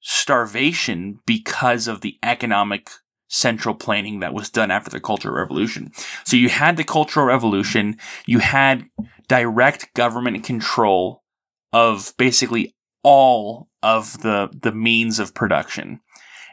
starvation 0.00 1.20
because 1.26 1.88
of 1.88 2.00
the 2.00 2.18
economic 2.22 2.90
central 3.28 3.74
planning 3.74 4.20
that 4.20 4.34
was 4.34 4.50
done 4.50 4.70
after 4.70 4.90
the 4.90 5.00
Cultural 5.00 5.34
Revolution. 5.34 5.92
So 6.24 6.36
you 6.36 6.48
had 6.48 6.76
the 6.76 6.84
Cultural 6.84 7.26
Revolution, 7.26 7.98
you 8.26 8.38
had 8.38 8.86
direct 9.26 9.92
government 9.94 10.44
control 10.44 11.22
of 11.72 12.14
basically 12.16 12.74
all 13.02 13.68
of 13.82 14.22
the 14.22 14.48
the 14.60 14.72
means 14.72 15.18
of 15.18 15.34
production. 15.34 16.00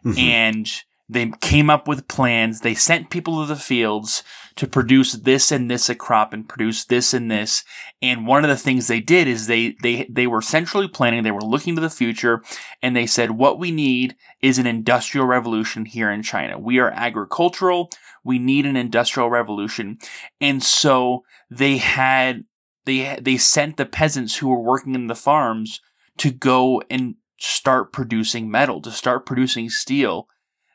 Mhm. 0.05 0.20
And 0.20 0.72
they 1.07 1.32
came 1.39 1.70
up 1.70 1.88
with 1.88 2.07
plans. 2.07 2.61
They 2.61 2.74
sent 2.74 3.11
people 3.11 3.41
to 3.41 3.47
the 3.47 3.59
fields 3.59 4.24
to 4.55 4.66
produce 4.66 5.13
this 5.13 5.51
and 5.51 5.70
this 5.70 5.88
a 5.88 5.95
crop 5.95 6.34
and 6.34 6.49
produce 6.49 6.86
this 6.86 7.13
and 7.13 7.30
this. 7.30 7.63
And 8.01 8.26
one 8.26 8.43
of 8.43 8.49
the 8.49 8.57
things 8.57 8.88
they 8.88 9.01
did 9.01 9.28
is 9.28 9.45
they 9.47 9.76
they 9.84 10.07
they 10.09 10.26
were 10.26 10.41
centrally 10.41 10.88
planning. 10.88 11.24
They 11.24 11.32
were 11.32 11.41
looking 11.41 11.76
to 11.76 11.82
the 11.82 11.89
future, 11.89 12.41
and 12.82 12.95
they 12.95 13.05
said, 13.05 13.32
"What 13.32 13.59
we 13.59 13.70
need 13.72 14.16
is 14.41 14.57
an 14.57 14.66
industrial 14.66 15.28
revolution 15.28 15.86
here 15.86 16.09
in 16.09 16.24
China. 16.24 16.57
We 16.57 16.80
are 16.80 16.91
agricultural. 16.91 17.91
We 18.24 18.39
need 18.39 18.66
an 18.66 18.76
industrial 18.76 19.30
revolution." 19.30 19.99
And 20.41 20.63
so 20.63 21.24
they 21.51 21.78
had 21.78 22.45
they 22.86 23.17
they 23.21 23.38
sent 23.38 23.77
the 23.77 23.86
peasants 23.86 24.38
who 24.38 24.47
were 24.49 24.61
working 24.61 24.95
in 24.95 25.07
the 25.07 25.15
farms 25.15 25.81
to 26.17 26.31
go 26.31 26.81
and 26.89 27.15
start 27.38 27.91
producing 27.91 28.49
metal, 28.49 28.81
to 28.81 28.91
start 28.91 29.25
producing 29.25 29.69
steel 29.69 30.27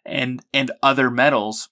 and 0.05 0.43
and 0.53 0.71
other 0.83 1.11
metals. 1.11 1.69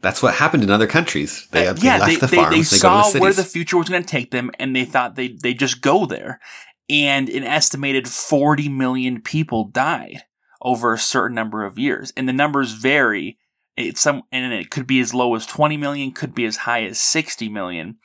That's 0.00 0.22
what 0.22 0.34
happened 0.34 0.62
in 0.62 0.70
other 0.70 0.86
countries. 0.86 1.46
They, 1.50 1.66
Uh, 1.66 1.74
they 1.74 1.86
yeah, 1.86 1.98
left 1.98 2.06
they, 2.06 2.16
the 2.16 2.28
farms. 2.28 2.50
they 2.50 2.56
They, 2.56 2.62
saw 2.62 3.02
go 3.02 3.08
to 3.08 3.18
the 3.18 3.20
where 3.20 3.32
the 3.34 3.44
future 3.44 3.76
was 3.76 3.88
going 3.88 4.02
to 4.02 4.08
take 4.08 4.30
them, 4.30 4.50
and 4.58 4.74
they 4.74 4.84
thought 4.84 5.14
they 5.14 5.28
they 5.28 5.54
just 5.54 5.82
go 5.82 6.06
there. 6.06 6.40
And 6.88 7.28
an 7.28 7.44
estimated 7.44 8.08
forty 8.08 8.68
million 8.68 9.20
people 9.20 9.64
died 9.64 10.24
over 10.62 10.92
a 10.92 10.98
certain 10.98 11.34
number 11.34 11.64
of 11.64 11.78
years, 11.78 12.12
and 12.16 12.28
the 12.28 12.32
numbers 12.32 12.72
vary. 12.72 13.38
It's 13.76 14.00
some, 14.00 14.22
and 14.32 14.52
it 14.52 14.70
could 14.70 14.86
be 14.86 15.00
as 15.00 15.14
low 15.14 15.34
as 15.34 15.46
twenty 15.46 15.76
million, 15.76 16.12
could 16.12 16.34
be 16.34 16.44
as 16.44 16.56
high 16.56 16.84
as 16.84 16.98
sixty 16.98 17.48
million. 17.48 17.98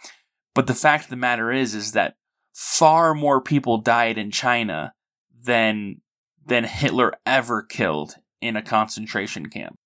But 0.55 0.67
the 0.67 0.73
fact 0.73 1.03
of 1.03 1.09
the 1.11 1.17
matter 1.17 1.51
is, 1.51 1.75
is 1.75 1.91
that 1.91 2.15
far 2.53 3.13
more 3.13 3.41
people 3.41 3.77
died 3.77 4.17
in 4.17 4.31
China 4.31 4.93
than 5.43 6.01
than 6.47 6.63
Hitler 6.63 7.13
ever 7.25 7.61
killed 7.61 8.15
in 8.41 8.55
a 8.55 8.61
concentration 8.61 9.49
camp. 9.49 9.77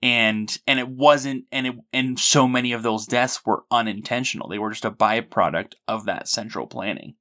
And 0.00 0.56
and 0.66 0.78
it 0.78 0.88
wasn't 0.88 1.46
and 1.50 1.66
it 1.66 1.74
and 1.92 2.18
so 2.18 2.46
many 2.46 2.72
of 2.72 2.84
those 2.84 3.06
deaths 3.06 3.44
were 3.44 3.64
unintentional. 3.70 4.48
They 4.48 4.58
were 4.58 4.70
just 4.70 4.84
a 4.84 4.90
byproduct 4.92 5.74
of 5.88 6.06
that 6.06 6.28
central 6.28 6.68
planning. 6.68 7.14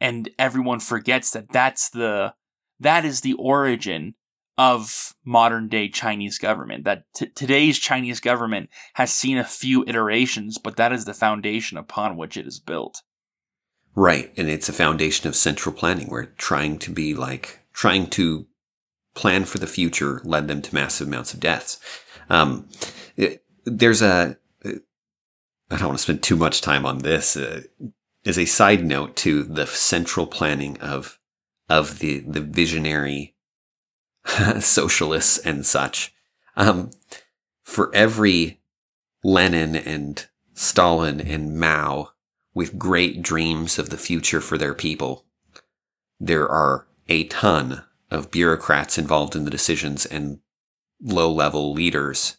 And 0.00 0.30
everyone 0.38 0.78
forgets 0.78 1.32
that 1.32 1.50
that's 1.50 1.90
the 1.90 2.34
that 2.78 3.04
is 3.04 3.20
the 3.20 3.34
origin 3.34 4.14
of 4.62 5.12
modern 5.24 5.66
day 5.68 5.88
Chinese 5.88 6.38
government. 6.38 6.84
That 6.84 7.04
t- 7.16 7.26
today's 7.26 7.80
Chinese 7.80 8.20
government 8.20 8.70
has 8.94 9.12
seen 9.12 9.36
a 9.36 9.44
few 9.44 9.84
iterations, 9.88 10.56
but 10.56 10.76
that 10.76 10.92
is 10.92 11.04
the 11.04 11.14
foundation 11.14 11.76
upon 11.76 12.16
which 12.16 12.36
it 12.36 12.46
is 12.46 12.60
built. 12.60 13.02
Right. 13.96 14.32
And 14.36 14.48
it's 14.48 14.68
a 14.68 14.72
foundation 14.72 15.26
of 15.28 15.34
central 15.34 15.74
planning 15.74 16.08
where 16.08 16.26
trying 16.26 16.78
to 16.78 16.92
be 16.92 17.12
like, 17.12 17.60
trying 17.72 18.06
to 18.10 18.46
plan 19.14 19.46
for 19.46 19.58
the 19.58 19.66
future 19.66 20.22
led 20.24 20.46
them 20.46 20.62
to 20.62 20.74
massive 20.74 21.08
amounts 21.08 21.34
of 21.34 21.40
deaths. 21.40 21.80
Um, 22.30 22.68
it- 23.16 23.44
there's 23.64 24.02
a, 24.02 24.36
I 24.64 25.76
don't 25.76 25.88
want 25.88 25.98
to 25.98 26.02
spend 26.02 26.22
too 26.22 26.36
much 26.36 26.60
time 26.60 26.86
on 26.86 26.98
this. 26.98 27.36
Uh, 27.36 27.62
as 28.24 28.38
a 28.38 28.44
side 28.44 28.84
note 28.84 29.16
to 29.16 29.42
the 29.42 29.66
central 29.66 30.26
planning 30.26 30.80
of, 30.80 31.18
of 31.68 31.98
the, 31.98 32.20
the 32.20 32.40
visionary 32.40 33.34
socialists 34.60 35.38
and 35.38 35.64
such. 35.64 36.14
Um, 36.56 36.90
for 37.62 37.94
every 37.94 38.60
Lenin 39.24 39.76
and 39.76 40.26
Stalin 40.54 41.20
and 41.20 41.58
Mao 41.58 42.10
with 42.54 42.78
great 42.78 43.22
dreams 43.22 43.78
of 43.78 43.90
the 43.90 43.96
future 43.96 44.40
for 44.40 44.58
their 44.58 44.74
people, 44.74 45.24
there 46.20 46.48
are 46.48 46.86
a 47.08 47.24
ton 47.24 47.84
of 48.10 48.30
bureaucrats 48.30 48.98
involved 48.98 49.34
in 49.34 49.44
the 49.44 49.50
decisions 49.50 50.06
and 50.06 50.40
low 51.00 51.32
level 51.32 51.72
leaders 51.72 52.36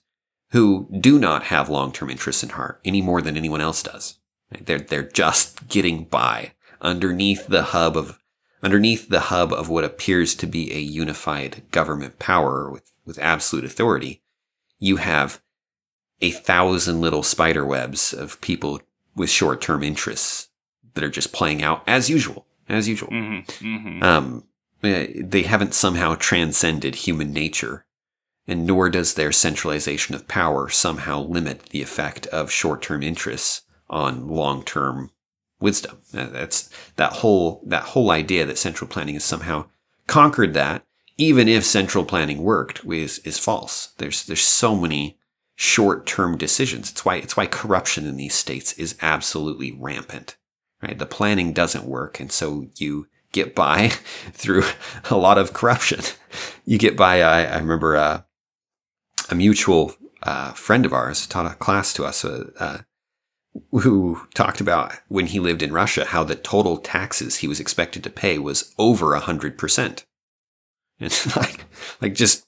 who 0.51 0.87
do 0.99 1.17
not 1.17 1.45
have 1.45 1.67
long 1.67 1.91
term 1.91 2.09
interests 2.09 2.43
in 2.43 2.49
heart 2.49 2.79
any 2.85 3.01
more 3.01 3.21
than 3.21 3.35
anyone 3.35 3.61
else 3.61 3.81
does. 3.81 4.19
They're, 4.61 4.79
they're 4.79 5.01
just 5.01 5.67
getting 5.67 6.05
by 6.05 6.53
underneath 6.79 7.47
the 7.47 7.63
hub 7.63 7.97
of, 7.97 8.19
underneath 8.63 9.09
the 9.09 9.19
hub 9.19 9.51
of 9.51 9.69
what 9.69 9.83
appears 9.83 10.33
to 10.35 10.47
be 10.47 10.73
a 10.73 10.79
unified 10.79 11.63
government 11.71 12.17
power 12.17 12.71
with, 12.71 12.93
with 13.05 13.19
absolute 13.19 13.65
authority. 13.65 14.23
You 14.79 14.95
have 14.97 15.41
a 16.21 16.31
thousand 16.31 17.01
little 17.01 17.23
spider 17.23 17.65
webs 17.65 18.13
of 18.13 18.39
people 18.39 18.81
with 19.15 19.29
short 19.29 19.61
term 19.61 19.83
interests 19.83 20.47
that 20.93 21.03
are 21.03 21.09
just 21.09 21.33
playing 21.33 21.61
out 21.61 21.83
as 21.85 22.09
usual, 22.09 22.45
as 22.69 22.87
usual. 22.87 23.09
Mm-hmm, 23.09 23.65
mm-hmm. 23.65 24.03
Um, 24.03 24.43
eh, 24.83 25.07
they 25.17 25.43
haven't 25.43 25.73
somehow 25.73 26.15
transcended 26.15 26.95
human 26.95 27.33
nature, 27.33 27.85
and 28.47 28.65
nor 28.65 28.89
does 28.89 29.13
their 29.15 29.31
centralization 29.31 30.15
of 30.15 30.27
power 30.27 30.69
somehow 30.69 31.21
limit 31.21 31.67
the 31.69 31.81
effect 31.81 32.27
of 32.27 32.51
short 32.51 32.81
term 32.81 33.03
interests 33.03 33.63
on 33.89 34.27
long 34.29 34.63
term 34.63 35.11
wisdom. 35.63 35.97
That's 36.11 36.69
that 36.97 37.13
whole 37.13 37.63
that 37.65 37.83
whole 37.83 38.11
idea 38.11 38.45
that 38.45 38.57
central 38.57 38.87
planning 38.87 39.15
has 39.15 39.23
somehow 39.23 39.65
conquered 40.05 40.53
that, 40.53 40.83
even 41.17 41.47
if 41.47 41.65
central 41.65 42.05
planning 42.05 42.43
worked, 42.43 42.85
is 42.85 43.19
is 43.19 43.39
false. 43.39 43.93
There's 43.97 44.25
there's 44.25 44.43
so 44.43 44.75
many 44.75 45.17
short 45.55 46.05
term 46.05 46.37
decisions. 46.37 46.91
It's 46.91 47.05
why 47.05 47.15
it's 47.15 47.37
why 47.37 47.47
corruption 47.47 48.05
in 48.05 48.17
these 48.17 48.35
states 48.35 48.73
is 48.73 48.97
absolutely 49.01 49.71
rampant. 49.71 50.35
Right? 50.81 50.99
The 50.99 51.05
planning 51.05 51.53
doesn't 51.53 51.85
work, 51.85 52.19
and 52.19 52.31
so 52.31 52.67
you 52.75 53.07
get 53.31 53.55
by 53.55 53.87
through 54.31 54.63
a 55.09 55.17
lot 55.17 55.37
of 55.37 55.53
corruption. 55.53 56.01
You 56.65 56.77
get 56.77 56.97
by. 56.97 57.21
I, 57.21 57.43
I 57.43 57.57
remember 57.57 57.95
uh, 57.95 58.21
a 59.29 59.35
mutual 59.35 59.95
uh, 60.23 60.51
friend 60.53 60.85
of 60.85 60.93
ours 60.93 61.25
taught 61.25 61.51
a 61.51 61.55
class 61.55 61.93
to 61.93 62.05
us 62.05 62.25
uh, 62.25 62.51
uh, 62.59 62.77
who 63.71 64.21
talked 64.33 64.61
about 64.61 64.93
when 65.07 65.27
he 65.27 65.39
lived 65.39 65.61
in 65.61 65.73
Russia 65.73 66.05
how 66.05 66.23
the 66.23 66.35
total 66.35 66.77
taxes 66.77 67.37
he 67.37 67.47
was 67.47 67.59
expected 67.59 68.03
to 68.03 68.09
pay 68.09 68.37
was 68.37 68.73
over 68.77 69.13
a 69.13 69.19
hundred 69.19 69.57
percent. 69.57 70.05
It's 70.99 71.35
like, 71.37 71.65
like 72.01 72.13
just 72.13 72.45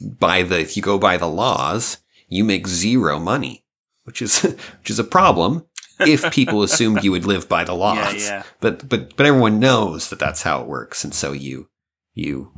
by 0.00 0.42
the 0.42 0.60
if 0.60 0.76
you 0.76 0.82
go 0.82 0.98
by 0.98 1.16
the 1.16 1.28
laws, 1.28 1.98
you 2.28 2.44
make 2.44 2.66
zero 2.66 3.18
money, 3.18 3.64
which 4.04 4.22
is 4.22 4.42
which 4.78 4.90
is 4.90 4.98
a 4.98 5.04
problem 5.04 5.66
if 6.00 6.30
people 6.32 6.62
assumed 6.64 7.04
you 7.04 7.12
would 7.12 7.26
live 7.26 7.48
by 7.48 7.64
the 7.64 7.74
laws. 7.74 8.14
Yeah, 8.14 8.38
yeah. 8.38 8.42
But 8.60 8.88
but 8.88 9.16
but 9.16 9.26
everyone 9.26 9.60
knows 9.60 10.10
that 10.10 10.18
that's 10.18 10.42
how 10.42 10.60
it 10.60 10.66
works, 10.66 11.04
and 11.04 11.14
so 11.14 11.32
you 11.32 11.68
you 12.14 12.52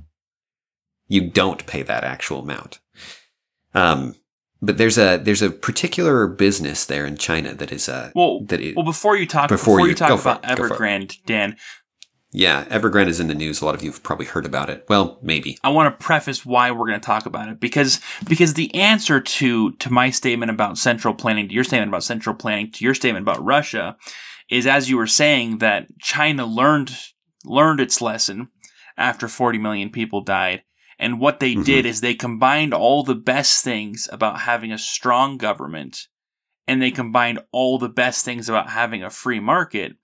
you 1.06 1.28
don't 1.28 1.66
pay 1.66 1.82
that 1.82 2.04
actual 2.04 2.40
amount. 2.40 2.80
Um, 3.74 4.14
but 4.64 4.78
there's 4.78 4.98
a 4.98 5.18
there's 5.18 5.42
a 5.42 5.50
particular 5.50 6.26
business 6.26 6.84
there 6.86 7.04
in 7.06 7.16
China 7.16 7.54
that 7.54 7.72
is 7.72 7.88
uh 7.88 8.10
Well, 8.14 8.40
that 8.46 8.60
well, 8.76 8.84
before 8.84 9.16
you 9.16 9.26
talk, 9.26 9.48
Before 9.48 9.76
before, 9.76 9.80
you- 9.80 9.88
you, 9.88 9.94
talk 9.94 10.20
about 10.20 10.44
it. 10.44 10.58
Evergrande, 10.58 11.18
Dan, 11.26 11.56
yeah 12.32 12.64
Evergrande 12.64 13.08
is 13.08 13.20
in 13.20 13.28
the 13.28 13.34
news. 13.34 13.60
A 13.60 13.64
lot 13.64 13.74
of 13.74 13.82
you 13.82 13.90
have 13.90 14.02
probably 14.02 14.26
heard 14.26 14.46
about 14.46 14.68
it. 14.70 14.84
Well, 14.88 15.18
maybe. 15.22 15.58
I 15.62 15.68
want 15.70 15.86
to 15.98 16.04
preface 16.04 16.44
why 16.44 16.70
we're 16.70 16.86
going 16.86 17.00
to 17.00 17.06
talk 17.06 17.26
about 17.26 17.48
it 17.48 17.60
because 17.60 18.00
because 18.28 18.54
the 18.54 18.74
answer 18.74 19.20
to 19.20 19.72
to 19.72 19.92
my 19.92 20.10
statement 20.10 20.50
about 20.50 20.78
central 20.78 21.14
planning, 21.14 21.48
to 21.48 21.54
your 21.54 21.64
statement 21.64 21.90
about 21.90 22.04
central 22.04 22.34
planning, 22.34 22.70
to 22.72 22.84
your 22.84 22.94
statement 22.94 23.22
about 23.24 23.44
Russia, 23.44 23.96
is 24.50 24.66
as 24.66 24.90
you 24.90 24.96
were 24.96 25.06
saying 25.06 25.58
that 25.58 25.86
China 26.00 26.44
learned 26.46 26.92
learned 27.44 27.80
its 27.80 28.00
lesson 28.00 28.48
after 28.96 29.28
40 29.28 29.58
million 29.58 29.90
people 29.90 30.20
died. 30.22 30.62
And 30.98 31.20
what 31.20 31.40
they 31.40 31.54
Mhm. 31.54 31.64
did 31.64 31.86
is 31.86 32.00
they 32.00 32.14
combined 32.14 32.72
all 32.72 33.02
the 33.02 33.14
best 33.14 33.64
things 33.64 34.08
about 34.12 34.40
having 34.40 34.72
a 34.72 34.78
strong 34.78 35.36
government 35.36 36.08
and 36.66 36.80
they 36.80 36.90
combined 36.90 37.40
all 37.52 37.78
the 37.78 37.88
best 37.88 38.24
things 38.24 38.48
about 38.48 38.70
having 38.70 39.02
a 39.02 39.10
free 39.10 39.40
market 39.40 39.96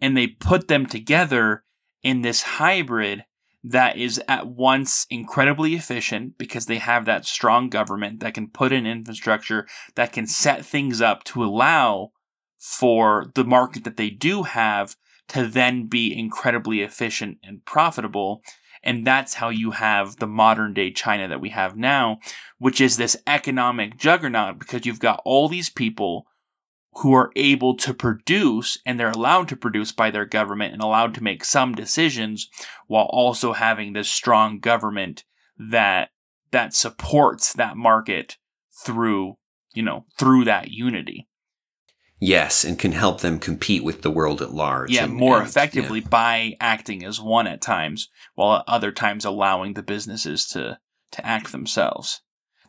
and 0.00 0.16
they 0.16 0.26
put 0.26 0.68
them 0.68 0.86
together 0.86 1.64
in 2.02 2.22
this 2.22 2.42
hybrid 2.42 3.24
that 3.62 3.96
is 3.96 4.20
at 4.26 4.46
once 4.46 5.06
incredibly 5.10 5.74
efficient 5.74 6.38
because 6.38 6.66
they 6.66 6.78
have 6.78 7.04
that 7.04 7.26
strong 7.26 7.68
government 7.68 8.20
that 8.20 8.32
can 8.32 8.48
put 8.48 8.72
in 8.72 8.86
infrastructure 8.86 9.66
that 9.94 10.12
can 10.12 10.26
set 10.26 10.64
things 10.64 11.02
up 11.02 11.24
to 11.24 11.44
allow 11.44 12.10
for 12.58 13.30
the 13.34 13.44
market 13.44 13.84
that 13.84 13.96
they 13.96 14.10
do 14.10 14.44
have 14.44 14.96
to 15.28 15.46
then 15.46 15.86
be 15.86 16.16
incredibly 16.16 16.80
efficient 16.80 17.38
and 17.42 17.64
profitable. 17.64 18.42
And 18.82 19.06
that's 19.06 19.34
how 19.34 19.50
you 19.50 19.72
have 19.72 20.16
the 20.16 20.26
modern 20.26 20.72
day 20.72 20.90
China 20.90 21.28
that 21.28 21.40
we 21.40 21.50
have 21.50 21.76
now, 21.76 22.18
which 22.58 22.80
is 22.80 22.96
this 22.96 23.16
economic 23.26 23.98
juggernaut 23.98 24.58
because 24.58 24.86
you've 24.86 25.00
got 25.00 25.20
all 25.24 25.48
these 25.48 25.68
people 25.68 26.26
who 26.94 27.14
are 27.14 27.30
able 27.36 27.76
to 27.76 27.94
produce 27.94 28.78
and 28.84 28.98
they're 28.98 29.10
allowed 29.10 29.48
to 29.48 29.56
produce 29.56 29.92
by 29.92 30.10
their 30.10 30.24
government 30.24 30.72
and 30.72 30.82
allowed 30.82 31.14
to 31.14 31.22
make 31.22 31.44
some 31.44 31.74
decisions 31.74 32.48
while 32.86 33.08
also 33.10 33.52
having 33.52 33.92
this 33.92 34.08
strong 34.08 34.58
government 34.58 35.24
that 35.58 36.10
that 36.50 36.74
supports 36.74 37.52
that 37.52 37.76
market 37.76 38.38
through 38.84 39.36
you 39.74 39.82
know 39.82 40.04
through 40.18 40.44
that 40.44 40.70
unity 40.70 41.28
yes 42.20 42.64
and 42.64 42.78
can 42.78 42.92
help 42.92 43.20
them 43.20 43.38
compete 43.38 43.82
with 43.82 44.02
the 44.02 44.10
world 44.10 44.40
at 44.42 44.52
large 44.52 44.90
yeah 44.90 45.04
and, 45.04 45.14
more 45.14 45.38
and, 45.38 45.48
effectively 45.48 46.00
yeah. 46.00 46.08
by 46.08 46.54
acting 46.60 47.04
as 47.04 47.20
one 47.20 47.46
at 47.46 47.60
times 47.60 48.08
while 48.34 48.58
at 48.58 48.64
other 48.68 48.92
times 48.92 49.24
allowing 49.24 49.74
the 49.74 49.82
businesses 49.82 50.46
to 50.46 50.78
to 51.10 51.26
act 51.26 51.50
themselves 51.52 52.20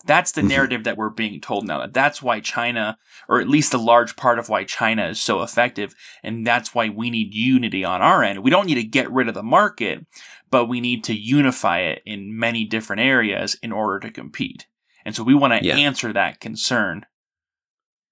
that's 0.05 0.31
the 0.31 0.41
Mhm. 0.41 0.47
narrative 0.47 0.83
that 0.85 0.97
we're 0.97 1.11
being 1.11 1.39
told 1.39 1.67
now. 1.67 1.79
That 1.79 1.93
that's 1.93 2.23
why 2.23 2.39
China, 2.39 2.97
or 3.29 3.39
at 3.39 3.47
least 3.47 3.73
a 3.75 3.77
large 3.77 4.15
part 4.15 4.39
of 4.39 4.49
why 4.49 4.63
China 4.63 5.05
is 5.07 5.21
so 5.21 5.43
effective, 5.43 5.93
and 6.23 6.45
that's 6.45 6.73
why 6.73 6.89
we 6.89 7.11
need 7.11 7.35
unity 7.35 7.83
on 7.85 8.01
our 8.01 8.23
end. 8.23 8.39
We 8.41 8.49
don't 8.49 8.65
need 8.65 8.81
to 8.81 8.83
get 8.83 9.11
rid 9.11 9.27
of 9.27 9.35
the 9.35 9.43
market, 9.43 10.05
but 10.49 10.65
we 10.65 10.81
need 10.81 11.03
to 11.03 11.13
unify 11.13 11.81
it 11.81 12.01
in 12.03 12.35
many 12.35 12.65
different 12.65 13.01
areas 13.01 13.55
in 13.61 13.71
order 13.71 13.99
to 13.99 14.11
compete. 14.11 14.65
And 15.05 15.15
so 15.15 15.21
we 15.21 15.35
want 15.35 15.53
to 15.53 15.63
Yeah. 15.63 15.77
answer 15.77 16.11
that 16.13 16.39
concern 16.39 17.05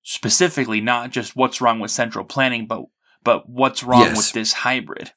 specifically, 0.04 0.82
not 0.82 1.12
just 1.12 1.36
what's 1.36 1.62
wrong 1.62 1.80
with 1.80 1.92
central 1.92 2.26
planning, 2.26 2.66
but 2.68 2.84
but 3.24 3.50
what's 3.50 3.84
wrong 3.84 4.02
Yes. 4.02 4.18
with 4.18 4.32
this 4.34 4.54
hybrid. 4.54 5.12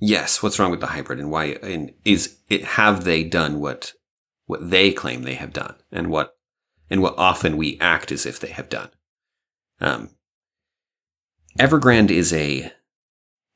yes 0.00 0.40
what's 0.42 0.58
wrong 0.60 0.70
with 0.70 0.78
the 0.80 0.86
hybrid 0.94 1.18
and 1.18 1.30
why 1.32 1.46
and 1.62 1.92
is 2.04 2.38
it 2.48 2.62
have 2.64 3.02
they 3.02 3.24
done 3.24 3.58
what 3.58 3.92
what 4.46 4.70
they 4.70 4.92
claim 4.92 5.22
they 5.22 5.34
have 5.34 5.52
done 5.52 5.74
and 5.90 6.08
what 6.08 6.36
and 6.88 7.02
what 7.02 7.14
often 7.18 7.56
we 7.56 7.76
act 7.80 8.12
as 8.12 8.24
if 8.24 8.38
they 8.38 8.50
have 8.50 8.68
done 8.68 8.90
um 9.80 10.10
evergrande 11.58 12.10
is 12.12 12.32
a 12.32 12.72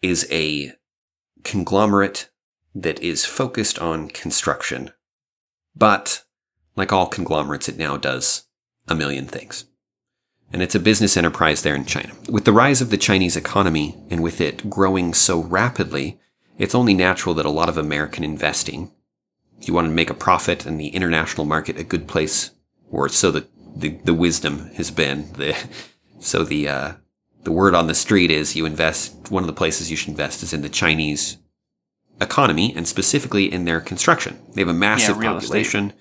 is 0.03 0.27
a 0.33 0.73
conglomerate 1.45 2.29
that 2.75 2.99
is 3.01 3.25
focused 3.25 3.79
on 3.79 4.09
construction 4.09 4.91
but 5.77 6.25
like 6.75 6.93
all 6.93 7.07
conglomerates 7.07 7.69
it 7.69 7.77
now 7.79 7.97
does 7.97 8.47
a 8.89 8.95
million 8.97 9.27
things 9.27 9.67
and 10.53 10.63
it's 10.63 10.75
a 10.75 10.81
business 10.81 11.17
enterprise 11.17 11.63
there 11.63 11.75
in 11.75 11.85
China. 11.85 12.13
With 12.29 12.45
the 12.45 12.53
rise 12.53 12.81
of 12.81 12.91
the 12.91 12.97
Chinese 12.97 13.37
economy 13.37 13.97
and 14.11 14.23
with 14.23 14.41
it 14.41 14.69
growing 14.69 15.15
so 15.15 15.41
rapidly, 15.41 16.21
it's 16.59 16.75
only 16.75 16.95
natural 16.95 17.35
that 17.37 17.47
a 17.47 17.51
lot 17.51 17.69
of 17.69 17.79
American 17.79 18.23
investing, 18.23 18.93
if 19.59 19.67
you 19.67 19.75
want 19.75 19.87
to 19.87 19.93
make 19.93 20.11
a 20.11 20.15
profit 20.15 20.67
and 20.67 20.79
the 20.79 20.89
international 20.89 21.47
market 21.47 21.79
a 21.79 21.85
good 21.85 22.07
place, 22.07 22.51
or 22.91 23.09
so 23.09 23.31
the, 23.31 23.47
the, 23.75 23.91
the 24.05 24.15
wisdom 24.15 24.71
has 24.75 24.91
been, 24.91 25.33
the, 25.33 25.57
so 26.21 26.45
the, 26.45 26.69
uh, 26.69 26.93
the 27.45 27.53
word 27.53 27.75
on 27.75 27.87
the 27.87 27.95
street 27.95 28.31
is 28.31 28.55
you 28.55 28.67
invest, 28.67 29.31
one 29.31 29.43
of 29.43 29.47
the 29.47 29.53
places 29.53 29.91
you 29.91 29.97
should 29.97 30.11
invest 30.11 30.43
is 30.43 30.53
in 30.53 30.63
the 30.63 30.69
Chinese 30.69 31.39
economy 32.21 32.73
and 32.77 32.87
specifically 32.87 33.53
in 33.53 33.65
their 33.65 33.81
construction. 33.81 34.39
They 34.53 34.61
have 34.61 34.69
a 34.69 34.75
massive 34.75 35.17
estate. 35.17 35.27
population. 35.27 35.93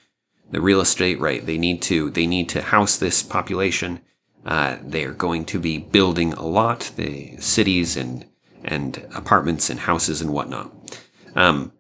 The 0.52 0.62
real 0.62 0.82
estate, 0.82 1.20
right? 1.20 1.46
They 1.46 1.58
need 1.58 1.82
to, 1.84 2.10
they 2.10 2.28
need 2.28 2.50
to 2.50 2.62
house 2.62 2.98
this 2.98 3.24
population. 3.24 4.02
Uh, 4.46 4.78
they're 4.82 5.14
going 5.14 5.46
to 5.46 5.60
be 5.60 5.78
building 5.78 6.34
a 6.34 6.46
lot, 6.46 6.92
the 6.96 7.38
cities 7.38 7.96
and 7.96 8.26
and 8.64 9.08
apartments 9.16 9.70
and 9.70 9.82
houses 9.82 10.22
and 10.22 10.32
whatnot. 10.32 10.72
Um, 11.36 11.74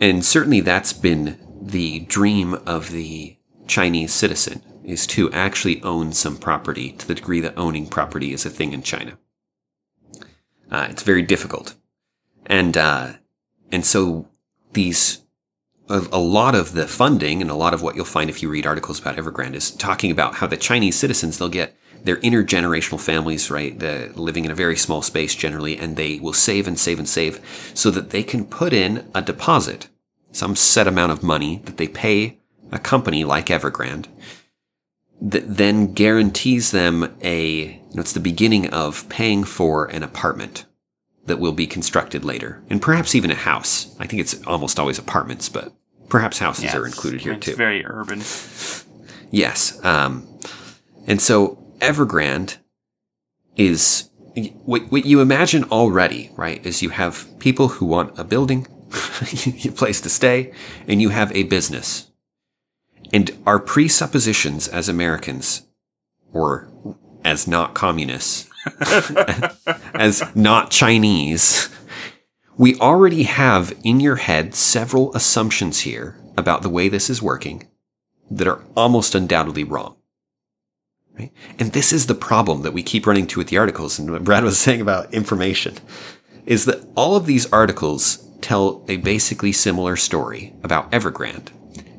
and 0.00 0.24
certainly 0.24 0.60
that's 0.60 0.92
been 0.92 1.38
the 1.60 2.00
dream 2.00 2.54
of 2.66 2.90
the 2.90 3.36
Chinese 3.66 4.12
citizen 4.12 4.62
is 4.84 5.06
to 5.08 5.30
actually 5.32 5.82
own 5.82 6.12
some 6.12 6.36
property 6.36 6.92
to 6.92 7.06
the 7.06 7.14
degree 7.14 7.40
that 7.40 7.56
owning 7.56 7.86
property 7.86 8.32
is 8.32 8.44
a 8.44 8.50
thing 8.50 8.72
in 8.72 8.82
China. 8.82 9.18
Uh, 10.70 10.86
it's 10.90 11.02
very 11.02 11.22
difficult, 11.22 11.74
and 12.46 12.76
uh, 12.76 13.12
and 13.70 13.84
so 13.84 14.28
these 14.72 15.22
a, 15.88 16.06
a 16.12 16.18
lot 16.18 16.54
of 16.54 16.72
the 16.72 16.86
funding 16.86 17.40
and 17.40 17.50
a 17.50 17.54
lot 17.54 17.74
of 17.74 17.82
what 17.82 17.96
you'll 17.96 18.04
find 18.04 18.28
if 18.28 18.42
you 18.42 18.48
read 18.48 18.66
articles 18.66 19.00
about 19.00 19.16
Evergrande 19.16 19.54
is 19.54 19.70
talking 19.70 20.10
about 20.10 20.36
how 20.36 20.46
the 20.46 20.56
Chinese 20.56 20.98
citizens 20.98 21.38
they'll 21.38 21.48
get 21.48 21.76
their 22.04 22.16
intergenerational 22.16 23.00
families, 23.00 23.50
right, 23.50 23.78
the, 23.78 24.12
living 24.14 24.44
in 24.44 24.50
a 24.50 24.54
very 24.54 24.76
small 24.76 25.02
space 25.02 25.34
generally, 25.34 25.76
and 25.78 25.96
they 25.96 26.20
will 26.20 26.32
save 26.32 26.68
and 26.68 26.78
save 26.78 26.98
and 26.98 27.08
save 27.08 27.40
so 27.74 27.90
that 27.90 28.10
they 28.10 28.22
can 28.22 28.44
put 28.44 28.72
in 28.72 29.10
a 29.14 29.22
deposit, 29.22 29.88
some 30.30 30.54
set 30.54 30.86
amount 30.86 31.12
of 31.12 31.22
money 31.22 31.62
that 31.64 31.76
they 31.78 31.88
pay 31.88 32.38
a 32.70 32.78
company 32.78 33.24
like 33.24 33.46
Evergrande 33.46 34.06
that 35.20 35.56
then 35.56 35.94
guarantees 35.94 36.70
them 36.70 37.14
a, 37.22 37.50
you 37.56 37.94
know, 37.94 38.00
it's 38.00 38.12
the 38.12 38.20
beginning 38.20 38.68
of 38.70 39.08
paying 39.08 39.44
for 39.44 39.86
an 39.86 40.02
apartment 40.02 40.66
that 41.26 41.38
will 41.38 41.52
be 41.52 41.66
constructed 41.66 42.24
later, 42.24 42.62
and 42.68 42.82
perhaps 42.82 43.14
even 43.14 43.30
a 43.30 43.34
house. 43.34 43.96
I 43.98 44.06
think 44.06 44.20
it's 44.20 44.44
almost 44.46 44.78
always 44.78 44.98
apartments, 44.98 45.48
but 45.48 45.72
perhaps 46.10 46.38
houses 46.40 46.64
Yeah, 46.64 46.76
are 46.76 46.86
included 46.86 47.22
here 47.22 47.32
it's 47.32 47.46
too. 47.46 47.56
very 47.56 47.82
urban. 47.86 48.20
Yes. 49.30 49.82
Um, 49.82 50.28
and 51.06 51.22
so 51.22 51.63
Evergrande 51.84 52.56
is 53.56 54.10
what, 54.64 54.90
what 54.90 55.04
you 55.04 55.20
imagine 55.20 55.64
already, 55.64 56.30
right? 56.34 56.64
Is 56.64 56.82
you 56.82 56.90
have 56.90 57.28
people 57.38 57.68
who 57.68 57.86
want 57.86 58.18
a 58.18 58.24
building, 58.24 58.66
a 59.64 59.68
place 59.70 60.00
to 60.00 60.08
stay, 60.08 60.52
and 60.88 61.02
you 61.02 61.10
have 61.10 61.30
a 61.32 61.44
business. 61.44 62.10
And 63.12 63.30
our 63.46 63.58
presuppositions 63.58 64.66
as 64.66 64.88
Americans, 64.88 65.66
or 66.32 66.68
as 67.22 67.46
not 67.46 67.74
communists, 67.74 68.48
as 69.94 70.22
not 70.34 70.70
Chinese, 70.70 71.68
we 72.56 72.76
already 72.76 73.24
have 73.24 73.76
in 73.84 74.00
your 74.00 74.16
head 74.16 74.54
several 74.54 75.14
assumptions 75.14 75.80
here 75.80 76.18
about 76.36 76.62
the 76.62 76.70
way 76.70 76.88
this 76.88 77.10
is 77.10 77.20
working 77.20 77.68
that 78.30 78.48
are 78.48 78.62
almost 78.74 79.14
undoubtedly 79.14 79.64
wrong. 79.64 79.96
Right? 81.18 81.32
And 81.58 81.72
this 81.72 81.92
is 81.92 82.06
the 82.06 82.14
problem 82.14 82.62
that 82.62 82.72
we 82.72 82.82
keep 82.82 83.06
running 83.06 83.26
to 83.28 83.38
with 83.38 83.48
the 83.48 83.58
articles. 83.58 83.98
And 83.98 84.10
what 84.10 84.24
Brad 84.24 84.42
was 84.44 84.58
saying 84.64 84.80
about 84.80 85.12
information 85.14 85.76
is 86.46 86.64
that 86.66 86.86
all 86.96 87.16
of 87.16 87.26
these 87.26 87.50
articles 87.52 88.18
tell 88.40 88.84
a 88.88 88.96
basically 88.98 89.52
similar 89.52 89.96
story 89.96 90.54
about 90.62 90.90
Evergrande. 90.90 91.50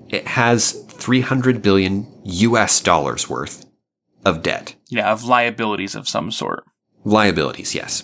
It 0.10 0.28
has 0.28 0.74
300 0.90 1.62
billion 1.62 2.08
US 2.24 2.80
dollars 2.82 3.30
worth 3.30 3.66
of 4.26 4.44
debt. 4.44 4.76
Yeah, 4.90 5.12
of 5.12 5.24
liabilities 5.24 5.96
of 5.96 6.08
some 6.08 6.30
sort. 6.32 6.64
Liabilities, 7.04 7.74
yes. 7.74 8.04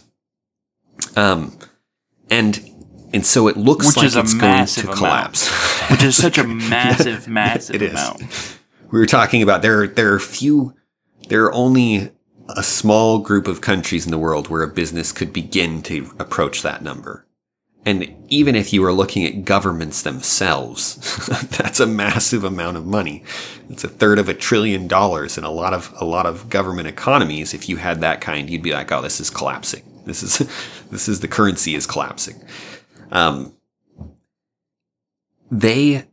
Um, 1.16 1.58
and, 2.30 2.60
and 3.14 3.26
so 3.26 3.48
it 3.48 3.58
looks 3.58 3.88
Which 3.88 3.98
like 3.98 4.06
is 4.08 4.16
it's 4.16 4.34
going 4.34 4.66
to 4.66 4.82
amount. 4.82 4.98
collapse. 4.98 5.50
Which 5.92 6.04
is 6.04 6.16
such 6.16 6.38
a 6.38 6.44
massive, 6.48 7.28
massive 7.28 7.76
It 7.76 7.82
is. 7.82 7.92
amount. 7.92 8.22
we 8.92 9.00
were 9.00 9.06
talking 9.06 9.42
about 9.42 9.62
there 9.62 9.88
there 9.88 10.14
are 10.14 10.20
few 10.20 10.74
there 11.30 11.44
are 11.46 11.54
only 11.54 12.12
a 12.50 12.64
small 12.64 13.20
group 13.20 13.48
of 13.48 13.62
countries 13.62 14.06
in 14.06 14.12
the 14.12 14.18
world 14.18 14.48
where 14.48 14.64
a 14.64 14.68
business 14.68 15.12
could 15.12 15.32
begin 15.32 15.82
to 15.84 16.12
approach 16.20 16.62
that 16.62 16.82
number. 16.82 17.26
And 17.84 18.14
even 18.28 18.56
if 18.56 18.72
you 18.72 18.82
were 18.82 18.94
looking 18.94 19.26
at 19.26 19.44
governments 19.44 20.04
themselves, 20.04 20.96
that's 21.58 21.80
a 21.80 21.88
massive 21.88 22.44
amount 22.44 22.78
of 22.78 22.86
money. 22.86 23.24
It's 23.70 23.84
a 23.84 23.90
third 23.90 24.20
of 24.20 24.30
a 24.30 24.36
trillion 24.36 24.88
dollars 24.88 25.38
in 25.38 25.44
a 25.44 25.50
lot 25.50 25.74
of 25.74 25.92
a 26.00 26.06
lot 26.06 26.28
of 26.28 26.48
government 26.48 26.88
economies. 26.88 27.56
If 27.56 27.68
you 27.68 27.78
had 27.78 28.02
that 28.02 28.22
kind, 28.22 28.50
you'd 28.50 28.62
be 28.62 28.74
like, 28.74 28.92
"Oh, 28.92 29.02
this 29.02 29.20
is 29.20 29.32
collapsing. 29.32 29.82
This 30.06 30.22
is 30.22 30.38
this 30.92 31.10
is 31.10 31.22
the 31.22 31.28
currency 31.28 31.74
is 31.74 31.88
collapsing." 31.88 32.44
Um, 33.12 33.58
they 35.50 36.06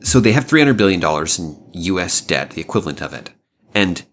so 0.00 0.20
they 0.20 0.32
have 0.32 0.44
300 0.44 0.76
billion 0.76 1.00
dollars 1.00 1.38
in 1.38 1.58
US 1.72 2.20
debt, 2.20 2.50
the 2.50 2.60
equivalent 2.60 3.00
of 3.00 3.14
it. 3.14 3.30
And 3.78 4.04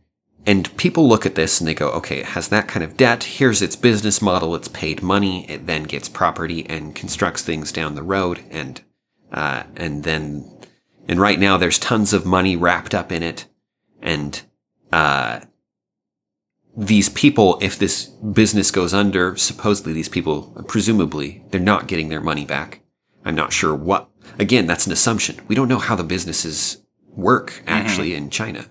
and 0.46 0.78
people 0.78 1.08
look 1.08 1.26
at 1.26 1.34
this 1.34 1.60
and 1.60 1.68
they 1.68 1.74
go, 1.74 1.90
okay, 1.90 2.20
it 2.20 2.28
has 2.28 2.50
that 2.50 2.68
kind 2.68 2.84
of 2.84 2.96
debt. 2.96 3.24
Here's 3.24 3.64
its 3.64 3.76
business 3.76 4.22
model. 4.22 4.54
It's 4.54 4.68
paid 4.68 5.02
money. 5.02 5.50
It 5.50 5.66
then 5.66 5.84
gets 5.84 6.08
property 6.08 6.70
and 6.70 6.94
constructs 6.94 7.42
things 7.42 7.72
down 7.72 7.96
the 7.96 8.04
road. 8.04 8.42
And, 8.52 8.80
uh, 9.32 9.64
and 9.76 10.04
then, 10.04 10.56
and 11.08 11.20
right 11.20 11.40
now 11.40 11.58
there's 11.58 11.80
tons 11.80 12.14
of 12.14 12.28
money 12.28 12.56
wrapped 12.56 12.94
up 12.94 13.12
in 13.12 13.24
it. 13.24 13.48
And, 14.04 14.40
uh, 14.94 15.40
these 16.78 17.10
people, 17.10 17.58
if 17.60 17.80
this 17.80 18.06
business 18.06 18.70
goes 18.70 18.94
under, 18.94 19.36
supposedly 19.36 19.94
these 19.94 20.10
people, 20.10 20.64
presumably, 20.68 21.44
they're 21.50 21.60
not 21.60 21.88
getting 21.88 22.10
their 22.10 22.22
money 22.22 22.46
back. 22.46 22.82
I'm 23.24 23.34
not 23.34 23.52
sure 23.52 23.74
what, 23.74 24.10
again, 24.38 24.68
that's 24.68 24.86
an 24.86 24.94
assumption. 24.94 25.42
We 25.48 25.56
don't 25.56 25.70
know 25.70 25.80
how 25.80 25.96
the 25.96 26.04
businesses 26.04 26.84
work 27.16 27.64
actually 27.66 28.10
mm-hmm. 28.10 28.26
in 28.26 28.30
China. 28.30 28.66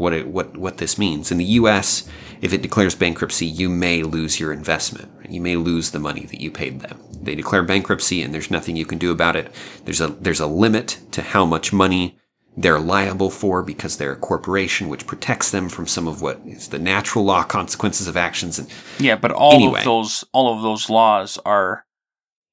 What 0.00 0.14
it, 0.14 0.28
what, 0.28 0.56
what 0.56 0.78
this 0.78 0.96
means. 0.96 1.30
In 1.30 1.36
the 1.36 1.44
US, 1.60 2.08
if 2.40 2.54
it 2.54 2.62
declares 2.62 2.94
bankruptcy, 2.94 3.44
you 3.44 3.68
may 3.68 4.02
lose 4.02 4.40
your 4.40 4.50
investment. 4.50 5.10
You 5.28 5.42
may 5.42 5.56
lose 5.56 5.90
the 5.90 5.98
money 5.98 6.24
that 6.24 6.40
you 6.40 6.50
paid 6.50 6.80
them. 6.80 6.98
They 7.20 7.34
declare 7.34 7.62
bankruptcy 7.62 8.22
and 8.22 8.32
there's 8.32 8.50
nothing 8.50 8.76
you 8.76 8.86
can 8.86 8.96
do 8.96 9.12
about 9.12 9.36
it. 9.36 9.52
There's 9.84 10.00
a, 10.00 10.08
there's 10.08 10.40
a 10.40 10.46
limit 10.46 11.00
to 11.10 11.20
how 11.20 11.44
much 11.44 11.70
money 11.70 12.16
they're 12.56 12.80
liable 12.80 13.28
for 13.28 13.62
because 13.62 13.98
they're 13.98 14.12
a 14.12 14.16
corporation, 14.16 14.88
which 14.88 15.06
protects 15.06 15.50
them 15.50 15.68
from 15.68 15.86
some 15.86 16.08
of 16.08 16.22
what 16.22 16.40
is 16.46 16.68
the 16.68 16.78
natural 16.78 17.26
law 17.26 17.42
consequences 17.42 18.08
of 18.08 18.16
actions. 18.16 18.58
And 18.58 18.68
yeah, 18.98 19.16
but 19.16 19.32
all 19.32 19.52
anyway. 19.52 19.80
of 19.80 19.84
those 19.84 20.24
all 20.32 20.56
of 20.56 20.62
those 20.62 20.88
laws 20.88 21.38
are 21.44 21.84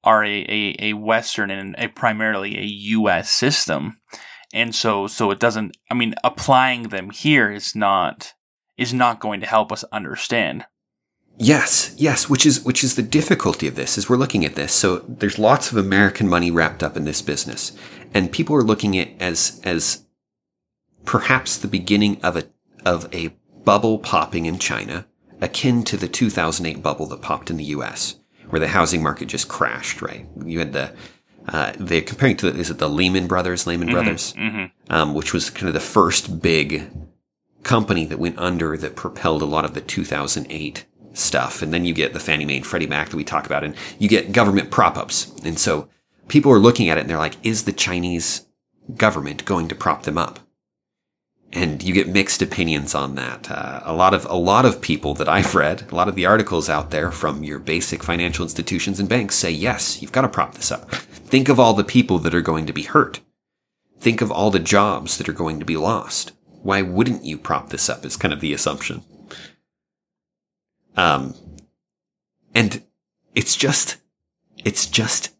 are 0.04 0.22
a, 0.22 0.44
a, 0.48 0.76
a 0.90 0.92
Western 0.92 1.50
and 1.50 1.74
a 1.78 1.88
primarily 1.88 2.58
a 2.58 2.64
U.S. 2.64 3.30
system, 3.30 3.96
and 4.52 4.74
so 4.74 5.06
so 5.06 5.30
it 5.30 5.38
doesn't. 5.38 5.76
I 5.90 5.94
mean, 5.94 6.14
applying 6.24 6.84
them 6.84 7.10
here 7.10 7.50
is 7.50 7.74
not 7.74 8.34
is 8.76 8.94
not 8.94 9.20
going 9.20 9.40
to 9.40 9.46
help 9.46 9.72
us 9.72 9.84
understand. 9.92 10.64
Yes, 11.40 11.94
yes, 11.96 12.28
which 12.28 12.44
is 12.44 12.64
which 12.64 12.82
is 12.82 12.96
the 12.96 13.02
difficulty 13.02 13.68
of 13.68 13.76
this 13.76 13.96
is 13.96 14.08
we're 14.08 14.16
looking 14.16 14.44
at 14.44 14.56
this. 14.56 14.72
So 14.72 14.98
there's 15.08 15.38
lots 15.38 15.70
of 15.70 15.78
American 15.78 16.28
money 16.28 16.50
wrapped 16.50 16.82
up 16.82 16.96
in 16.96 17.04
this 17.04 17.22
business 17.22 17.72
and 18.14 18.32
people 18.32 18.56
are 18.56 18.62
looking 18.62 18.98
at 18.98 19.10
as 19.20 19.60
as 19.64 20.04
perhaps 21.04 21.56
the 21.56 21.68
beginning 21.68 22.20
of 22.22 22.36
a 22.36 22.44
of 22.84 23.12
a 23.14 23.28
bubble 23.64 23.98
popping 23.98 24.46
in 24.46 24.58
China, 24.58 25.06
akin 25.40 25.82
to 25.84 25.96
the 25.96 26.08
2008 26.08 26.82
bubble 26.82 27.06
that 27.06 27.22
popped 27.22 27.50
in 27.50 27.56
the 27.56 27.64
U.S., 27.64 28.16
where 28.48 28.60
the 28.60 28.68
housing 28.68 29.02
market 29.02 29.28
just 29.28 29.48
crashed. 29.48 30.00
Right, 30.02 30.26
you 30.44 30.58
had 30.58 30.72
the 30.72 30.92
uh, 31.48 31.72
they're 31.78 32.02
comparing 32.02 32.36
to 32.38 32.50
the, 32.50 32.58
is 32.58 32.70
it 32.70 32.78
the 32.78 32.88
Lehman 32.88 33.26
Brothers, 33.26 33.66
Lehman 33.66 33.88
mm-hmm, 33.88 33.94
Brothers, 33.94 34.34
mm-hmm. 34.34 34.92
Um, 34.92 35.14
which 35.14 35.32
was 35.32 35.50
kind 35.50 35.68
of 35.68 35.74
the 35.74 35.80
first 35.80 36.40
big 36.42 36.90
company 37.62 38.04
that 38.06 38.18
went 38.18 38.38
under 38.38 38.76
that 38.76 38.96
propelled 38.96 39.42
a 39.42 39.46
lot 39.46 39.64
of 39.64 39.74
the 39.74 39.80
2008 39.80 40.86
stuff. 41.12 41.62
And 41.62 41.72
then 41.72 41.84
you 41.84 41.92
get 41.92 42.12
the 42.12 42.20
Fannie 42.20 42.44
Mae 42.44 42.58
and 42.58 42.66
Freddie 42.66 42.86
Mac 42.86 43.10
that 43.10 43.16
we 43.16 43.24
talk 43.24 43.46
about, 43.46 43.64
and 43.64 43.74
you 43.98 44.08
get 44.08 44.32
government 44.32 44.70
prop 44.70 44.96
ups. 44.96 45.32
And 45.44 45.58
so 45.58 45.88
people 46.28 46.52
are 46.52 46.58
looking 46.58 46.88
at 46.88 46.98
it 46.98 47.02
and 47.02 47.10
they're 47.10 47.18
like, 47.18 47.36
is 47.42 47.64
the 47.64 47.72
Chinese 47.72 48.46
government 48.96 49.44
going 49.44 49.68
to 49.68 49.74
prop 49.74 50.04
them 50.04 50.18
up? 50.18 50.40
And 51.50 51.82
you 51.82 51.94
get 51.94 52.08
mixed 52.08 52.42
opinions 52.42 52.94
on 52.94 53.14
that. 53.14 53.50
Uh, 53.50 53.80
a 53.84 53.94
lot 53.94 54.12
of 54.12 54.26
a 54.26 54.36
lot 54.36 54.66
of 54.66 54.82
people 54.82 55.14
that 55.14 55.30
I've 55.30 55.54
read, 55.54 55.90
a 55.90 55.94
lot 55.94 56.06
of 56.06 56.14
the 56.14 56.26
articles 56.26 56.68
out 56.68 56.90
there 56.90 57.10
from 57.10 57.42
your 57.42 57.58
basic 57.58 58.02
financial 58.02 58.44
institutions 58.44 59.00
and 59.00 59.08
banks 59.08 59.34
say, 59.34 59.50
yes, 59.50 60.02
you've 60.02 60.12
got 60.12 60.22
to 60.22 60.28
prop 60.28 60.54
this 60.54 60.70
up. 60.70 60.90
Think 61.28 61.50
of 61.50 61.60
all 61.60 61.74
the 61.74 61.84
people 61.84 62.18
that 62.20 62.34
are 62.34 62.40
going 62.40 62.64
to 62.64 62.72
be 62.72 62.84
hurt. 62.84 63.20
Think 64.00 64.22
of 64.22 64.32
all 64.32 64.50
the 64.50 64.58
jobs 64.58 65.18
that 65.18 65.28
are 65.28 65.34
going 65.34 65.58
to 65.58 65.66
be 65.66 65.76
lost. 65.76 66.32
Why 66.62 66.80
wouldn't 66.80 67.24
you 67.24 67.36
prop 67.36 67.68
this 67.68 67.90
up? 67.90 68.06
Is 68.06 68.16
kind 68.16 68.32
of 68.32 68.40
the 68.40 68.54
assumption. 68.54 69.04
Um, 70.96 71.34
and 72.54 72.82
it's 73.34 73.56
just, 73.56 73.98
it's 74.64 74.86
just 74.86 75.34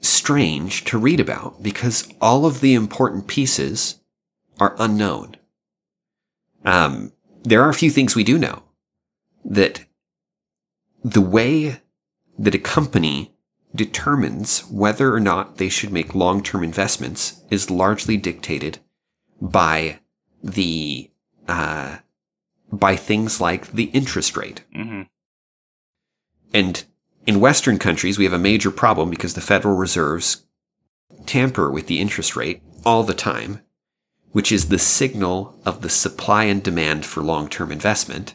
strange 0.00 0.82
to 0.86 0.98
read 0.98 1.20
about 1.20 1.62
because 1.62 2.12
all 2.20 2.44
of 2.44 2.60
the 2.60 2.74
important 2.74 3.28
pieces 3.28 4.00
are 4.58 4.74
unknown. 4.80 5.36
Um, 6.64 7.12
there 7.44 7.62
are 7.62 7.70
a 7.70 7.74
few 7.74 7.90
things 7.90 8.16
we 8.16 8.24
do 8.24 8.38
know 8.38 8.64
that 9.44 9.84
the 11.04 11.20
way 11.20 11.80
that 12.36 12.56
a 12.56 12.58
company 12.58 13.33
determines 13.74 14.60
whether 14.70 15.12
or 15.12 15.20
not 15.20 15.56
they 15.56 15.68
should 15.68 15.92
make 15.92 16.14
long-term 16.14 16.62
investments 16.62 17.42
is 17.50 17.70
largely 17.70 18.16
dictated 18.16 18.78
by 19.40 19.98
the 20.42 21.10
uh, 21.48 21.98
by 22.70 22.96
things 22.96 23.40
like 23.40 23.72
the 23.72 23.84
interest 23.84 24.36
rate. 24.36 24.62
Mm-hmm. 24.74 25.02
And 26.52 26.84
in 27.26 27.40
Western 27.40 27.78
countries, 27.78 28.18
we 28.18 28.24
have 28.24 28.32
a 28.32 28.38
major 28.38 28.70
problem 28.70 29.10
because 29.10 29.34
the 29.34 29.40
Federal 29.40 29.76
Reserves 29.76 30.44
tamper 31.26 31.70
with 31.70 31.86
the 31.86 32.00
interest 32.00 32.36
rate 32.36 32.62
all 32.84 33.02
the 33.02 33.14
time, 33.14 33.60
which 34.32 34.52
is 34.52 34.68
the 34.68 34.78
signal 34.78 35.58
of 35.64 35.82
the 35.82 35.88
supply 35.88 36.44
and 36.44 36.62
demand 36.62 37.06
for 37.06 37.22
long 37.22 37.48
term 37.48 37.72
investment. 37.72 38.34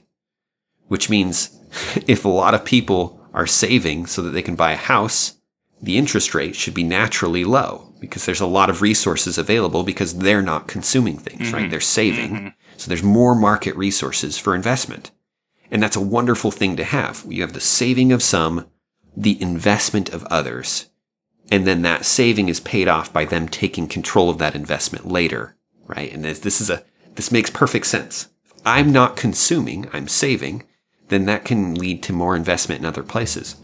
Which 0.88 1.10
means 1.10 1.58
if 2.08 2.26
a 2.26 2.30
lot 2.30 2.54
of 2.54 2.66
people 2.66 3.19
are 3.34 3.48
saving 3.48 4.06
so 4.06 4.22
that 4.22 4.32
they 4.32 4.42
can 4.42 4.56
buy 4.56 4.72
a 4.72 4.78
house, 4.78 5.40
the 5.82 5.98
interest 5.98 6.34
rate 6.34 6.56
should 6.56 6.74
be 6.74 6.84
naturally 6.84 7.44
low 7.44 7.94
because 8.00 8.26
there's 8.26 8.42
a 8.42 8.48
lot 8.48 8.70
of 8.70 8.82
resources 8.82 9.38
available 9.38 9.84
because 9.84 10.18
they're 10.18 10.42
not 10.42 10.68
consuming 10.68 11.18
things, 11.18 11.48
mm-hmm. 11.48 11.56
right? 11.56 11.72
They're 11.72 11.80
saving. 11.80 12.32
Mm-hmm. 12.32 12.48
So 12.78 12.88
there's 12.88 13.04
more 13.04 13.36
market 13.36 13.76
resources 13.76 14.38
for 14.38 14.56
investment. 14.56 15.12
And 15.72 15.84
that's 15.84 15.96
a 15.96 16.02
wonderful 16.02 16.52
thing 16.52 16.76
to 16.78 16.84
have. 16.84 17.26
You 17.28 17.42
have 17.42 17.54
the 17.54 17.60
saving 17.60 18.12
of 18.12 18.24
some, 18.24 18.68
the 19.16 19.42
investment 19.42 20.10
of 20.10 20.24
others. 20.26 20.88
And 21.52 21.66
then 21.66 21.82
that 21.84 22.06
saving 22.06 22.50
is 22.50 22.60
paid 22.60 22.88
off 22.88 23.12
by 23.12 23.26
them 23.26 23.48
taking 23.48 23.88
control 23.88 24.30
of 24.30 24.38
that 24.38 24.56
investment 24.56 25.08
later, 25.08 25.56
right? 25.88 26.12
And 26.12 26.24
this, 26.24 26.40
this 26.40 26.62
is 26.62 26.70
a, 26.70 26.84
this 27.16 27.32
makes 27.32 27.50
perfect 27.50 27.88
sense. 27.88 28.30
I'm 28.66 28.92
not 28.92 29.16
consuming, 29.16 29.90
I'm 29.94 30.08
saving, 30.08 30.64
then 31.10 31.26
that 31.26 31.46
can 31.46 31.76
lead 31.76 32.02
to 32.04 32.14
more 32.14 32.36
investment 32.36 32.80
in 32.80 32.86
other 32.86 33.04
places. 33.04 33.56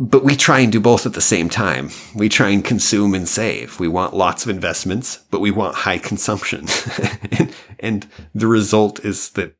But 0.00 0.24
we 0.24 0.34
try 0.34 0.58
and 0.60 0.72
do 0.72 0.80
both 0.80 1.06
at 1.06 1.12
the 1.12 1.20
same 1.20 1.48
time. 1.48 1.90
We 2.16 2.28
try 2.28 2.48
and 2.48 2.64
consume 2.64 3.14
and 3.14 3.28
save. 3.28 3.78
We 3.78 3.86
want 3.86 4.14
lots 4.14 4.42
of 4.42 4.50
investments, 4.50 5.18
but 5.30 5.40
we 5.40 5.52
want 5.52 5.76
high 5.76 5.98
consumption. 5.98 6.66
and, 7.30 7.54
and 7.78 8.08
the 8.34 8.48
result 8.48 9.04
is 9.04 9.30
that, 9.30 9.54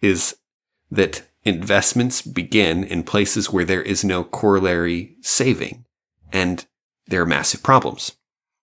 is 0.00 0.36
that 0.90 1.28
investments 1.44 2.22
begin 2.22 2.84
in 2.84 3.02
places 3.02 3.52
where 3.52 3.66
there 3.66 3.82
is 3.82 4.02
no 4.02 4.24
corollary 4.24 5.16
saving. 5.20 5.84
And 6.32 6.64
there 7.06 7.20
are 7.20 7.26
massive 7.26 7.62
problems. 7.62 8.16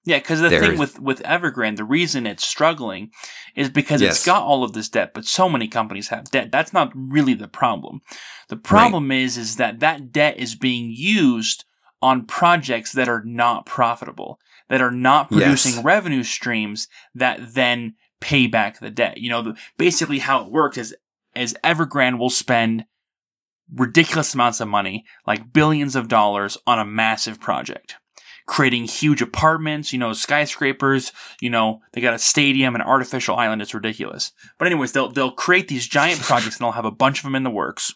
Yeah, 0.04 0.18
because 0.18 0.41
the 0.41 0.49
there 0.49 0.62
thing 0.62 0.80
with, 0.80 0.99
with 0.99 1.22
Evergrande, 1.22 1.78
the 1.78 1.84
reason 1.84 2.26
it's 2.26 2.45
struggling 2.45 3.12
is 3.56 3.70
because 3.70 4.02
yes. 4.02 4.16
it's 4.16 4.26
got 4.26 4.41
all 4.41 4.64
of 4.64 4.74
this 4.74 4.89
debt, 4.89 5.14
but 5.14 5.26
so 5.26 5.47
many 5.47 5.68
companies 5.68 6.08
have 6.08 6.32
debt. 6.32 6.52
That's 6.52 6.74
not 6.74 6.91
really 6.95 7.36
the 7.36 7.47
problem. 7.47 8.02
The 8.49 8.58
problem 8.58 9.10
right. 9.10 9.20
is, 9.20 9.38
is 9.38 9.58
that 9.58 9.80
that 9.80 10.12
debt 10.12 10.38
is 10.38 10.56
being 10.56 10.89
used 10.89 11.66
on 12.02 12.26
projects 12.26 12.93
that 12.93 13.08
are 13.08 13.24
not 13.24 13.68
profitable, 13.68 14.39
that 14.70 14.82
are 14.82 14.91
not 14.91 15.30
producing 15.30 15.76
yes. 15.76 15.84
revenue 15.84 16.24
streams 16.24 16.88
that 17.14 17.54
then 17.54 17.93
pay 18.20 18.47
back 18.47 18.80
the 18.80 18.89
debt. 18.89 19.18
You 19.18 19.30
know, 19.30 19.41
the, 19.43 19.58
basically 19.78 20.20
how 20.20 20.43
it 20.43 20.52
works 20.52 20.78
is 20.78 20.95
is 21.36 21.56
Evergrande 21.64 22.18
will 22.18 22.30
spend 22.30 22.86
ridiculous 23.74 24.34
amounts 24.34 24.60
of 24.60 24.68
money, 24.68 25.06
like 25.26 25.54
billions 25.54 25.95
of 25.95 26.08
dollars, 26.08 26.58
on 26.68 26.80
a 26.80 26.86
massive 26.86 27.39
project. 27.39 27.95
Creating 28.48 28.86
huge 28.86 29.22
apartments, 29.22 29.94
you 29.94 30.00
know, 30.00 30.14
skyscrapers, 30.14 31.12
you 31.39 31.50
know, 31.50 31.82
they 31.94 32.02
got 32.02 32.14
a 32.14 32.20
stadium, 32.20 32.76
an 32.76 32.82
artificial 32.82 33.36
island, 33.36 33.62
it's 33.62 33.74
ridiculous. 33.74 34.32
But 34.58 34.68
anyways, 34.68 34.92
they'll 34.92 35.12
they'll 35.12 35.32
create 35.32 35.68
these 35.68 35.88
giant 35.88 36.20
projects 36.22 36.58
and 36.58 36.66
they'll 36.66 36.72
have 36.74 36.86
a 36.86 36.92
bunch 36.92 37.20
of 37.20 37.24
them 37.24 37.36
in 37.36 37.44
the 37.44 37.50
works. 37.50 37.94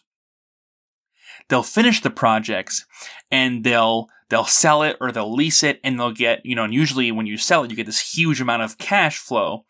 They'll 1.48 1.62
finish 1.62 2.00
the 2.00 2.10
projects 2.10 2.86
and 3.30 3.64
they'll 3.64 4.08
they'll 4.28 4.44
sell 4.44 4.82
it 4.82 4.96
or 5.00 5.12
they'll 5.12 5.32
lease 5.32 5.62
it 5.62 5.80
and 5.84 5.98
they'll 5.98 6.12
get, 6.12 6.44
you 6.44 6.54
know, 6.54 6.64
and 6.64 6.74
usually 6.74 7.12
when 7.12 7.26
you 7.26 7.38
sell 7.38 7.64
it, 7.64 7.70
you 7.70 7.76
get 7.76 7.86
this 7.86 8.14
huge 8.14 8.40
amount 8.40 8.62
of 8.62 8.78
cash 8.78 9.18
flow 9.18 9.64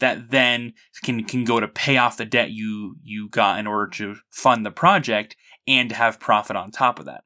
that 0.00 0.30
then 0.30 0.74
can 1.04 1.24
can 1.24 1.44
go 1.44 1.60
to 1.60 1.68
pay 1.68 1.96
off 1.96 2.16
the 2.16 2.24
debt 2.24 2.50
you 2.50 2.96
you 3.02 3.28
got 3.28 3.58
in 3.58 3.66
order 3.66 3.88
to 3.88 4.16
fund 4.30 4.66
the 4.66 4.70
project 4.70 5.36
and 5.66 5.92
have 5.92 6.20
profit 6.20 6.56
on 6.56 6.70
top 6.70 6.98
of 6.98 7.06
that. 7.06 7.24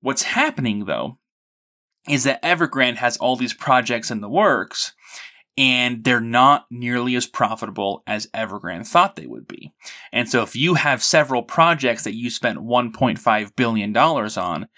What's 0.00 0.22
happening 0.22 0.84
though 0.84 1.18
is 2.08 2.24
that 2.24 2.42
Evergrande 2.42 2.96
has 2.96 3.16
all 3.16 3.36
these 3.36 3.54
projects 3.54 4.10
in 4.10 4.20
the 4.20 4.28
works 4.28 4.92
and 5.58 6.02
they're 6.04 6.20
not 6.20 6.66
nearly 6.70 7.14
as 7.14 7.26
profitable 7.26 8.02
as 8.06 8.26
Evergrande 8.28 8.86
thought 8.86 9.16
they 9.16 9.26
would 9.26 9.46
be. 9.46 9.72
And 10.10 10.28
so 10.28 10.42
if 10.42 10.56
you 10.56 10.74
have 10.74 11.02
several 11.02 11.42
projects 11.42 12.04
that 12.04 12.14
you 12.14 12.30
spent 12.30 12.58
$1.5 12.58 13.56
billion 13.56 13.96
on, 13.96 14.68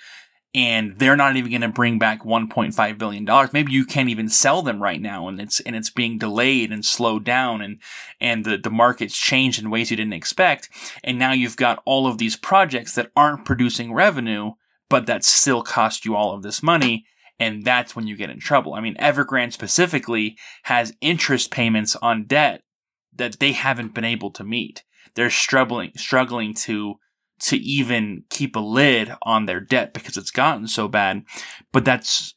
and 0.55 0.99
they're 0.99 1.17
not 1.17 1.37
even 1.37 1.51
going 1.51 1.61
to 1.63 1.69
bring 1.69 1.99
back 1.99 2.23
1.5 2.23 2.99
billion 2.99 3.25
dollars 3.25 3.53
maybe 3.53 3.73
you 3.73 3.85
can't 3.85 4.09
even 4.09 4.29
sell 4.29 4.63
them 4.63 4.81
right 4.81 5.01
now 5.01 5.27
and 5.27 5.41
it's 5.41 5.59
and 5.61 5.75
it's 5.75 5.91
being 5.91 6.17
delayed 6.17 6.71
and 6.71 6.85
slowed 6.85 7.25
down 7.25 7.61
and 7.61 7.81
and 8.21 8.45
the 8.45 8.57
the 8.57 8.71
market's 8.71 9.17
changed 9.17 9.61
in 9.61 9.71
ways 9.71 9.91
you 9.91 9.97
didn't 9.97 10.13
expect 10.13 10.69
and 11.03 11.19
now 11.19 11.33
you've 11.33 11.57
got 11.57 11.83
all 11.85 12.07
of 12.07 12.19
these 12.19 12.37
projects 12.37 12.95
that 12.95 13.11
aren't 13.17 13.45
producing 13.45 13.93
revenue 13.93 14.53
but 14.89 15.07
that 15.07 15.25
still 15.25 15.63
cost 15.63 16.05
you 16.05 16.15
all 16.15 16.33
of 16.33 16.43
this 16.43 16.63
money 16.63 17.05
and 17.39 17.65
that's 17.65 17.97
when 17.97 18.07
you 18.07 18.17
get 18.17 18.31
in 18.31 18.39
trouble 18.39 18.75
i 18.75 18.81
mean 18.81 18.97
evergrande 18.97 19.53
specifically 19.53 20.37
has 20.65 20.95
interest 21.01 21.51
payments 21.51 21.97
on 21.97 22.25
debt 22.25 22.63
that 23.17 23.39
they 23.41 23.53
haven't 23.53 23.95
been 23.95 24.05
able 24.05 24.31
to 24.33 24.45
meet. 24.45 24.85
They're 25.15 25.31
struggling 25.31 25.93
struggling 25.97 26.55
to 26.55 26.97
to 27.41 27.57
even 27.57 28.25
keep 28.31 28.57
a 28.57 28.61
lid 28.61 29.13
on 29.23 29.47
their 29.47 29.61
debt 29.61 29.93
because 29.93 30.17
it's 30.17 30.31
gotten 30.31 30.69
so 30.69 30.89
bad. 30.89 31.25
But 31.73 31.85
that's 31.85 32.35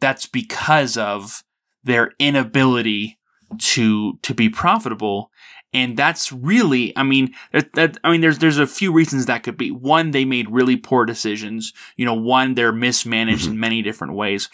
that's 0.00 0.26
because 0.26 0.96
of 0.96 1.42
their 1.82 2.12
inability 2.18 3.18
to 3.58 4.18
to 4.22 4.34
be 4.34 4.48
profitable 4.48 5.30
and 5.72 5.96
that's 5.96 6.32
really 6.32 6.96
i 6.96 7.02
mean 7.02 7.34
that, 7.52 7.72
that, 7.74 7.98
i 8.04 8.10
mean 8.10 8.20
there's 8.20 8.38
there's 8.38 8.58
a 8.58 8.66
few 8.66 8.92
reasons 8.92 9.26
that 9.26 9.42
could 9.42 9.56
be 9.56 9.70
one 9.70 10.10
they 10.10 10.24
made 10.24 10.50
really 10.50 10.76
poor 10.76 11.04
decisions 11.04 11.72
you 11.96 12.04
know 12.04 12.14
one 12.14 12.54
they're 12.54 12.72
mismanaged 12.72 13.44
mm-hmm. 13.44 13.52
in 13.52 13.60
many 13.60 13.82
different 13.82 14.14
ways 14.14 14.48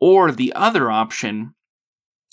or 0.00 0.32
the 0.32 0.52
other 0.54 0.90
option 0.90 1.54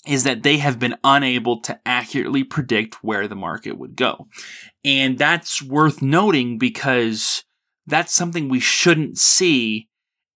is 0.06 0.24
that 0.24 0.42
they 0.42 0.56
have 0.56 0.78
been 0.78 0.96
unable 1.04 1.60
to 1.60 1.78
accurately 1.84 2.42
predict 2.42 3.04
where 3.04 3.28
the 3.28 3.36
market 3.36 3.76
would 3.76 3.94
go. 3.94 4.26
And 4.84 5.18
that's 5.18 5.62
worth 5.62 6.00
noting 6.00 6.56
because 6.56 7.44
that's 7.86 8.14
something 8.14 8.48
we 8.48 8.60
shouldn't 8.60 9.18
see 9.18 9.88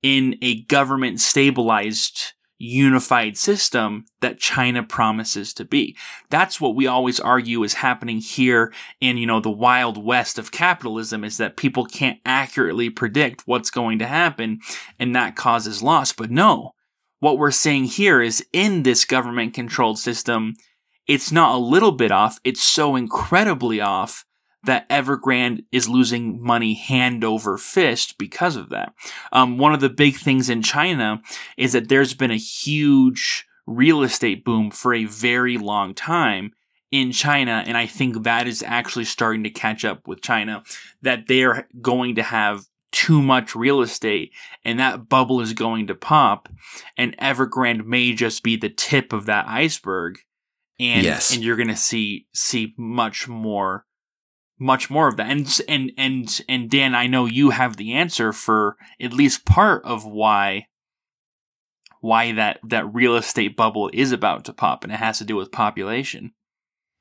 in 0.02 0.36
a 0.42 0.62
government 0.64 1.20
stabilized 1.20 2.34
unified 2.62 3.36
system 3.36 4.04
that 4.20 4.38
China 4.38 4.84
promises 4.84 5.52
to 5.52 5.64
be. 5.64 5.96
That's 6.30 6.60
what 6.60 6.76
we 6.76 6.86
always 6.86 7.18
argue 7.18 7.64
is 7.64 7.74
happening 7.74 8.18
here 8.18 8.72
in, 9.00 9.16
you 9.16 9.26
know, 9.26 9.40
the 9.40 9.50
wild 9.50 10.02
west 10.02 10.38
of 10.38 10.52
capitalism 10.52 11.24
is 11.24 11.38
that 11.38 11.56
people 11.56 11.84
can't 11.84 12.20
accurately 12.24 12.88
predict 12.88 13.42
what's 13.46 13.70
going 13.70 13.98
to 13.98 14.06
happen 14.06 14.60
and 14.98 15.14
that 15.16 15.34
causes 15.34 15.82
loss. 15.82 16.12
But 16.12 16.30
no, 16.30 16.72
what 17.18 17.36
we're 17.36 17.50
saying 17.50 17.84
here 17.84 18.22
is 18.22 18.46
in 18.52 18.84
this 18.84 19.04
government 19.04 19.54
controlled 19.54 19.98
system, 19.98 20.54
it's 21.08 21.32
not 21.32 21.56
a 21.56 21.58
little 21.58 21.92
bit 21.92 22.12
off, 22.12 22.38
it's 22.44 22.62
so 22.62 22.94
incredibly 22.94 23.80
off 23.80 24.24
that 24.64 24.88
Evergrande 24.88 25.64
is 25.72 25.88
losing 25.88 26.42
money 26.42 26.74
hand 26.74 27.24
over 27.24 27.58
fist 27.58 28.16
because 28.18 28.56
of 28.56 28.68
that. 28.70 28.94
Um, 29.32 29.58
one 29.58 29.74
of 29.74 29.80
the 29.80 29.88
big 29.88 30.16
things 30.16 30.48
in 30.48 30.62
China 30.62 31.20
is 31.56 31.72
that 31.72 31.88
there's 31.88 32.14
been 32.14 32.30
a 32.30 32.36
huge 32.36 33.46
real 33.66 34.02
estate 34.02 34.44
boom 34.44 34.70
for 34.70 34.94
a 34.94 35.04
very 35.04 35.58
long 35.58 35.94
time 35.94 36.52
in 36.90 37.10
China, 37.10 37.64
and 37.66 37.76
I 37.76 37.86
think 37.86 38.22
that 38.22 38.46
is 38.46 38.62
actually 38.62 39.06
starting 39.06 39.44
to 39.44 39.50
catch 39.50 39.84
up 39.84 40.06
with 40.06 40.20
China, 40.20 40.62
that 41.00 41.26
they're 41.26 41.66
going 41.80 42.16
to 42.16 42.22
have 42.22 42.66
too 42.92 43.22
much 43.22 43.56
real 43.56 43.80
estate 43.80 44.32
and 44.66 44.78
that 44.78 45.08
bubble 45.08 45.40
is 45.40 45.54
going 45.54 45.86
to 45.86 45.94
pop 45.94 46.46
and 46.98 47.16
Evergrande 47.16 47.86
may 47.86 48.12
just 48.12 48.42
be 48.42 48.54
the 48.54 48.68
tip 48.68 49.14
of 49.14 49.24
that 49.24 49.48
iceberg 49.48 50.18
and 50.78 51.02
yes. 51.02 51.32
and 51.32 51.42
you're 51.42 51.56
going 51.56 51.68
to 51.68 51.76
see 51.76 52.26
see 52.34 52.74
much 52.76 53.26
more 53.26 53.86
much 54.62 54.88
more 54.88 55.08
of 55.08 55.16
that 55.16 55.28
and 55.28 55.60
and 55.68 55.92
and 55.98 56.40
and 56.48 56.70
Dan 56.70 56.94
I 56.94 57.06
know 57.06 57.26
you 57.26 57.50
have 57.50 57.76
the 57.76 57.92
answer 57.92 58.32
for 58.32 58.76
at 59.00 59.12
least 59.12 59.44
part 59.44 59.84
of 59.84 60.04
why 60.04 60.66
why 62.00 62.32
that 62.32 62.60
that 62.62 62.92
real 62.94 63.16
estate 63.16 63.56
bubble 63.56 63.90
is 63.92 64.12
about 64.12 64.44
to 64.44 64.52
pop 64.52 64.84
and 64.84 64.92
it 64.92 64.96
has 64.96 65.18
to 65.18 65.24
do 65.24 65.36
with 65.36 65.50
population 65.50 66.32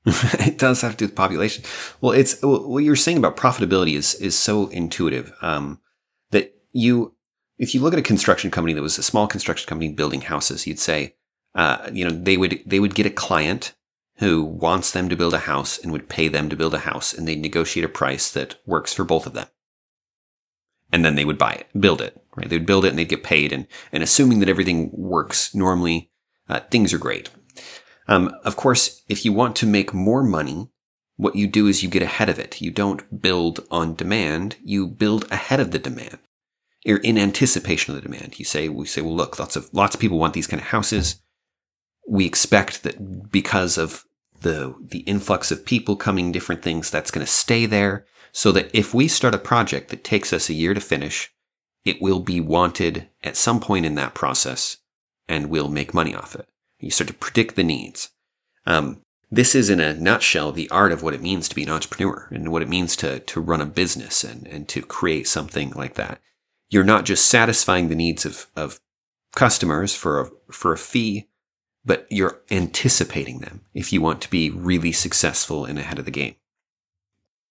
it 0.05 0.57
does 0.57 0.81
have 0.81 0.93
to 0.93 0.97
do 0.97 1.05
with 1.05 1.15
population. 1.15 1.63
Well, 2.01 2.11
it's 2.13 2.41
what 2.41 2.83
you're 2.83 2.95
saying 2.95 3.17
about 3.17 3.37
profitability 3.37 3.95
is 3.95 4.15
is 4.15 4.35
so 4.35 4.67
intuitive. 4.69 5.31
Um, 5.41 5.79
that 6.31 6.55
you, 6.71 7.13
if 7.59 7.75
you 7.75 7.81
look 7.81 7.93
at 7.93 7.99
a 7.99 8.03
construction 8.03 8.49
company 8.49 8.73
that 8.73 8.81
was 8.81 8.97
a 8.97 9.03
small 9.03 9.27
construction 9.27 9.67
company 9.67 9.91
building 9.91 10.21
houses, 10.21 10.65
you'd 10.65 10.79
say, 10.79 11.13
uh, 11.53 11.87
you 11.93 12.03
know, 12.03 12.09
they 12.09 12.35
would 12.35 12.63
they 12.65 12.79
would 12.79 12.95
get 12.95 13.05
a 13.05 13.11
client 13.11 13.75
who 14.21 14.43
wants 14.43 14.91
them 14.91 15.09
to 15.09 15.15
build 15.15 15.33
a 15.33 15.39
house 15.39 15.79
and 15.79 15.91
would 15.91 16.07
pay 16.07 16.27
them 16.27 16.47
to 16.47 16.55
build 16.55 16.75
a 16.75 16.79
house, 16.79 17.11
and 17.11 17.27
they'd 17.27 17.41
negotiate 17.41 17.83
a 17.83 17.89
price 17.89 18.31
that 18.31 18.55
works 18.67 18.93
for 18.93 19.03
both 19.03 19.25
of 19.25 19.33
them. 19.33 19.47
And 20.93 21.03
then 21.03 21.15
they 21.15 21.25
would 21.25 21.39
buy 21.39 21.53
it, 21.53 21.67
build 21.81 22.01
it, 22.01 22.21
right? 22.35 22.47
They'd 22.47 22.65
build 22.65 22.85
it 22.85 22.89
and 22.89 22.99
they'd 22.99 23.09
get 23.09 23.23
paid, 23.23 23.51
and 23.51 23.65
and 23.91 24.03
assuming 24.03 24.39
that 24.39 24.49
everything 24.49 24.91
works 24.93 25.55
normally, 25.55 26.11
uh, 26.47 26.59
things 26.69 26.93
are 26.93 26.99
great. 26.99 27.31
Um, 28.07 28.31
of 28.43 28.55
course, 28.55 29.01
if 29.09 29.25
you 29.25 29.33
want 29.33 29.55
to 29.57 29.65
make 29.65 29.93
more 29.93 30.23
money, 30.23 30.69
what 31.15 31.35
you 31.35 31.47
do 31.47 31.67
is 31.67 31.81
you 31.81 31.89
get 31.89 32.03
ahead 32.03 32.29
of 32.29 32.37
it. 32.37 32.61
You 32.61 32.71
don't 32.71 33.21
build 33.21 33.65
on 33.71 33.95
demand. 33.95 34.57
You 34.63 34.87
build 34.87 35.31
ahead 35.31 35.59
of 35.59 35.71
the 35.71 35.79
demand. 35.79 36.19
You're 36.83 36.97
in 36.97 37.17
anticipation 37.17 37.95
of 37.95 38.01
the 38.01 38.07
demand. 38.07 38.37
You 38.37 38.45
say, 38.45 38.69
we 38.69 38.85
say, 38.85 39.01
well, 39.01 39.15
look, 39.15 39.39
lots 39.39 39.55
of, 39.55 39.69
lots 39.71 39.95
of 39.95 40.01
people 40.01 40.17
want 40.17 40.33
these 40.33 40.47
kind 40.47 40.61
of 40.61 40.67
houses. 40.67 41.21
We 42.07 42.25
expect 42.25 42.83
that 42.83 43.31
because 43.31 43.77
of 43.77 44.03
the, 44.41 44.75
the 44.81 44.99
influx 44.99 45.51
of 45.51 45.65
people 45.65 45.95
coming, 45.95 46.31
different 46.31 46.61
things, 46.61 46.91
that's 46.91 47.11
going 47.11 47.25
to 47.25 47.31
stay 47.31 47.65
there. 47.65 48.05
So 48.33 48.51
that 48.53 48.69
if 48.73 48.93
we 48.93 49.07
start 49.07 49.35
a 49.35 49.39
project 49.39 49.89
that 49.89 50.03
takes 50.03 50.31
us 50.31 50.49
a 50.49 50.53
year 50.53 50.73
to 50.73 50.79
finish, 50.79 51.33
it 51.83 52.01
will 52.01 52.19
be 52.19 52.39
wanted 52.39 53.09
at 53.23 53.35
some 53.35 53.59
point 53.59 53.85
in 53.85 53.95
that 53.95 54.13
process 54.13 54.77
and 55.27 55.49
we'll 55.49 55.69
make 55.69 55.93
money 55.93 56.15
off 56.15 56.35
it. 56.35 56.47
You 56.79 56.91
start 56.91 57.07
to 57.09 57.13
predict 57.13 57.55
the 57.55 57.63
needs. 57.63 58.09
Um, 58.65 59.01
this 59.29 59.55
is 59.55 59.69
in 59.69 59.79
a 59.79 59.93
nutshell 59.93 60.51
the 60.51 60.69
art 60.69 60.91
of 60.91 61.03
what 61.03 61.13
it 61.13 61.21
means 61.21 61.47
to 61.47 61.55
be 61.55 61.63
an 61.63 61.69
entrepreneur 61.69 62.27
and 62.31 62.51
what 62.51 62.61
it 62.61 62.69
means 62.69 62.95
to, 62.97 63.19
to 63.19 63.39
run 63.39 63.61
a 63.61 63.65
business 63.65 64.23
and, 64.23 64.45
and 64.47 64.67
to 64.69 64.81
create 64.81 65.27
something 65.27 65.71
like 65.71 65.95
that. 65.95 66.19
You're 66.69 66.83
not 66.83 67.05
just 67.05 67.25
satisfying 67.25 67.87
the 67.87 67.95
needs 67.95 68.25
of, 68.25 68.47
of 68.55 68.79
customers 69.33 69.95
for 69.95 70.21
a, 70.21 70.29
for 70.51 70.73
a 70.73 70.77
fee, 70.77 71.27
but 71.83 72.07
you're 72.09 72.41
anticipating 72.51 73.39
them 73.39 73.61
if 73.73 73.91
you 73.91 74.01
want 74.01 74.21
to 74.21 74.29
be 74.29 74.49
really 74.49 74.91
successful 74.91 75.65
and 75.65 75.79
ahead 75.79 75.99
of 75.99 76.05
the 76.05 76.11
game. 76.11 76.35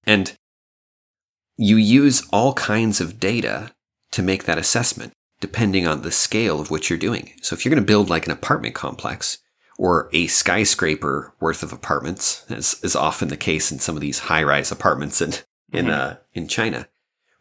And 0.05 0.37
you 1.57 1.76
use 1.76 2.26
all 2.33 2.55
kinds 2.55 3.01
of 3.01 3.20
data 3.20 3.72
to 4.12 4.22
make 4.22 4.45
that 4.45 4.59
assessment 4.59 5.12
depending 5.41 5.87
on 5.87 6.03
the 6.03 6.12
scale 6.12 6.61
of 6.61 6.70
what 6.70 6.89
you're 6.89 6.99
doing. 6.99 7.33
So 7.43 7.55
if 7.55 7.64
you're 7.64 7.70
going 7.70 7.83
to 7.83 7.87
build 7.87 8.11
like 8.11 8.26
an 8.26 8.33
apartment 8.33 8.74
complex 8.74 9.39
or 9.78 10.11
a 10.12 10.26
skyscraper 10.26 11.33
worth 11.41 11.62
of 11.62 11.72
apartments, 11.72 12.45
as 12.51 12.78
is 12.83 12.95
often 12.95 13.28
the 13.28 13.37
case 13.37 13.72
in 13.72 13.78
some 13.78 13.97
of 13.97 14.03
these 14.03 14.20
high-rise 14.20 14.70
apartments 14.70 15.22
in 15.22 15.33
in 15.72 15.87
mm-hmm. 15.87 15.95
uh, 15.95 16.14
in 16.35 16.49
China, 16.49 16.89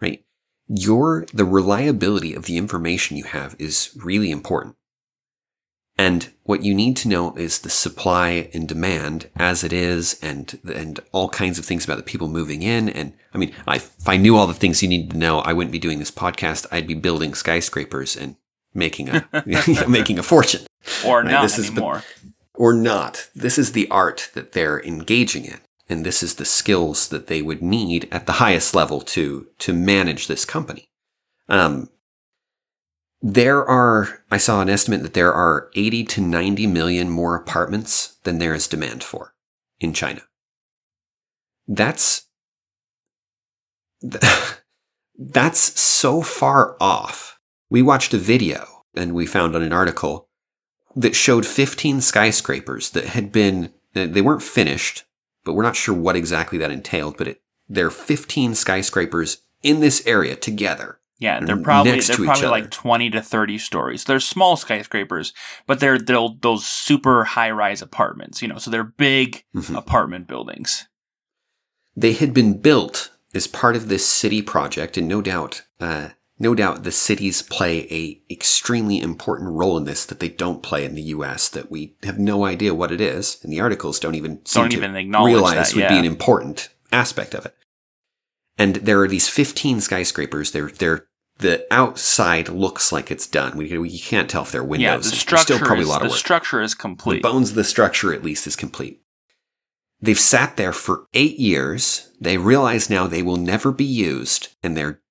right? 0.01 0.23
Your 0.67 1.25
the 1.33 1.45
reliability 1.45 2.33
of 2.33 2.45
the 2.45 2.57
information 2.57 3.17
you 3.17 3.25
have 3.25 3.55
is 3.59 3.91
really 4.01 4.31
important. 4.31 4.75
And 5.99 6.31
what 6.43 6.63
you 6.63 6.73
need 6.73 6.95
to 6.97 7.09
know 7.09 7.35
is 7.35 7.59
the 7.59 7.69
supply 7.69 8.49
and 8.53 8.69
demand 8.69 9.29
as 9.35 9.65
it 9.65 9.73
is 9.73 10.17
and, 10.23 10.57
and 10.73 10.97
all 11.11 11.27
kinds 11.27 11.59
of 11.59 11.65
things 11.65 11.83
about 11.83 11.97
the 11.97 12.03
people 12.03 12.29
moving 12.29 12.61
in. 12.61 12.87
And 12.87 13.11
I 13.33 13.37
mean, 13.37 13.53
if 13.67 14.07
I 14.07 14.15
knew 14.15 14.37
all 14.37 14.47
the 14.47 14.53
things 14.53 14.81
you 14.81 14.87
need 14.87 15.11
to 15.11 15.17
know, 15.17 15.39
I 15.39 15.51
wouldn't 15.51 15.73
be 15.73 15.77
doing 15.77 15.99
this 15.99 16.09
podcast. 16.09 16.65
I'd 16.71 16.87
be 16.87 16.93
building 16.93 17.33
skyscrapers 17.33 18.15
and 18.15 18.37
making 18.73 19.09
a, 19.09 19.27
making 19.89 20.17
a 20.17 20.23
fortune. 20.23 20.61
Or 21.05 21.17
right? 21.17 21.31
not 21.31 21.41
this 21.41 21.59
anymore. 21.69 22.05
The, 22.23 22.31
or 22.53 22.73
not. 22.73 23.29
This 23.35 23.57
is 23.57 23.73
the 23.73 23.89
art 23.89 24.29
that 24.35 24.53
they're 24.53 24.81
engaging 24.81 25.43
in. 25.43 25.59
And 25.89 26.05
this 26.05 26.23
is 26.23 26.35
the 26.35 26.45
skills 26.45 27.09
that 27.09 27.27
they 27.27 27.41
would 27.41 27.61
need 27.61 28.07
at 28.09 28.25
the 28.25 28.33
highest 28.33 28.73
level 28.73 29.01
to, 29.01 29.47
to 29.57 29.73
manage 29.73 30.27
this 30.27 30.45
company. 30.45 30.87
Um, 31.49 31.89
there 33.21 33.65
are, 33.65 34.21
I 34.31 34.37
saw 34.37 34.61
an 34.61 34.69
estimate 34.69 35.01
that 35.03 35.13
there 35.13 35.33
are 35.33 35.69
80 35.75 36.05
to 36.05 36.21
90 36.21 36.67
million 36.67 37.09
more 37.09 37.35
apartments 37.35 38.17
than 38.23 38.39
there 38.39 38.53
is 38.53 38.67
demand 38.67 39.03
for 39.03 39.33
in 39.79 39.93
China. 39.93 40.21
That's, 41.67 42.27
that's 45.17 45.79
so 45.79 46.21
far 46.21 46.77
off. 46.79 47.39
We 47.69 47.81
watched 47.81 48.13
a 48.13 48.17
video 48.17 48.85
and 48.95 49.13
we 49.13 49.25
found 49.25 49.55
on 49.55 49.63
an 49.63 49.73
article 49.73 50.29
that 50.95 51.15
showed 51.15 51.45
15 51.45 52.01
skyscrapers 52.01 52.89
that 52.91 53.05
had 53.05 53.31
been, 53.31 53.73
they 53.93 54.21
weren't 54.21 54.41
finished, 54.43 55.03
but 55.43 55.53
we're 55.53 55.63
not 55.63 55.75
sure 55.75 55.95
what 55.95 56.15
exactly 56.15 56.57
that 56.57 56.71
entailed, 56.71 57.17
but 57.17 57.27
it, 57.27 57.41
there 57.67 57.87
are 57.87 57.91
15 57.91 58.55
skyscrapers 58.55 59.43
in 59.61 59.81
this 59.81 60.05
area 60.07 60.35
together 60.35 60.98
yeah, 61.19 61.41
they're 61.41 61.61
probably 61.61 61.99
they're 61.99 62.15
probably 62.15 62.47
like 62.47 62.71
twenty 62.71 63.09
to 63.09 63.21
thirty 63.21 63.57
stories. 63.57 64.05
They're 64.05 64.21
small 64.21 64.55
skyscrapers, 64.55 65.33
but 65.67 65.81
they're 65.81 65.99
they're 65.99 66.29
those 66.41 66.65
super 66.65 67.25
high 67.25 67.51
rise 67.51 67.81
apartments. 67.81 68.41
You 68.41 68.47
know, 68.47 68.57
so 68.57 68.71
they're 68.71 68.85
big 68.85 69.43
mm-hmm. 69.53 69.75
apartment 69.75 70.27
buildings. 70.27 70.87
They 71.93 72.13
had 72.13 72.33
been 72.33 72.59
built 72.61 73.11
as 73.35 73.47
part 73.47 73.75
of 73.75 73.89
this 73.89 74.07
city 74.07 74.41
project, 74.41 74.95
and 74.95 75.09
no 75.09 75.21
doubt, 75.21 75.63
uh, 75.81 76.09
no 76.39 76.55
doubt, 76.55 76.83
the 76.83 76.91
cities 76.91 77.41
play 77.41 77.85
a 77.91 78.21
extremely 78.33 79.01
important 79.01 79.49
role 79.51 79.77
in 79.77 79.83
this 79.83 80.05
that 80.05 80.21
they 80.21 80.29
don't 80.29 80.63
play 80.63 80.85
in 80.85 80.95
the 80.95 81.01
U.S. 81.01 81.49
That 81.49 81.69
we 81.69 81.97
have 82.03 82.17
no 82.17 82.45
idea 82.45 82.73
what 82.73 82.93
it 82.93 83.01
is, 83.01 83.39
and 83.43 83.51
the 83.51 83.59
articles 83.59 83.99
don't 83.99 84.15
even 84.15 84.39
don't 84.53 84.71
even 84.71 84.95
acknowledge 84.95 85.33
realize 85.33 85.71
that, 85.71 85.75
would 85.75 85.89
be 85.89 85.99
an 85.99 86.05
important 86.05 86.69
aspect 86.93 87.35
of 87.35 87.45
it. 87.45 87.55
And 88.59 88.75
there 88.75 89.01
are 89.01 89.07
these 89.07 89.29
15 89.29 89.79
skyscrapers. 89.79 90.51
They're, 90.51 90.67
they're 90.67 91.07
the 91.39 91.65
outside 91.71 92.49
looks 92.49 92.91
like 92.91 93.09
it's 93.11 93.27
done. 93.27 93.57
We, 93.57 93.77
we 93.77 93.97
can't 93.97 94.29
tell 94.29 94.43
if 94.43 94.51
they're 94.51 94.63
windows. 94.63 95.05
Yeah, 95.05 95.11
the 95.11 95.15
structure 95.15 95.55
still 95.55 95.59
probably 95.59 95.83
is, 95.83 95.87
a 95.87 95.91
lot 95.91 96.01
of 96.01 96.07
work. 96.07 96.11
The 96.11 96.17
structure 96.17 96.61
is 96.61 96.73
complete. 96.73 97.21
The 97.23 97.29
bones 97.29 97.49
of 97.49 97.55
the 97.55 97.63
structure 97.63 98.13
at 98.13 98.23
least 98.23 98.45
is 98.45 98.55
complete. 98.55 99.01
They've 100.01 100.19
sat 100.19 100.57
there 100.57 100.73
for 100.73 101.05
eight 101.13 101.39
years. 101.39 102.11
They 102.19 102.37
realize 102.37 102.89
now 102.89 103.07
they 103.07 103.21
will 103.21 103.37
never 103.37 103.71
be 103.71 103.85
used 103.85 104.49
and 104.63 104.75
they're 104.75 105.01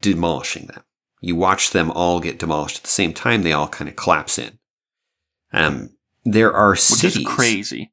demolishing 0.00 0.66
them. 0.66 0.82
You 1.20 1.36
watch 1.36 1.70
them 1.70 1.90
all 1.90 2.20
get 2.20 2.38
demolished 2.38 2.78
at 2.78 2.82
the 2.82 2.90
same 2.90 3.12
time. 3.12 3.42
They 3.42 3.52
all 3.52 3.68
kind 3.68 3.88
of 3.88 3.96
collapse 3.96 4.38
in. 4.38 4.58
Um, 5.52 5.90
there 6.24 6.52
are 6.52 6.70
Which 6.70 6.80
cities. 6.80 7.16
is 7.18 7.26
crazy. 7.26 7.92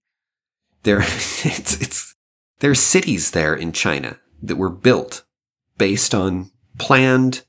There, 0.82 1.00
it's, 1.02 1.82
it's, 1.82 2.16
there 2.60 2.72
are 2.72 2.76
cities 2.76 3.32
there 3.32 3.56
in 3.56 3.72
China 3.72 4.20
that 4.42 4.58
were 4.58 4.70
built 4.70 5.24
based 5.78 6.14
on 6.14 6.52
planned, 6.78 7.46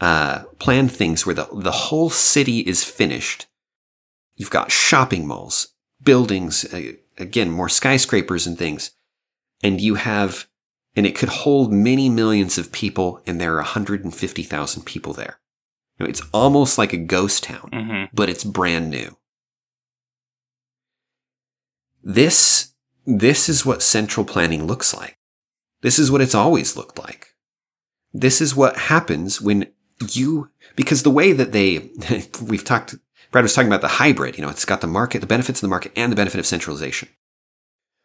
uh, 0.00 0.44
planned 0.58 0.92
things 0.92 1.26
where 1.26 1.34
the, 1.34 1.48
the 1.52 1.70
whole 1.70 2.10
city 2.10 2.60
is 2.60 2.84
finished. 2.84 3.46
You've 4.36 4.50
got 4.50 4.72
shopping 4.72 5.26
malls, 5.26 5.74
buildings, 6.02 6.64
uh, 6.72 6.92
again, 7.18 7.50
more 7.50 7.68
skyscrapers 7.68 8.46
and 8.46 8.58
things. 8.58 8.92
And 9.62 9.80
you 9.80 9.96
have, 9.96 10.48
and 10.96 11.06
it 11.06 11.14
could 11.14 11.28
hold 11.28 11.72
many 11.72 12.08
millions 12.08 12.56
of 12.56 12.72
people, 12.72 13.20
and 13.26 13.38
there 13.38 13.52
are 13.52 13.56
150,000 13.56 14.82
people 14.84 15.12
there. 15.12 15.38
You 15.98 16.06
know, 16.06 16.10
it's 16.10 16.22
almost 16.32 16.78
like 16.78 16.94
a 16.94 16.98
ghost 16.98 17.44
town, 17.44 17.70
hmm 17.72 18.04
but 18.14 18.30
it's 18.30 18.44
brand 18.44 18.90
new. 18.90 19.16
This, 22.02 22.72
this 23.04 23.50
is 23.50 23.66
what 23.66 23.82
central 23.82 24.24
planning 24.24 24.66
looks 24.66 24.94
like. 24.94 25.18
This 25.82 25.98
is 25.98 26.10
what 26.10 26.22
it's 26.22 26.34
always 26.34 26.76
looked 26.76 26.98
like. 26.98 27.34
This 28.14 28.40
is 28.40 28.56
what 28.56 28.76
happens 28.76 29.40
when 29.42 29.66
you, 30.08 30.50
because 30.76 31.02
the 31.02 31.10
way 31.10 31.32
that 31.32 31.52
they, 31.52 31.90
we've 32.42 32.64
talked, 32.64 32.96
Brad 33.30 33.42
was 33.42 33.54
talking 33.54 33.68
about 33.68 33.80
the 33.80 33.88
hybrid, 33.88 34.36
you 34.36 34.44
know, 34.44 34.50
it's 34.50 34.64
got 34.64 34.80
the 34.80 34.86
market, 34.86 35.20
the 35.20 35.26
benefits 35.26 35.58
of 35.58 35.62
the 35.62 35.68
market 35.68 35.92
and 35.96 36.10
the 36.10 36.16
benefit 36.16 36.38
of 36.38 36.46
centralization. 36.46 37.08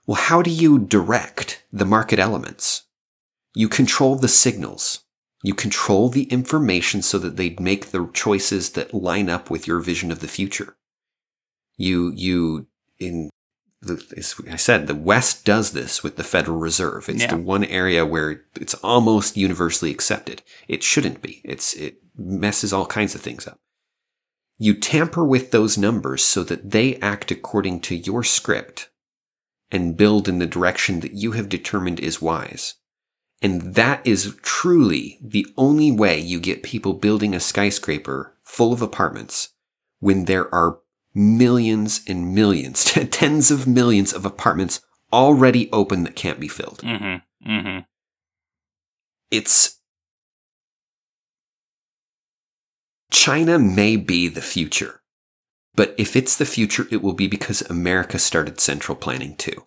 Well, 0.05 0.15
how 0.15 0.41
do 0.41 0.51
you 0.51 0.77
direct 0.77 1.63
the 1.71 1.85
market 1.85 2.19
elements? 2.19 2.83
You 3.55 3.69
control 3.69 4.15
the 4.15 4.27
signals. 4.27 5.03
You 5.43 5.53
control 5.53 6.09
the 6.09 6.23
information 6.23 7.01
so 7.01 7.17
that 7.19 7.37
they 7.37 7.55
make 7.59 7.87
the 7.87 8.09
choices 8.13 8.71
that 8.71 8.93
line 8.93 9.29
up 9.29 9.49
with 9.49 9.67
your 9.67 9.79
vision 9.79 10.11
of 10.11 10.19
the 10.19 10.27
future. 10.27 10.75
You, 11.77 12.11
you, 12.15 12.67
in 12.99 13.29
the, 13.85 14.03
as 14.17 14.35
I 14.51 14.55
said, 14.55 14.87
the 14.87 14.95
West 14.95 15.45
does 15.45 15.71
this 15.71 16.03
with 16.03 16.15
the 16.17 16.23
Federal 16.23 16.57
Reserve. 16.57 17.07
It's 17.09 17.21
Yeah. 17.21 17.31
the 17.31 17.37
one 17.37 17.63
area 17.63 18.05
where 18.05 18.45
it's 18.59 18.73
almost 18.75 19.37
universally 19.37 19.91
accepted. 19.91 20.41
It 20.67 20.83
shouldn't 20.83 21.21
be. 21.21 21.41
It's, 21.43 21.73
it 21.73 22.01
messes 22.17 22.73
all 22.73 22.85
kinds 22.85 23.15
of 23.15 23.21
things 23.21 23.47
up. 23.47 23.59
You 24.57 24.73
tamper 24.73 25.25
with 25.25 25.51
those 25.51 25.77
numbers 25.77 26.23
so 26.23 26.43
that 26.43 26.71
they 26.71 26.95
act 26.97 27.31
according 27.31 27.81
to 27.81 27.95
your 27.95 28.23
script 28.23 28.89
and 29.71 29.97
build 29.97 30.29
in 30.29 30.39
the 30.39 30.45
direction 30.45 31.01
that 31.01 31.13
you 31.13 31.31
have 31.33 31.49
determined 31.49 31.99
is 31.99 32.21
wise. 32.21 32.75
And 33.41 33.75
that 33.75 34.05
is 34.07 34.35
truly 34.41 35.19
the 35.21 35.45
only 35.57 35.91
way 35.91 36.19
you 36.19 36.39
get 36.39 36.63
people 36.63 36.93
building 36.93 37.35
a 37.35 37.39
skyscraper 37.39 38.37
full 38.43 38.71
of 38.71 38.81
apartments 38.81 39.49
when 39.99 40.25
there 40.25 40.53
are 40.55 40.79
millions 41.15 42.01
and 42.07 42.35
millions, 42.35 42.83
tens 43.11 43.49
of 43.49 43.65
millions 43.65 44.13
of 44.13 44.25
apartments 44.25 44.81
already 45.11 45.71
open 45.71 46.03
that 46.03 46.15
can't 46.15 46.39
be 46.39 46.47
filled. 46.47 46.81
hmm 46.81 47.15
hmm 47.43 47.79
It's 49.31 49.79
China 53.11 53.57
may 53.57 53.95
be 53.95 54.27
the 54.27 54.41
future, 54.41 55.01
but 55.73 55.95
if 55.97 56.15
it's 56.15 56.35
the 56.35 56.45
future, 56.45 56.85
it 56.91 57.01
will 57.01 57.13
be 57.13 57.27
because 57.27 57.61
America 57.63 58.19
started 58.19 58.59
central 58.59 58.95
planning 58.95 59.35
too. 59.35 59.65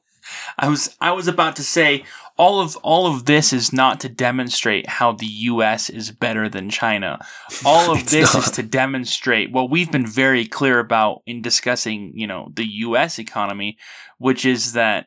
I 0.58 0.68
was 0.68 0.94
I 1.00 1.12
was 1.12 1.28
about 1.28 1.56
to 1.56 1.64
say 1.64 2.04
all 2.38 2.60
of 2.60 2.76
all 2.76 3.06
of 3.06 3.24
this 3.24 3.52
is 3.52 3.72
not 3.72 3.98
to 4.00 4.08
demonstrate 4.08 4.88
how 4.88 5.12
the 5.12 5.26
US 5.26 5.90
is 5.90 6.12
better 6.12 6.48
than 6.48 6.70
China. 6.70 7.18
All 7.64 7.90
of 7.94 8.10
this 8.10 8.34
is 8.34 8.50
to 8.52 8.62
demonstrate 8.62 9.50
what 9.50 9.70
we've 9.70 9.90
been 9.90 10.06
very 10.06 10.46
clear 10.46 10.78
about 10.78 11.22
in 11.26 11.42
discussing, 11.42 12.12
you 12.14 12.26
know, 12.26 12.50
the 12.54 12.66
US 12.66 13.18
economy, 13.18 13.76
which 14.18 14.46
is 14.46 14.72
that 14.72 15.06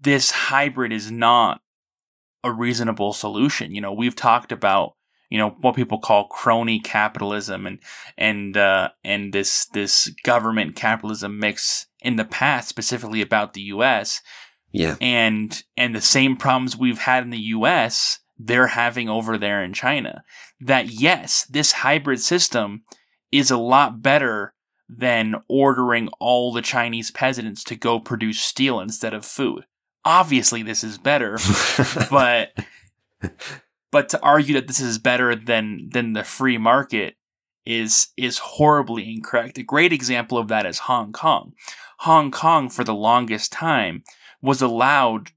this 0.00 0.32
hybrid 0.32 0.92
is 0.92 1.10
not 1.10 1.60
a 2.42 2.52
reasonable 2.52 3.12
solution. 3.12 3.74
You 3.74 3.80
know, 3.80 3.92
we've 3.92 4.16
talked 4.16 4.52
about 4.52 4.94
you 5.30 5.38
know 5.38 5.56
what 5.60 5.74
people 5.74 5.98
call 5.98 6.28
crony 6.28 6.80
capitalism 6.80 7.66
and 7.66 7.78
and 8.18 8.56
uh, 8.56 8.90
and 9.04 9.32
this 9.32 9.66
this 9.66 10.12
government 10.24 10.74
capitalism 10.74 11.38
mix 11.38 11.86
in 12.02 12.16
the 12.16 12.24
past, 12.24 12.68
specifically 12.68 13.22
about 13.22 13.54
the 13.54 13.62
U.S 13.62 14.20
Yeah. 14.74 14.96
and 15.00 15.62
and 15.76 15.94
the 15.94 16.00
same 16.00 16.36
problems 16.36 16.76
we've 16.76 16.98
had 16.98 17.22
in 17.22 17.30
the 17.30 17.38
US 17.38 18.18
they're 18.38 18.66
having 18.66 19.08
over 19.08 19.38
there 19.38 19.62
in 19.62 19.72
China 19.72 20.24
that 20.60 20.88
yes 20.88 21.44
this 21.44 21.72
hybrid 21.72 22.20
system 22.20 22.82
is 23.30 23.50
a 23.50 23.56
lot 23.56 24.02
better 24.02 24.52
than 24.88 25.36
ordering 25.48 26.08
all 26.18 26.52
the 26.52 26.62
Chinese 26.62 27.10
peasants 27.10 27.64
to 27.64 27.76
go 27.76 28.00
produce 28.00 28.40
steel 28.40 28.80
instead 28.80 29.14
of 29.14 29.24
food 29.24 29.64
obviously 30.04 30.62
this 30.62 30.82
is 30.82 30.98
better 30.98 31.38
but 32.10 32.52
but 33.94 34.08
to 34.08 34.20
argue 34.22 34.54
that 34.54 34.66
this 34.66 34.80
is 34.80 34.98
better 34.98 35.36
than 35.36 35.88
than 35.92 36.14
the 36.14 36.24
free 36.24 36.58
market 36.58 37.14
is 37.64 38.08
is 38.16 38.38
horribly 38.38 39.10
incorrect. 39.10 39.58
A 39.58 39.62
great 39.62 39.92
example 39.92 40.36
of 40.36 40.48
that 40.48 40.66
is 40.66 40.80
Hong 40.80 41.12
Kong. 41.12 41.52
Hong 42.00 42.30
Kong 42.30 42.68
for 42.68 42.84
the 42.84 42.94
longest 42.94 43.52
time 43.52 44.02
was 44.44 44.60
allowed 44.60 45.30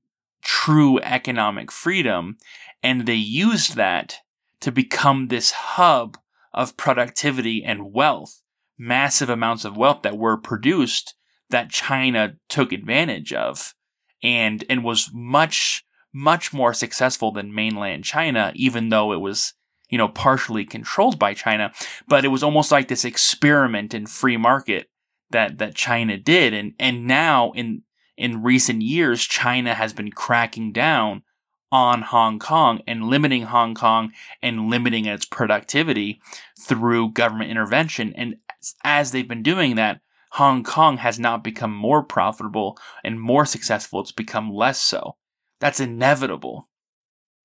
true 0.43 0.99
economic 0.99 1.71
freedom 1.71 2.37
and 2.83 3.05
they 3.05 3.15
used 3.15 3.77
that 3.77 4.17
to 4.59 4.69
become 4.69 5.27
this 5.27 5.51
hub 5.51 6.17
of 6.53 6.75
productivity 6.75 7.63
and 7.63 7.93
wealth, 7.93 8.41
massive 8.77 9.29
amounts 9.29 9.63
of 9.63 9.77
wealth 9.77 10.01
that 10.01 10.17
were 10.17 10.35
produced 10.35 11.15
that 11.49 11.69
China 11.69 12.35
took 12.49 12.73
advantage 12.73 13.31
of 13.31 13.73
and 14.21 14.65
and 14.69 14.83
was 14.83 15.09
much 15.13 15.85
much 16.13 16.51
more 16.51 16.73
successful 16.73 17.31
than 17.31 17.53
mainland 17.53 18.03
China 18.03 18.51
even 18.55 18.89
though 18.89 19.13
it 19.13 19.21
was 19.21 19.53
you 19.89 19.97
know 19.97 20.09
partially 20.09 20.65
controlled 20.65 21.17
by 21.17 21.33
China. 21.33 21.71
But 22.09 22.25
it 22.25 22.29
was 22.29 22.43
almost 22.43 22.73
like 22.73 22.89
this 22.89 23.05
experiment 23.05 23.93
in 23.93 24.05
free 24.05 24.37
market 24.37 24.89
that 25.29 25.59
that 25.59 25.75
China 25.75 26.17
did. 26.17 26.53
And 26.53 26.73
and 26.77 27.07
now 27.07 27.51
in 27.51 27.83
in 28.17 28.43
recent 28.43 28.81
years 28.81 29.23
China 29.23 29.73
has 29.73 29.93
been 29.93 30.11
cracking 30.11 30.71
down 30.71 31.23
on 31.71 32.01
Hong 32.01 32.39
Kong 32.39 32.81
and 32.87 33.05
limiting 33.05 33.43
Hong 33.43 33.75
Kong 33.75 34.11
and 34.41 34.69
limiting 34.69 35.05
its 35.05 35.25
productivity 35.25 36.21
through 36.59 37.11
government 37.11 37.51
intervention. 37.51 38.13
And 38.15 38.37
as 38.83 39.11
they've 39.11 39.27
been 39.27 39.43
doing 39.43 39.75
that 39.75 40.01
Hong 40.31 40.63
Kong 40.63 40.97
has 40.97 41.17
not 41.17 41.43
become 41.43 41.73
more 41.73 42.03
profitable 42.03 42.77
and 43.03 43.19
more 43.19 43.45
successful. 43.45 44.01
It's 44.01 44.11
become 44.11 44.53
less 44.53 44.81
so. 44.81 45.15
That's 45.59 45.79
inevitable. 45.79 46.69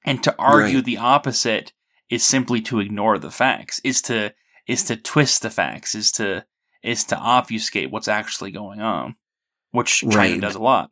And 0.04 0.22
to 0.24 0.34
argue 0.38 0.76
Right. 0.78 0.84
the 0.84 0.98
opposite 0.98 1.72
is 2.10 2.24
simply 2.24 2.60
to 2.62 2.80
ignore 2.80 3.18
the 3.18 3.30
facts 3.30 3.80
is 3.84 4.02
to 4.02 4.34
is 4.66 4.84
to 4.84 4.96
twist 4.96 5.42
the 5.42 5.50
facts 5.50 5.94
is 5.94 6.12
to 6.12 6.44
is 6.82 7.04
to 7.04 7.16
obfuscate 7.16 7.90
what's 7.90 8.08
actually 8.08 8.50
going 8.50 8.80
on 8.80 9.16
which 9.72 10.00
China 10.00 10.16
Right. 10.16 10.40
does 10.40 10.54
a 10.54 10.60
lot 10.60 10.90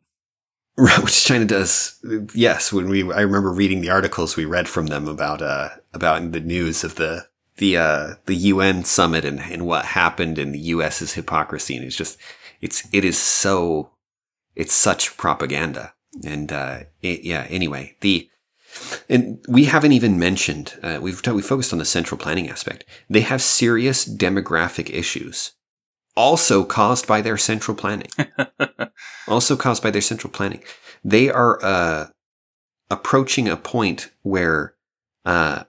Right, 0.77 1.03
which 1.03 1.25
China 1.25 1.45
does. 1.45 1.99
Yes, 2.33 2.71
when 2.71 2.87
we, 2.89 3.11
I 3.11 3.21
remember 3.21 3.51
reading 3.51 3.81
the 3.81 3.89
articles 3.89 4.35
we 4.35 4.45
read 4.45 4.67
from 4.69 4.87
them 4.87 5.07
about, 5.07 5.41
uh, 5.41 5.69
about 5.93 6.31
the 6.31 6.39
news 6.39 6.83
of 6.83 6.95
the, 6.95 7.27
the, 7.57 7.77
uh, 7.77 8.13
the 8.25 8.35
UN 8.35 8.83
summit 8.85 9.25
and, 9.25 9.39
and 9.41 9.65
what 9.67 9.85
happened 9.85 10.39
in 10.39 10.53
the 10.53 10.59
US's 10.59 11.13
hypocrisy. 11.13 11.75
And 11.75 11.85
it's 11.85 11.95
just, 11.97 12.17
it's, 12.61 12.87
it 12.93 13.03
is 13.03 13.17
so, 13.17 13.91
it's 14.55 14.73
such 14.73 15.17
propaganda. 15.17 15.93
And, 16.25 16.51
uh, 16.51 16.79
it, 17.01 17.23
yeah, 17.23 17.45
anyway, 17.49 17.97
the, 17.99 18.29
and 19.09 19.43
we 19.49 19.65
haven't 19.65 19.91
even 19.91 20.17
mentioned, 20.17 20.79
uh, 20.81 20.99
we've, 21.01 21.21
talked 21.21 21.35
we 21.35 21.41
focused 21.41 21.73
on 21.73 21.79
the 21.79 21.85
central 21.85 22.17
planning 22.17 22.49
aspect. 22.49 22.85
They 23.09 23.21
have 23.21 23.41
serious 23.41 24.07
demographic 24.07 24.89
issues 24.89 25.51
also 26.15 26.63
caused 26.63 27.07
by 27.07 27.21
their 27.21 27.37
central 27.37 27.75
planning 27.75 28.09
also 29.27 29.55
caused 29.55 29.81
by 29.81 29.91
their 29.91 30.01
central 30.01 30.31
planning. 30.31 30.63
They 31.03 31.29
are 31.29 31.63
uh, 31.63 32.07
approaching 32.89 33.47
a 33.47 33.57
point 33.57 34.11
where, 34.21 34.75
uh, 35.25 35.63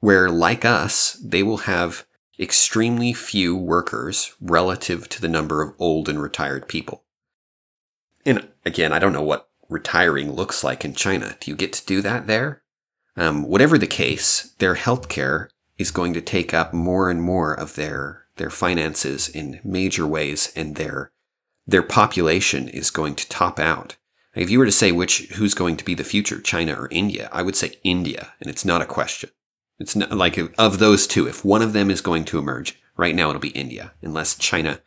where 0.00 0.28
like 0.28 0.64
us, 0.64 1.14
they 1.24 1.42
will 1.42 1.58
have 1.58 2.06
extremely 2.38 3.12
few 3.12 3.56
workers 3.56 4.34
relative 4.40 5.08
to 5.08 5.20
the 5.20 5.28
number 5.28 5.62
of 5.62 5.74
old 5.78 6.08
and 6.08 6.20
retired 6.20 6.68
people. 6.68 7.04
And 8.24 8.48
again, 8.64 8.92
I 8.92 8.98
don't 8.98 9.12
know 9.12 9.22
what 9.22 9.48
retiring 9.68 10.32
looks 10.32 10.62
like 10.62 10.84
in 10.84 10.94
China. 10.94 11.36
Do 11.40 11.50
you 11.50 11.56
get 11.56 11.72
to 11.74 11.86
do 11.86 12.02
that 12.02 12.26
there? 12.26 12.62
Um, 13.16 13.42
whatever 13.44 13.78
the 13.78 13.86
case, 13.86 14.54
their 14.58 14.76
healthcare 14.76 15.48
is 15.76 15.90
going 15.90 16.12
to 16.14 16.20
take 16.20 16.54
up 16.54 16.72
more 16.72 17.10
and 17.10 17.22
more 17.22 17.52
of 17.52 17.74
their 17.74 18.26
their 18.38 18.50
finances 18.50 19.28
in 19.28 19.60
major 19.64 20.06
ways, 20.06 20.52
and 20.56 20.76
their 20.76 21.12
their 21.66 21.82
population 21.82 22.68
is 22.68 22.90
going 22.90 23.14
to 23.16 23.28
top 23.28 23.58
out. 23.58 23.96
If 24.34 24.50
you 24.50 24.58
were 24.58 24.64
to 24.64 24.72
say 24.72 24.92
which 24.92 25.28
who's 25.34 25.54
going 25.54 25.76
to 25.76 25.84
be 25.84 25.94
the 25.94 26.04
future, 26.04 26.40
China 26.40 26.74
or 26.74 26.88
India, 26.90 27.28
I 27.32 27.42
would 27.42 27.56
say 27.56 27.74
India, 27.84 28.32
and 28.40 28.48
it's 28.48 28.64
not 28.64 28.82
a 28.82 28.86
question. 28.86 29.30
It's 29.78 29.94
not 29.94 30.12
like 30.12 30.38
of 30.58 30.78
those 30.78 31.06
two, 31.06 31.26
if 31.26 31.44
one 31.44 31.62
of 31.62 31.72
them 31.72 31.90
is 31.90 32.00
going 32.00 32.24
to 32.26 32.38
emerge, 32.38 32.80
right 32.96 33.14
now 33.14 33.28
it'll 33.28 33.40
be 33.40 33.48
India, 33.50 33.92
unless 34.02 34.36
China 34.36 34.80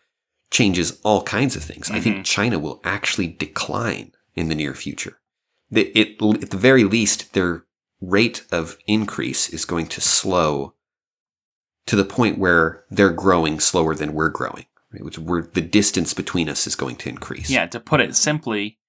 changes 0.49 0.99
all 1.03 1.23
kinds 1.23 1.55
of 1.55 1.63
things. 1.63 1.87
Mm-hmm. 1.87 1.95
I 1.95 2.01
think 2.01 2.25
China 2.25 2.59
will 2.59 2.81
actually 2.83 3.27
decline 3.27 4.11
in 4.35 4.49
the 4.49 4.55
near 4.55 4.73
future. 4.73 5.19
It, 5.71 5.91
it, 5.95 6.21
at 6.43 6.49
the 6.49 6.57
very 6.57 6.83
least, 6.83 7.33
their 7.33 7.65
rate 8.01 8.45
of 8.51 8.77
increase 8.87 9.49
is 9.49 9.63
going 9.65 9.87
to 9.87 10.01
slow 10.01 10.73
to 11.91 11.97
the 11.97 12.05
point 12.05 12.37
where 12.37 12.85
they're 12.89 13.09
growing 13.09 13.59
slower 13.59 13.93
than 13.93 14.13
we're 14.13 14.29
growing. 14.29 14.65
Right? 14.93 15.03
Which 15.03 15.19
we're, 15.19 15.41
the 15.41 15.59
distance 15.59 16.13
between 16.13 16.47
us 16.47 16.65
is 16.65 16.73
going 16.73 16.95
to 16.95 17.09
increase. 17.09 17.49
Yeah, 17.49 17.65
to 17.65 17.81
put 17.81 17.99
it 17.99 18.15
simply, 18.15 18.79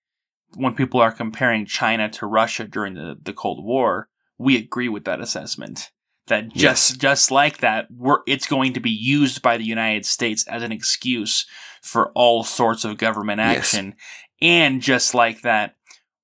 when 0.55 0.77
people 0.77 1.01
are 1.01 1.11
comparing 1.11 1.67
China 1.67 2.09
to 2.11 2.27
Russia 2.27 2.69
during 2.69 2.95
the, 2.95 3.19
the 3.21 3.33
Cold 3.33 3.65
War, 3.65 4.09
we 4.39 4.57
agree 4.57 4.89
with 4.89 5.05
that 5.07 5.21
assessment. 5.21 5.91
That 6.29 6.51
just 6.51 6.91
yes. 6.93 6.97
just 6.97 7.31
like 7.33 7.59
that, 7.59 7.89
it's 8.29 8.47
going 8.47 8.73
to 8.75 8.81
be 8.81 8.93
used 8.93 9.43
by 9.43 9.57
the 9.57 9.65
United 9.65 10.07
States 10.07 10.47
as 10.47 10.63
an 10.63 10.71
excuse 10.71 11.45
for 11.83 12.13
all 12.13 12.45
sorts 12.45 12.85
of 12.85 12.99
government 12.99 13.41
action. 13.41 13.87
Yes. 13.87 13.97
And 14.41 14.81
just 14.81 15.13
like 15.13 15.43
that, 15.43 15.75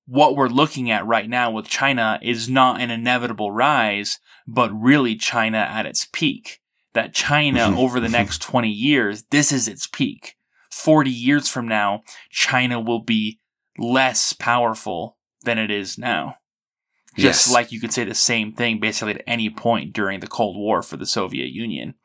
what 0.05 0.37
we're 0.37 0.47
looking 0.47 0.89
at 0.89 1.05
right 1.05 1.27
now 1.27 1.51
with 1.51 1.67
China 1.67 2.19
is 2.21 2.47
not 2.47 2.79
an 2.79 2.89
inevitable 2.89 3.51
rise, 3.51 4.19
but 4.47 4.71
really 4.71 5.17
China 5.17 5.57
at 5.57 5.85
its 5.85 6.07
peak. 6.13 6.61
That 6.93 7.13
China 7.13 7.59
mm-hmm. 7.59 7.77
over 7.77 7.99
the 7.99 8.09
next 8.09 8.41
mm-hmm. 8.41 8.51
20 8.51 8.69
years, 8.69 9.23
this 9.29 9.51
is 9.51 9.67
its 9.67 9.87
peak. 9.87 10.35
40 10.71 11.09
years 11.09 11.47
from 11.47 11.67
now, 11.67 12.03
China 12.29 12.79
will 12.79 13.01
be 13.01 13.39
less 13.77 14.33
powerful 14.33 15.17
than 15.43 15.57
it 15.57 15.71
is 15.71 15.97
now. 15.97 16.35
Just 17.15 17.47
yes. 17.47 17.53
like 17.53 17.71
you 17.71 17.79
could 17.79 17.91
say 17.91 18.03
the 18.03 18.13
same 18.13 18.53
thing 18.53 18.79
basically 18.79 19.15
at 19.15 19.23
any 19.25 19.49
point 19.49 19.93
during 19.93 20.19
the 20.19 20.27
Cold 20.27 20.57
War 20.57 20.81
for 20.81 20.95
the 20.95 21.05
Soviet 21.05 21.49
Union. 21.49 21.95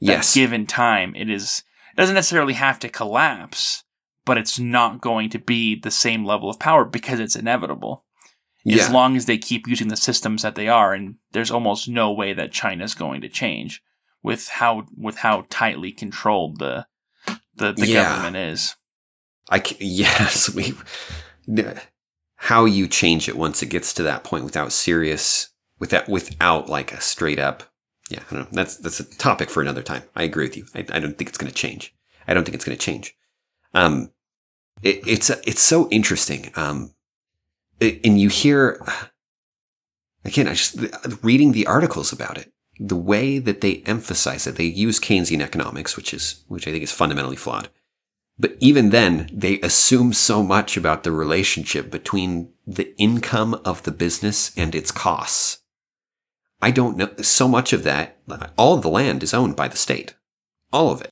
That 0.00 0.08
yes. 0.08 0.34
Given 0.34 0.66
time, 0.66 1.14
it 1.16 1.30
is 1.30 1.62
it 1.92 1.96
doesn't 1.96 2.14
necessarily 2.14 2.54
have 2.54 2.78
to 2.80 2.88
collapse, 2.88 3.84
but 4.24 4.38
it's 4.38 4.58
not 4.58 5.00
going 5.00 5.30
to 5.30 5.38
be 5.38 5.78
the 5.78 5.90
same 5.90 6.24
level 6.24 6.50
of 6.50 6.58
power 6.58 6.84
because 6.84 7.20
it's 7.20 7.36
inevitable. 7.36 8.04
Yeah. 8.64 8.84
As 8.84 8.90
long 8.90 9.16
as 9.16 9.26
they 9.26 9.38
keep 9.38 9.66
using 9.66 9.88
the 9.88 9.96
systems 9.96 10.42
that 10.42 10.54
they 10.54 10.68
are, 10.68 10.92
and 10.92 11.16
there's 11.32 11.50
almost 11.50 11.88
no 11.88 12.12
way 12.12 12.32
that 12.32 12.52
China's 12.52 12.94
going 12.94 13.20
to 13.22 13.28
change 13.28 13.82
with 14.22 14.48
how 14.48 14.86
with 14.96 15.18
how 15.18 15.46
tightly 15.50 15.92
controlled 15.92 16.58
the 16.58 16.86
the, 17.54 17.72
the 17.72 17.86
yeah. 17.86 18.04
government 18.04 18.36
is. 18.36 18.76
I 19.50 19.62
yes 19.78 20.54
we 20.54 20.74
how 22.36 22.64
you 22.64 22.88
change 22.88 23.28
it 23.28 23.36
once 23.36 23.62
it 23.62 23.66
gets 23.66 23.94
to 23.94 24.02
that 24.02 24.24
point 24.24 24.44
without 24.44 24.72
serious 24.72 25.50
without 25.78 26.08
without 26.08 26.68
like 26.68 26.92
a 26.92 27.00
straight 27.00 27.38
up 27.38 27.64
yeah 28.10 28.20
I 28.30 28.34
don't 28.34 28.44
know 28.44 28.48
that's 28.52 28.76
that's 28.76 29.00
a 29.00 29.04
topic 29.04 29.50
for 29.50 29.60
another 29.60 29.82
time 29.82 30.02
I 30.16 30.24
agree 30.24 30.46
with 30.46 30.56
you 30.56 30.66
I, 30.74 30.80
I 30.80 31.00
don't 31.00 31.16
think 31.16 31.28
it's 31.28 31.38
going 31.38 31.50
to 31.50 31.56
change 31.56 31.94
I 32.26 32.34
don't 32.34 32.44
think 32.44 32.54
it's 32.54 32.64
going 32.64 32.76
to 32.76 32.84
change 32.84 33.14
um 33.74 34.10
it, 34.82 35.06
it's 35.06 35.30
it's 35.30 35.62
so 35.62 35.88
interesting 35.90 36.50
um 36.56 36.94
it, 37.80 38.00
and 38.04 38.20
you 38.20 38.28
hear 38.28 38.84
again 40.24 40.48
I 40.48 40.54
just 40.54 40.76
reading 41.22 41.52
the 41.52 41.66
articles 41.66 42.12
about 42.12 42.38
it 42.38 42.52
the 42.88 42.96
way 42.96 43.38
that 43.38 43.60
they 43.60 43.82
emphasize 43.86 44.46
it 44.46 44.56
they 44.56 44.64
use 44.64 44.98
Keynesian 44.98 45.40
economics 45.40 45.96
which 45.96 46.12
is 46.12 46.44
which 46.48 46.66
I 46.66 46.70
think 46.70 46.82
is 46.82 46.92
fundamentally 46.92 47.36
flawed 47.36 47.68
but 48.38 48.56
even 48.60 48.90
then, 48.90 49.28
they 49.32 49.60
assume 49.60 50.12
so 50.12 50.42
much 50.42 50.76
about 50.76 51.04
the 51.04 51.12
relationship 51.12 51.90
between 51.90 52.52
the 52.66 52.92
income 52.98 53.60
of 53.64 53.82
the 53.82 53.92
business 53.92 54.50
and 54.56 54.74
its 54.74 54.90
costs. 54.90 55.58
I 56.60 56.70
don't 56.70 56.96
know. 56.96 57.10
So 57.20 57.46
much 57.46 57.72
of 57.72 57.84
that, 57.84 58.18
all 58.56 58.74
of 58.74 58.82
the 58.82 58.88
land 58.88 59.22
is 59.22 59.32
owned 59.32 59.56
by 59.56 59.68
the 59.68 59.76
state. 59.76 60.14
All 60.72 60.90
of 60.90 61.02
it. 61.02 61.10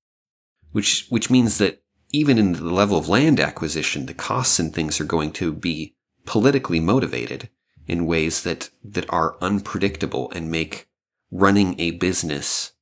Which, 0.73 1.07
which 1.09 1.31
means 1.31 1.59
that 1.59 1.83
even 2.13 2.39
in 2.39 2.55
the 2.55 2.65
level 2.65 2.99
of 2.99 3.09
land 3.09 3.39
acquisition, 3.39 4.07
the 4.07 4.15
costs 4.15 4.59
and 4.59 4.75
things 4.75 5.01
are 5.01 5.05
going 5.05 5.33
to 5.33 5.53
be 5.53 5.95
politically 6.25 6.81
motivated 6.81 7.49
in 7.87 8.07
ways 8.07 8.43
that, 8.43 8.71
that 8.83 9.09
are 9.09 9.37
unpredictable 9.41 10.33
and 10.33 10.51
make 10.51 10.89
running 11.31 11.79
a 11.79 11.93
business, 11.93 12.73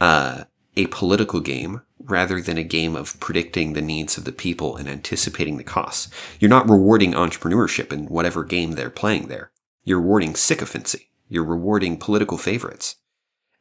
uh, 0.00 0.44
a 0.76 0.86
political 0.86 1.40
game 1.40 1.82
rather 1.98 2.40
than 2.40 2.58
a 2.58 2.64
game 2.64 2.96
of 2.96 3.18
predicting 3.20 3.72
the 3.72 3.82
needs 3.82 4.16
of 4.16 4.24
the 4.24 4.32
people 4.32 4.76
and 4.76 4.88
anticipating 4.88 5.56
the 5.56 5.64
costs. 5.64 6.08
You're 6.38 6.48
not 6.48 6.68
rewarding 6.68 7.12
entrepreneurship 7.12 7.92
in 7.92 8.06
whatever 8.06 8.44
game 8.44 8.72
they're 8.72 8.90
playing 8.90 9.28
there. 9.28 9.52
You're 9.84 10.00
rewarding 10.00 10.34
sycophancy. 10.34 11.10
You're 11.28 11.44
rewarding 11.44 11.96
political 11.98 12.38
favorites. 12.38 12.96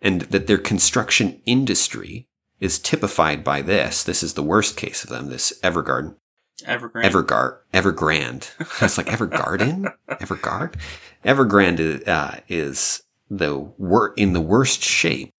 And 0.01 0.22
that 0.22 0.47
their 0.47 0.57
construction 0.57 1.41
industry 1.45 2.28
is 2.59 2.80
typified 2.80 3.43
by 3.43 3.61
this. 3.61 4.03
This 4.03 4.24
is 4.24 4.34
the 4.34 4.43
worst 4.43 4.78
case 4.78 5.03
of 5.03 5.09
them, 5.09 5.30
this 5.30 5.53
Evergarden. 5.61 6.15
Evergrande. 6.63 7.05
Evergard. 7.05 7.57
Evergrande. 7.74 8.80
That's 8.80 8.97
like 8.97 9.07
Evergarden? 9.07 9.93
Evergard? 10.20 10.78
Evergrande 11.24 12.07
uh, 12.07 12.39
is 12.47 13.03
the 13.30 13.57
wor- 13.77 14.13
in 14.15 14.34
the 14.34 14.41
worst 14.41 14.84
shape, 14.84 15.32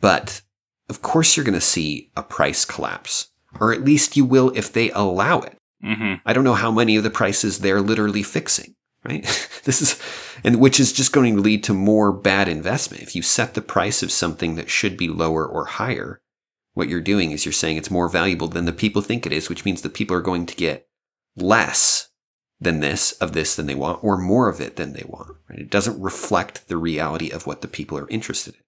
but 0.00 0.42
of 0.88 1.02
course 1.02 1.36
you're 1.36 1.44
going 1.44 1.54
to 1.54 1.60
see 1.60 2.10
a 2.16 2.22
price 2.22 2.64
collapse, 2.64 3.28
or 3.60 3.72
at 3.72 3.84
least 3.84 4.16
you 4.16 4.24
will 4.24 4.52
if 4.54 4.72
they 4.72 4.90
allow 4.90 5.40
it. 5.40 5.56
Mm-hmm. 5.84 6.14
I 6.24 6.32
don't 6.32 6.44
know 6.44 6.54
how 6.54 6.70
many 6.70 6.96
of 6.96 7.04
the 7.04 7.10
prices 7.10 7.58
they're 7.58 7.80
literally 7.80 8.22
fixing, 8.22 8.74
right? 9.04 9.22
this 9.64 9.82
is, 9.82 10.00
and 10.42 10.60
which 10.60 10.80
is 10.80 10.92
just 10.92 11.12
going 11.12 11.36
to 11.36 11.42
lead 11.42 11.62
to 11.64 11.74
more 11.74 12.12
bad 12.12 12.48
investment. 12.48 13.02
If 13.02 13.14
you 13.14 13.22
set 13.22 13.54
the 13.54 13.62
price 13.62 14.02
of 14.02 14.10
something 14.10 14.56
that 14.56 14.70
should 14.70 14.96
be 14.96 15.08
lower 15.08 15.46
or 15.46 15.66
higher, 15.66 16.20
what 16.74 16.88
you're 16.88 17.00
doing 17.00 17.30
is 17.30 17.44
you're 17.44 17.52
saying 17.52 17.76
it's 17.76 17.90
more 17.90 18.08
valuable 18.08 18.48
than 18.48 18.64
the 18.64 18.72
people 18.72 19.00
think 19.00 19.26
it 19.26 19.32
is, 19.32 19.48
which 19.48 19.64
means 19.64 19.82
the 19.82 19.88
people 19.88 20.16
are 20.16 20.22
going 20.22 20.46
to 20.46 20.54
get 20.54 20.86
less 21.36 22.08
than 22.60 22.80
this 22.80 23.12
of 23.12 23.32
this 23.32 23.54
than 23.54 23.66
they 23.66 23.74
want 23.74 24.02
or 24.02 24.16
more 24.16 24.48
of 24.48 24.60
it 24.60 24.76
than 24.76 24.92
they 24.92 25.04
want. 25.06 25.36
Right? 25.48 25.60
It 25.60 25.70
doesn't 25.70 26.00
reflect 26.00 26.68
the 26.68 26.76
reality 26.76 27.30
of 27.30 27.46
what 27.46 27.60
the 27.60 27.68
people 27.68 27.98
are 27.98 28.08
interested 28.08 28.54
in. 28.54 28.60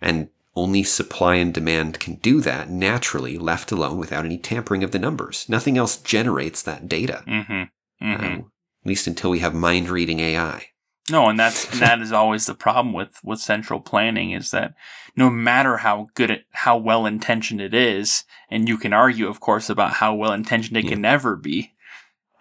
And 0.00 0.28
only 0.54 0.82
supply 0.82 1.36
and 1.36 1.54
demand 1.54 2.00
can 2.00 2.16
do 2.16 2.40
that 2.40 2.68
naturally, 2.68 3.38
left 3.38 3.70
alone 3.70 3.96
without 3.96 4.24
any 4.24 4.38
tampering 4.38 4.82
of 4.82 4.90
the 4.90 4.98
numbers. 4.98 5.46
Nothing 5.48 5.78
else 5.78 5.96
generates 5.96 6.62
that 6.62 6.88
data. 6.88 7.22
Mm-hmm. 7.26 7.52
Mm-hmm. 8.04 8.24
Um, 8.24 8.52
at 8.82 8.88
least 8.88 9.06
until 9.06 9.30
we 9.30 9.38
have 9.40 9.54
mind 9.54 9.88
reading 9.88 10.20
AI. 10.20 10.66
No, 11.10 11.28
and 11.28 11.38
that's 11.38 11.70
and 11.72 11.80
that 11.80 12.00
is 12.00 12.12
always 12.12 12.46
the 12.46 12.54
problem 12.54 12.92
with 12.92 13.18
with 13.24 13.40
central 13.40 13.80
planning 13.80 14.32
is 14.32 14.50
that 14.50 14.74
no 15.16 15.30
matter 15.30 15.78
how 15.78 16.08
good 16.14 16.30
it, 16.30 16.44
how 16.50 16.76
well 16.76 17.06
intentioned 17.06 17.60
it 17.60 17.72
is, 17.72 18.24
and 18.50 18.68
you 18.68 18.76
can 18.76 18.92
argue, 18.92 19.28
of 19.28 19.40
course, 19.40 19.70
about 19.70 19.94
how 19.94 20.14
well 20.14 20.32
intentioned 20.32 20.76
it 20.76 20.84
yeah. 20.84 20.90
can 20.90 21.00
never 21.00 21.34
be. 21.34 21.72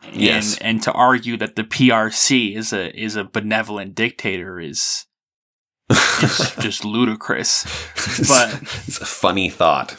And, 0.08 0.16
yes. 0.16 0.58
and 0.60 0.82
to 0.84 0.92
argue 0.92 1.38
that 1.38 1.56
the 1.56 1.64
PRC 1.64 2.56
is 2.56 2.74
a 2.74 2.96
is 3.00 3.16
a 3.16 3.24
benevolent 3.24 3.96
dictator 3.96 4.60
is 4.60 5.06
it's 5.90 6.56
just 6.62 6.84
ludicrous. 6.84 7.64
But 8.28 8.62
it's 8.88 9.00
a 9.00 9.06
funny 9.06 9.50
thought. 9.50 9.96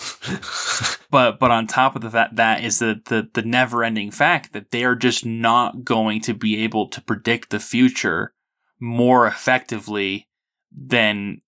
but 1.11 1.39
but 1.39 1.51
on 1.51 1.67
top 1.67 1.97
of 1.97 2.13
that, 2.13 2.37
that 2.37 2.63
is 2.63 2.79
the, 2.79 3.01
the 3.07 3.29
the 3.33 3.43
never 3.43 3.85
ending 3.85 4.11
fact 4.11 4.53
that 4.53 4.71
they 4.71 4.85
are 4.85 4.97
just 4.97 5.25
not 5.25 5.85
going 5.85 6.21
to 6.23 6.35
be 6.35 6.63
able 6.63 6.89
to 6.89 7.01
predict 7.01 7.51
the 7.51 7.61
future 7.61 8.35
more 8.81 9.27
effectively 9.27 10.29
than 10.71 11.41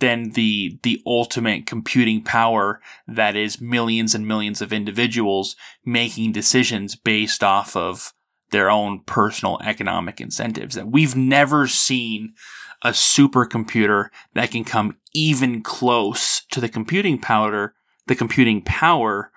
than 0.00 0.30
the 0.30 0.78
the 0.82 1.02
ultimate 1.06 1.66
computing 1.66 2.22
power 2.22 2.80
that 3.06 3.36
is 3.36 3.60
millions 3.60 4.14
and 4.14 4.26
millions 4.26 4.62
of 4.62 4.72
individuals 4.72 5.56
making 5.84 6.32
decisions 6.32 6.94
based 6.94 7.42
off 7.42 7.76
of 7.76 8.12
their 8.50 8.70
own 8.70 9.00
personal 9.00 9.58
economic 9.64 10.20
incentives. 10.20 10.74
That 10.74 10.88
we've 10.88 11.16
never 11.16 11.66
seen 11.66 12.34
a 12.82 12.90
supercomputer 12.90 14.08
that 14.34 14.50
can 14.50 14.64
come 14.64 14.96
even 15.12 15.62
close 15.62 16.42
to 16.52 16.60
the 16.60 16.68
computing 16.68 17.18
power, 17.18 17.74
the 18.06 18.14
computing 18.14 18.62
power 18.62 19.32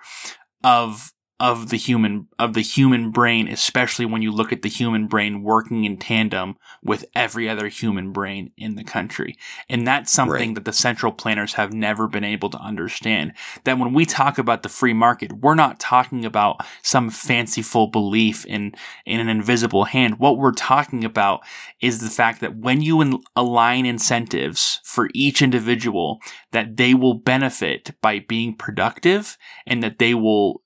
of 0.62 1.12
of 1.42 1.70
the 1.70 1.76
human 1.76 2.28
of 2.38 2.54
the 2.54 2.62
human 2.62 3.10
brain, 3.10 3.48
especially 3.48 4.06
when 4.06 4.22
you 4.22 4.30
look 4.30 4.52
at 4.52 4.62
the 4.62 4.68
human 4.68 5.08
brain 5.08 5.42
working 5.42 5.82
in 5.82 5.96
tandem 5.96 6.56
with 6.84 7.04
every 7.16 7.48
other 7.48 7.66
human 7.66 8.12
brain 8.12 8.52
in 8.56 8.76
the 8.76 8.84
country. 8.84 9.36
And 9.68 9.84
that's 9.84 10.12
something 10.12 10.50
right. 10.50 10.54
that 10.54 10.64
the 10.64 10.72
central 10.72 11.10
planners 11.10 11.54
have 11.54 11.72
never 11.72 12.06
been 12.06 12.22
able 12.22 12.48
to 12.50 12.58
understand. 12.58 13.32
That 13.64 13.76
when 13.76 13.92
we 13.92 14.06
talk 14.06 14.38
about 14.38 14.62
the 14.62 14.68
free 14.68 14.92
market, 14.92 15.32
we're 15.32 15.56
not 15.56 15.80
talking 15.80 16.24
about 16.24 16.64
some 16.80 17.10
fanciful 17.10 17.88
belief 17.88 18.46
in 18.46 18.76
in 19.04 19.18
an 19.18 19.28
invisible 19.28 19.86
hand. 19.86 20.20
What 20.20 20.38
we're 20.38 20.52
talking 20.52 21.04
about 21.04 21.40
is 21.80 21.98
the 21.98 22.08
fact 22.08 22.40
that 22.42 22.56
when 22.56 22.82
you 22.82 23.20
align 23.34 23.84
incentives 23.84 24.78
for 24.84 25.08
each 25.12 25.42
individual, 25.42 26.20
that 26.52 26.76
they 26.76 26.94
will 26.94 27.14
benefit 27.14 27.90
by 28.00 28.20
being 28.20 28.54
productive 28.54 29.36
and 29.66 29.82
that 29.82 29.98
they 29.98 30.14
will 30.14 30.61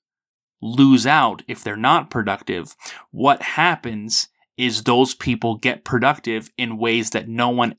lose 0.61 1.05
out 1.05 1.43
if 1.47 1.63
they're 1.63 1.75
not 1.75 2.09
productive. 2.09 2.75
What 3.11 3.41
happens 3.41 4.27
is 4.57 4.83
those 4.83 5.13
people 5.13 5.55
get 5.57 5.83
productive 5.85 6.49
in 6.57 6.77
ways 6.77 7.11
that 7.11 7.27
no 7.27 7.49
one 7.49 7.75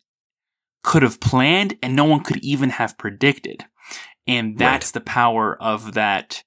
could 0.85 1.03
have 1.03 1.21
planned 1.21 1.77
and 1.83 1.97
no 1.97 2.05
one 2.05 2.21
could 2.21 2.39
even 2.39 2.71
have 2.71 2.97
predicted. 2.99 3.65
And 4.27 4.59
that's 4.59 4.89
Right. 4.89 4.95
the 4.95 5.01
power 5.01 5.61
of 5.61 5.95
that 5.95 6.45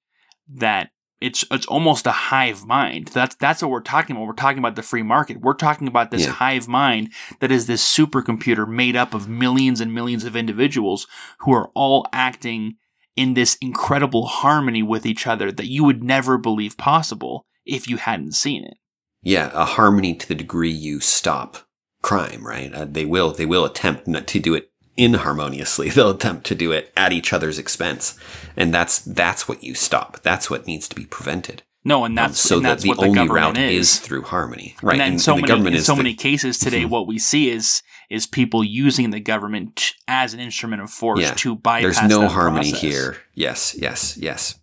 that 0.53 0.89
it's 1.19 1.45
it's 1.51 1.67
almost 1.67 2.07
a 2.07 2.11
hive 2.11 2.65
mind. 2.65 3.09
That's 3.09 3.35
that's 3.35 3.61
what 3.61 3.69
we're 3.69 3.81
talking 3.81 4.15
about. 4.15 4.25
We're 4.25 4.33
talking 4.33 4.57
about 4.57 4.75
the 4.75 4.81
free 4.81 5.03
market. 5.03 5.41
We're 5.41 5.53
talking 5.53 5.87
about 5.87 6.09
this 6.11 6.25
Yeah. 6.25 6.31
hive 6.31 6.67
mind 6.67 7.13
that 7.41 7.51
is 7.51 7.67
this 7.67 7.83
supercomputer 7.85 8.67
made 8.67 8.95
up 8.95 9.13
of 9.13 9.27
millions 9.27 9.81
and 9.81 9.93
millions 9.93 10.23
of 10.23 10.35
individuals 10.35 11.07
who 11.39 11.51
are 11.53 11.69
all 11.75 12.07
acting 12.11 12.75
in 13.15 13.33
this 13.33 13.55
incredible 13.61 14.25
harmony 14.27 14.81
with 14.83 15.05
each 15.05 15.27
other 15.27 15.51
that 15.51 15.67
you 15.67 15.83
would 15.83 16.03
never 16.03 16.37
believe 16.37 16.77
possible 16.77 17.45
if 17.65 17.87
you 17.87 17.97
hadn't 17.97 18.33
seen 18.33 18.63
it. 18.63 18.77
Yeah, 19.21 19.51
a 19.53 19.65
harmony 19.65 20.15
to 20.15 20.27
the 20.27 20.35
degree 20.35 20.71
you 20.71 20.99
stop 20.99 21.57
crime, 22.01 22.45
right? 22.47 22.73
Uh, 22.73 22.85
they 22.85 23.05
will 23.05 23.31
they 23.31 23.45
will 23.45 23.65
attempt 23.65 24.07
not 24.07 24.25
to 24.27 24.39
do 24.39 24.55
it 24.55 24.71
inharmoniously. 24.97 25.89
They'll 25.91 26.11
attempt 26.11 26.45
to 26.47 26.55
do 26.55 26.71
it 26.71 26.91
at 26.97 27.11
each 27.11 27.33
other's 27.33 27.59
expense, 27.59 28.17
and 28.57 28.73
that's 28.73 28.99
that's 28.99 29.47
what 29.47 29.63
you 29.63 29.75
stop. 29.75 30.21
That's 30.23 30.49
what 30.49 30.65
needs 30.67 30.87
to 30.87 30.95
be 30.95 31.05
prevented. 31.05 31.63
No, 31.83 32.05
and 32.05 32.11
Um, 32.17 32.27
that's 32.27 32.39
so 32.39 32.57
and 32.57 32.65
that 32.65 32.69
that's 32.69 32.83
the 32.83 32.89
what 32.89 32.99
the 32.99 33.05
only 33.07 33.15
government 33.27 33.57
route 33.57 33.69
is. 33.71 33.93
is 33.93 33.99
through 33.99 34.23
harmony, 34.23 34.75
right? 34.83 34.93
and 34.93 35.01
then 35.01 35.11
And, 35.13 35.21
so 35.21 35.33
and 35.33 35.39
the 35.39 35.41
many 35.41 35.47
government 35.51 35.75
in 35.77 35.81
so 35.83 35.93
the- 35.95 36.03
many 36.03 36.13
cases 36.15 36.57
today, 36.59 36.83
Mhm. 36.83 36.89
what 36.89 37.07
we 37.07 37.17
see 37.19 37.49
is 37.49 37.81
is 38.11 38.27
people 38.27 38.63
using 38.63 39.11
the 39.11 39.19
government 39.21 39.93
as 40.07 40.33
an 40.33 40.39
instrument 40.39 40.81
of 40.81 40.89
force 40.89 41.21
Yeah. 41.21 41.33
to 41.35 41.55
bypass. 41.55 41.97
There's 41.97 42.09
no 42.09 42.27
harmony 42.27 42.71
process. 42.71 42.81
here. 42.81 43.17
Yes, 43.33 43.73
yes, 43.77 44.17
yes. 44.17 44.59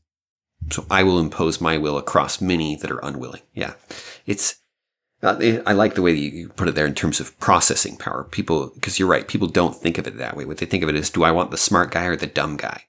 So 0.71 0.85
I 0.91 1.03
will 1.03 1.19
impose 1.19 1.61
my 1.61 1.79
will 1.79 1.97
across 1.97 2.41
many 2.43 2.77
that 2.77 2.91
are 2.91 2.99
unwilling. 3.03 3.43
Yeah, 3.55 3.75
it's. 4.27 4.57
Uh, 5.23 5.61
I 5.67 5.73
like 5.73 5.95
the 5.95 6.03
way 6.03 6.13
that 6.13 6.19
you 6.19 6.49
put 6.51 6.69
it 6.69 6.75
there 6.77 6.87
in 6.87 6.95
terms 6.95 7.19
of 7.21 7.37
processing 7.41 7.97
power. 7.97 8.23
People, 8.25 8.71
because 8.75 8.99
you're 8.99 9.09
right, 9.09 9.27
people 9.27 9.49
don't 9.49 9.75
think 9.75 9.99
of 9.99 10.07
it 10.07 10.17
that 10.19 10.37
way. 10.37 10.45
What 10.45 10.59
they 10.59 10.67
think 10.67 10.83
of 10.85 10.89
it 10.89 10.95
is, 10.95 11.11
do 11.11 11.25
I 11.25 11.33
want 11.33 11.51
the 11.51 11.57
smart 11.57 11.91
guy 11.91 12.05
or 12.05 12.15
the 12.17 12.27
dumb 12.29 12.57
guy? 12.57 12.83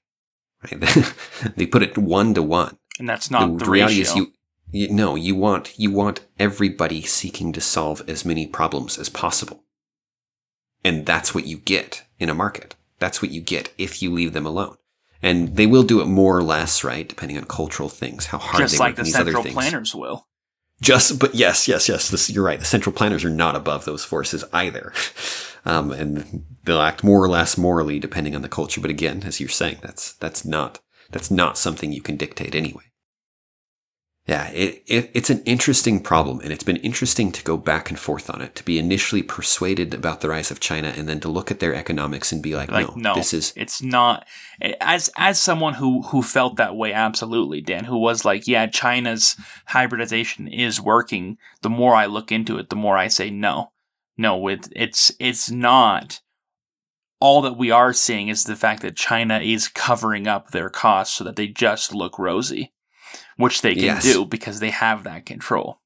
Right? 0.64 1.14
they 1.56 1.66
put 1.66 1.82
it 1.84 1.98
one 1.98 2.34
to 2.36 2.44
one. 2.44 2.78
and 3.00 3.08
that's 3.08 3.32
not 3.32 3.58
the, 3.58 3.66
reality 3.66 4.00
ratio. 4.00 4.12
is, 4.12 4.16
you, 4.18 4.34
you 4.72 4.90
no, 4.94 5.16
you 5.16 5.36
want 5.36 5.74
you 5.80 5.90
want 5.90 6.20
everybody 6.38 7.02
seeking 7.02 7.54
to 7.54 7.62
solve 7.62 8.08
as 8.10 8.26
many 8.26 8.46
problems 8.46 9.00
as 9.00 9.10
possible, 9.10 9.64
and 10.84 11.06
that's 11.06 11.34
what 11.36 11.46
you 11.46 11.58
get 11.58 12.04
in 12.20 12.30
a 12.30 12.34
market. 12.34 12.76
That's 13.00 13.22
what 13.22 13.32
you 13.32 13.42
get 13.42 13.74
if 13.78 14.02
you 14.02 14.12
leave 14.12 14.34
them 14.34 14.46
alone. 14.46 14.76
And 15.22 15.56
they 15.56 15.66
will 15.66 15.84
do 15.84 16.02
it 16.02 16.06
more 16.06 16.38
or 16.38 16.44
less, 16.44 16.84
right, 16.84 17.08
depending 17.08 17.38
on 17.38 17.44
cultural 17.46 17.90
things, 17.90 18.28
how 18.28 18.38
hard 18.38 18.62
just 18.62 18.74
they 18.74 18.80
like 18.80 18.92
work 18.92 18.98
the 18.98 19.04
these 19.04 19.16
other 19.16 19.32
central 19.32 19.44
things. 19.44 19.54
planners 19.54 19.96
will. 19.96 20.28
Just, 20.82 21.20
but 21.20 21.36
yes, 21.36 21.68
yes, 21.68 21.90
yes. 21.90 22.10
This, 22.10 22.30
you're 22.30 22.44
right. 22.44 22.60
The 22.60 22.66
central 22.66 22.94
planners 22.94 23.26
are 23.26 23.30
not 23.30 23.56
above 23.56 23.84
those 23.84 24.06
forces 24.06 24.46
either, 24.54 24.94
um, 25.66 25.92
and 25.92 26.46
they'll 26.64 26.80
act 26.80 27.04
more 27.04 27.22
or 27.22 27.28
less 27.28 27.58
morally 27.58 28.00
depending 28.00 28.34
on 28.34 28.44
the 28.44 28.50
culture. 28.50 28.80
But 28.80 28.92
again, 28.92 29.24
as 29.26 29.42
you're 29.42 29.50
saying, 29.50 29.80
that's 29.82 30.14
that's 30.14 30.46
not 30.46 30.80
that's 31.12 31.30
not 31.30 31.58
something 31.58 31.92
you 31.92 32.02
can 32.02 32.16
dictate 32.16 32.56
anyway. 32.56 32.84
Yeah, 34.30 34.48
it, 34.50 34.84
it 34.86 35.10
it's 35.16 35.32
an 35.32 35.42
interesting 35.46 36.02
problem, 36.02 36.40
and 36.42 36.54
it's 36.54 36.64
been 36.64 36.78
interesting 36.78 37.32
to 37.32 37.44
go 37.44 37.58
back 37.58 37.90
and 37.90 37.98
forth 37.98 38.30
on 38.30 38.42
it. 38.42 38.54
To 38.58 38.64
be 38.64 38.78
initially 38.78 39.24
persuaded 39.24 39.92
about 39.92 40.22
the 40.22 40.30
rise 40.30 40.52
of 40.52 40.60
China, 40.60 40.94
and 40.96 41.10
then 41.10 41.20
to 41.22 41.28
look 41.28 41.50
at 41.50 41.60
their 41.60 41.74
economics 41.74 42.32
and 42.32 42.44
be 42.44 42.56
like, 42.56 42.70
Like 42.70 42.90
no, 42.90 42.94
no, 42.96 43.16
this 43.16 43.34
is 43.34 43.54
it's 43.56 43.82
not. 43.82 44.28
As 44.80 45.10
as 45.18 45.42
someone 45.42 45.74
who 45.74 46.04
who 46.04 46.22
felt 46.22 46.58
that 46.58 46.76
way, 46.76 46.94
absolutely, 46.94 47.60
Dan, 47.60 47.86
who 47.86 47.98
was 47.98 48.24
like, 48.24 48.46
yeah, 48.46 48.68
China's 48.68 49.36
hybridization 49.66 50.48
is 50.48 50.80
working. 50.80 51.40
The 51.64 51.72
more 51.72 51.96
I 51.96 52.06
look 52.06 52.32
into 52.32 52.60
it, 52.60 52.70
the 52.70 52.76
more 52.76 52.98
I 52.98 53.08
say 53.08 53.32
no, 53.32 53.72
no, 54.16 54.48
it, 54.48 54.68
it's 54.76 55.12
it's 55.20 55.50
not. 55.50 56.22
All 57.20 57.42
that 57.42 57.58
we 57.58 57.72
are 57.72 57.94
seeing 57.94 58.28
is 58.28 58.44
the 58.44 58.56
fact 58.56 58.84
that 58.84 58.96
China 58.96 59.40
is 59.40 59.68
covering 59.68 60.28
up 60.28 60.52
their 60.52 60.70
costs 60.70 61.18
so 61.18 61.24
that 61.24 61.36
they 61.36 61.48
just 61.48 61.96
look 61.96 62.20
rosy, 62.20 62.74
which 63.38 63.62
they 63.62 63.74
can 63.76 63.84
Yes. 63.84 64.04
do 64.04 64.26
because 64.26 64.60
they 64.60 64.70
have 64.72 65.04
that 65.04 65.26
control. 65.26 65.80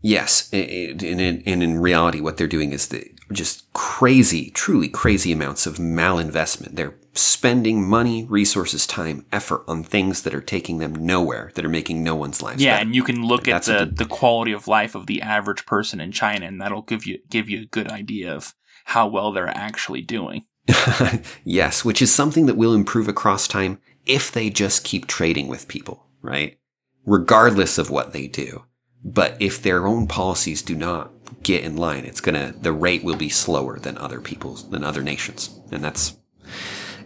Yes, 0.00 0.50
and 0.52 1.02
in, 1.02 1.42
and 1.46 1.62
in 1.62 1.78
reality, 1.80 2.20
what 2.20 2.36
they're 2.36 2.46
doing 2.46 2.72
is 2.72 2.88
the 2.88 3.06
just 3.32 3.72
crazy, 3.72 4.50
truly 4.50 4.86
crazy 4.88 5.32
amounts 5.32 5.66
of 5.66 5.76
malinvestment. 5.78 6.76
They're 6.76 6.94
spending 7.14 7.88
money, 7.88 8.24
resources, 8.24 8.86
time, 8.86 9.24
effort 9.32 9.64
on 9.66 9.82
things 9.82 10.22
that 10.22 10.34
are 10.34 10.42
taking 10.42 10.76
them 10.78 10.94
nowhere, 10.94 11.52
that 11.54 11.64
are 11.64 11.70
making 11.70 12.04
no 12.04 12.14
one's 12.14 12.42
life. 12.42 12.60
Yeah, 12.60 12.74
better. 12.74 12.82
and 12.82 12.94
you 12.94 13.02
can 13.02 13.24
look 13.24 13.48
at 13.48 13.62
the, 13.62 13.86
the- 13.86 14.04
the 14.04 14.04
quality 14.04 14.52
of 14.52 14.68
life 14.68 14.94
of 14.94 15.06
the 15.06 15.22
average 15.22 15.64
person 15.64 16.00
in 16.02 16.12
China, 16.12 16.44
and 16.46 16.60
that'll 16.60 16.82
give 16.82 17.06
you 17.06 17.20
give 17.30 17.48
you 17.48 17.62
a 17.62 17.66
good 17.66 17.90
idea 17.90 18.34
of 18.34 18.52
how 18.86 19.06
well 19.06 19.32
they're 19.32 19.48
actually 19.48 20.02
doing. 20.02 20.44
yes, 21.44 21.82
which 21.84 22.02
is 22.02 22.12
something 22.12 22.44
that 22.46 22.56
will 22.58 22.74
improve 22.74 23.08
across 23.08 23.48
time 23.48 23.78
if 24.06 24.30
they 24.30 24.50
just 24.50 24.84
keep 24.84 25.06
trading 25.06 25.48
with 25.48 25.66
people, 25.68 26.03
right? 26.24 26.58
Regardless 27.04 27.78
of 27.78 27.90
what 27.90 28.12
they 28.12 28.26
do. 28.26 28.64
But 29.04 29.36
if 29.38 29.62
their 29.62 29.86
own 29.86 30.06
policies 30.06 30.62
do 30.62 30.74
not 30.74 31.12
get 31.42 31.62
in 31.62 31.76
line, 31.76 32.04
it's 32.04 32.22
gonna, 32.22 32.54
the 32.58 32.72
rate 32.72 33.04
will 33.04 33.16
be 33.16 33.28
slower 33.28 33.78
than 33.78 33.98
other 33.98 34.20
people's, 34.20 34.70
than 34.70 34.82
other 34.82 35.02
nations. 35.02 35.50
And 35.70 35.84
that's, 35.84 36.16